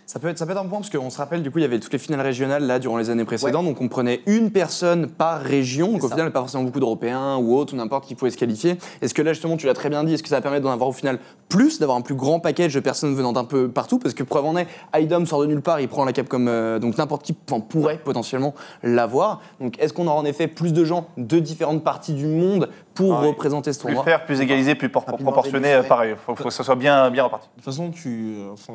Ça 0.07 0.19
peut, 0.19 0.27
être, 0.27 0.37
ça 0.37 0.45
peut 0.45 0.51
être 0.51 0.59
un 0.61 0.65
point 0.67 0.79
parce 0.79 0.91
qu'on 0.91 1.09
se 1.09 1.17
rappelle, 1.17 1.41
du 1.41 1.49
coup, 1.49 1.57
il 1.57 1.63
y 1.63 1.65
avait 1.65 1.79
toutes 1.79 1.91
les 1.91 1.97
finales 1.97 2.21
régionales 2.21 2.63
là 2.67 2.77
durant 2.77 2.97
les 2.97 3.09
années 3.09 3.25
précédentes. 3.25 3.65
Donc 3.65 3.81
on 3.81 3.87
prenait 3.87 4.21
une 4.27 4.51
personne 4.51 5.07
par 5.07 5.41
région. 5.41 5.93
Donc 5.93 6.03
au 6.03 6.07
ça. 6.07 6.15
final, 6.15 6.31
pas 6.31 6.41
forcément 6.41 6.63
beaucoup 6.63 6.79
d'Européens 6.79 7.37
ou 7.37 7.55
autres 7.55 7.73
ou 7.73 7.77
n'importe 7.77 8.05
qui 8.05 8.13
pouvait 8.13 8.29
se 8.29 8.37
qualifier. 8.37 8.77
Est-ce 9.01 9.15
que 9.15 9.23
là, 9.23 9.33
justement, 9.33 9.57
tu 9.57 9.65
l'as 9.65 9.73
très 9.73 9.89
bien 9.89 10.03
dit, 10.03 10.13
est-ce 10.13 10.21
que 10.21 10.29
ça 10.29 10.35
va 10.35 10.41
permettre 10.41 10.63
d'en 10.63 10.71
avoir 10.71 10.89
au 10.89 10.93
final 10.93 11.17
plus, 11.49 11.79
d'avoir 11.79 11.97
un 11.97 12.01
plus 12.01 12.13
grand 12.13 12.39
package 12.39 12.73
de 12.75 12.79
personnes 12.81 13.15
venant 13.15 13.33
d'un 13.33 13.45
peu 13.45 13.67
partout? 13.67 13.97
Parce 13.97 14.13
que 14.13 14.21
preuve 14.23 14.45
en 14.45 14.55
est, 14.57 14.67
IDOM 14.95 15.25
sort 15.25 15.41
de 15.41 15.47
nulle 15.47 15.61
part, 15.61 15.79
il 15.79 15.87
prend 15.87 16.05
la 16.05 16.13
Capcom, 16.13 16.45
euh, 16.47 16.77
donc 16.77 16.97
n'importe 16.99 17.23
qui 17.23 17.35
enfin, 17.49 17.59
pourrait 17.59 17.97
potentiellement 17.97 18.53
l'avoir. 18.83 19.41
Donc 19.59 19.79
est-ce 19.79 19.91
qu'on 19.91 20.05
aura 20.05 20.17
en 20.17 20.25
effet 20.25 20.47
plus 20.47 20.71
de 20.71 20.85
gens 20.85 21.07
de 21.17 21.39
différentes 21.39 21.83
parties 21.83 22.13
du 22.13 22.27
monde 22.27 22.69
pour 22.93 23.15
Ah 23.15 23.21
oui. 23.21 23.27
représenter 23.29 23.73
ce 23.73 23.79
Plus 23.79 23.87
tournoi 23.87 24.03
faire, 24.03 24.25
plus 24.25 24.39
égalisé, 24.39 24.75
plus 24.75 24.91
Rapidement 24.93 25.31
proportionné, 25.31 25.73
réduit, 25.73 25.85
euh, 25.85 25.89
pareil. 25.89 26.11
Il 26.11 26.17
faut, 26.17 26.35
faut 26.35 26.43
que 26.43 26.53
ça 26.53 26.63
soit 26.63 26.75
bien, 26.75 27.09
bien 27.09 27.23
reparti. 27.23 27.47
De 27.49 27.55
toute 27.55 27.65
façon, 27.65 27.89
tu, 27.89 28.35
euh, 28.37 28.51
enfin, 28.53 28.73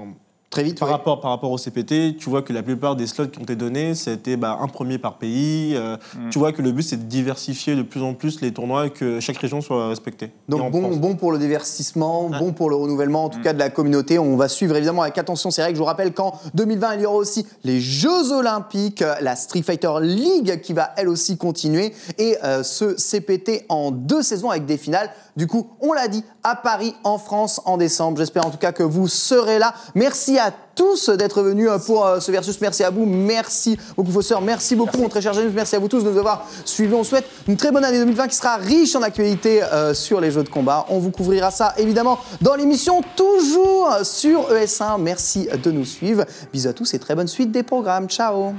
Très 0.50 0.64
vite, 0.64 0.80
par, 0.80 0.88
ouais. 0.88 0.94
rapport, 0.94 1.20
par 1.20 1.30
rapport 1.30 1.52
au 1.52 1.58
CPT, 1.58 2.16
tu 2.18 2.28
vois 2.28 2.42
que 2.42 2.52
la 2.52 2.64
plupart 2.64 2.96
des 2.96 3.06
slots 3.06 3.28
qui 3.28 3.38
ont 3.38 3.44
été 3.44 3.54
donnés, 3.54 3.94
c'était 3.94 4.36
bah, 4.36 4.58
un 4.60 4.66
premier 4.66 4.98
par 4.98 5.16
pays. 5.18 5.76
euh, 5.76 5.96
Mm. 6.16 6.30
Tu 6.30 6.38
vois 6.40 6.50
que 6.52 6.60
le 6.60 6.72
but, 6.72 6.82
c'est 6.82 6.96
de 6.96 7.04
diversifier 7.08 7.76
de 7.76 7.82
plus 7.82 8.02
en 8.02 8.14
plus 8.14 8.40
les 8.40 8.52
tournois 8.52 8.86
et 8.86 8.90
que 8.90 9.20
chaque 9.20 9.36
région 9.36 9.60
soit 9.60 9.88
respectée. 9.88 10.30
Donc 10.48 10.72
bon, 10.72 10.96
bon 10.96 11.14
pour 11.14 11.30
le 11.30 11.38
divertissement, 11.38 12.26
Ouais. 12.26 12.38
bon 12.38 12.52
pour 12.52 12.68
le 12.68 12.74
renouvellement 12.74 13.24
en 13.24 13.28
tout 13.28 13.40
cas 13.40 13.52
de 13.52 13.58
la 13.60 13.70
communauté. 13.70 14.18
On 14.18 14.36
va 14.36 14.48
suivre 14.48 14.74
évidemment 14.76 15.02
avec 15.02 15.18
attention 15.18 15.52
ces 15.52 15.62
règles. 15.62 15.76
Je 15.76 15.80
vous 15.80 15.86
rappelle 15.86 16.12
qu'en 16.12 16.34
2020, 16.54 16.94
il 16.96 17.00
y 17.02 17.06
aura 17.06 17.16
aussi 17.16 17.46
les 17.62 17.80
Jeux 17.80 18.32
Olympiques, 18.32 19.02
euh, 19.02 19.14
la 19.20 19.36
Street 19.36 19.62
Fighter 19.62 19.92
League 20.02 20.60
qui 20.62 20.72
va 20.72 20.90
elle 20.96 21.08
aussi 21.08 21.36
continuer 21.36 21.92
et 22.18 22.36
euh, 22.42 22.64
ce 22.64 22.94
CPT 22.96 23.66
en 23.68 23.92
deux 23.92 24.22
saisons 24.22 24.50
avec 24.50 24.66
des 24.66 24.78
finales. 24.78 25.10
Du 25.36 25.46
coup, 25.46 25.68
on 25.80 25.92
l'a 25.92 26.08
dit, 26.08 26.24
à 26.42 26.56
Paris, 26.56 26.94
en 27.04 27.18
France, 27.18 27.60
en 27.64 27.76
décembre. 27.76 28.18
J'espère 28.18 28.46
en 28.46 28.50
tout 28.50 28.58
cas 28.58 28.72
que 28.72 28.82
vous 28.82 29.08
serez 29.08 29.58
là. 29.58 29.74
Merci 29.94 30.38
à 30.38 30.52
tous 30.74 31.10
d'être 31.10 31.42
venus 31.42 31.68
euh, 31.68 31.78
pour 31.78 32.06
euh, 32.06 32.20
ce 32.20 32.32
versus. 32.32 32.60
Merci 32.60 32.84
à 32.84 32.90
vous. 32.90 33.04
Merci 33.04 33.78
beaucoup, 33.96 34.12
Fosseur. 34.12 34.40
Merci 34.40 34.76
beaucoup, 34.76 34.98
mon 34.98 35.08
très 35.08 35.20
cher 35.20 35.32
Janus. 35.32 35.52
Merci 35.54 35.76
à 35.76 35.78
vous 35.78 35.88
tous 35.88 36.02
de 36.02 36.10
nous 36.10 36.18
avoir 36.18 36.46
suivis. 36.64 36.94
On 36.94 37.04
souhaite 37.04 37.26
une 37.48 37.56
très 37.56 37.70
bonne 37.70 37.84
année 37.84 37.98
2020 37.98 38.28
qui 38.28 38.36
sera 38.36 38.56
riche 38.56 38.94
en 38.96 39.02
actualités 39.02 39.62
euh, 39.62 39.94
sur 39.94 40.20
les 40.20 40.30
jeux 40.30 40.42
de 40.42 40.48
combat. 40.48 40.86
On 40.88 40.98
vous 40.98 41.10
couvrira 41.10 41.50
ça 41.50 41.74
évidemment 41.76 42.18
dans 42.40 42.54
l'émission 42.54 43.02
toujours 43.16 43.90
sur 44.02 44.50
ES1. 44.52 45.00
Merci 45.00 45.48
de 45.62 45.70
nous 45.70 45.84
suivre. 45.84 46.24
Bisous 46.52 46.68
à 46.68 46.72
tous 46.72 46.94
et 46.94 46.98
très 46.98 47.14
bonne 47.14 47.28
suite 47.28 47.52
des 47.52 47.62
programmes. 47.62 48.08
Ciao. 48.08 48.54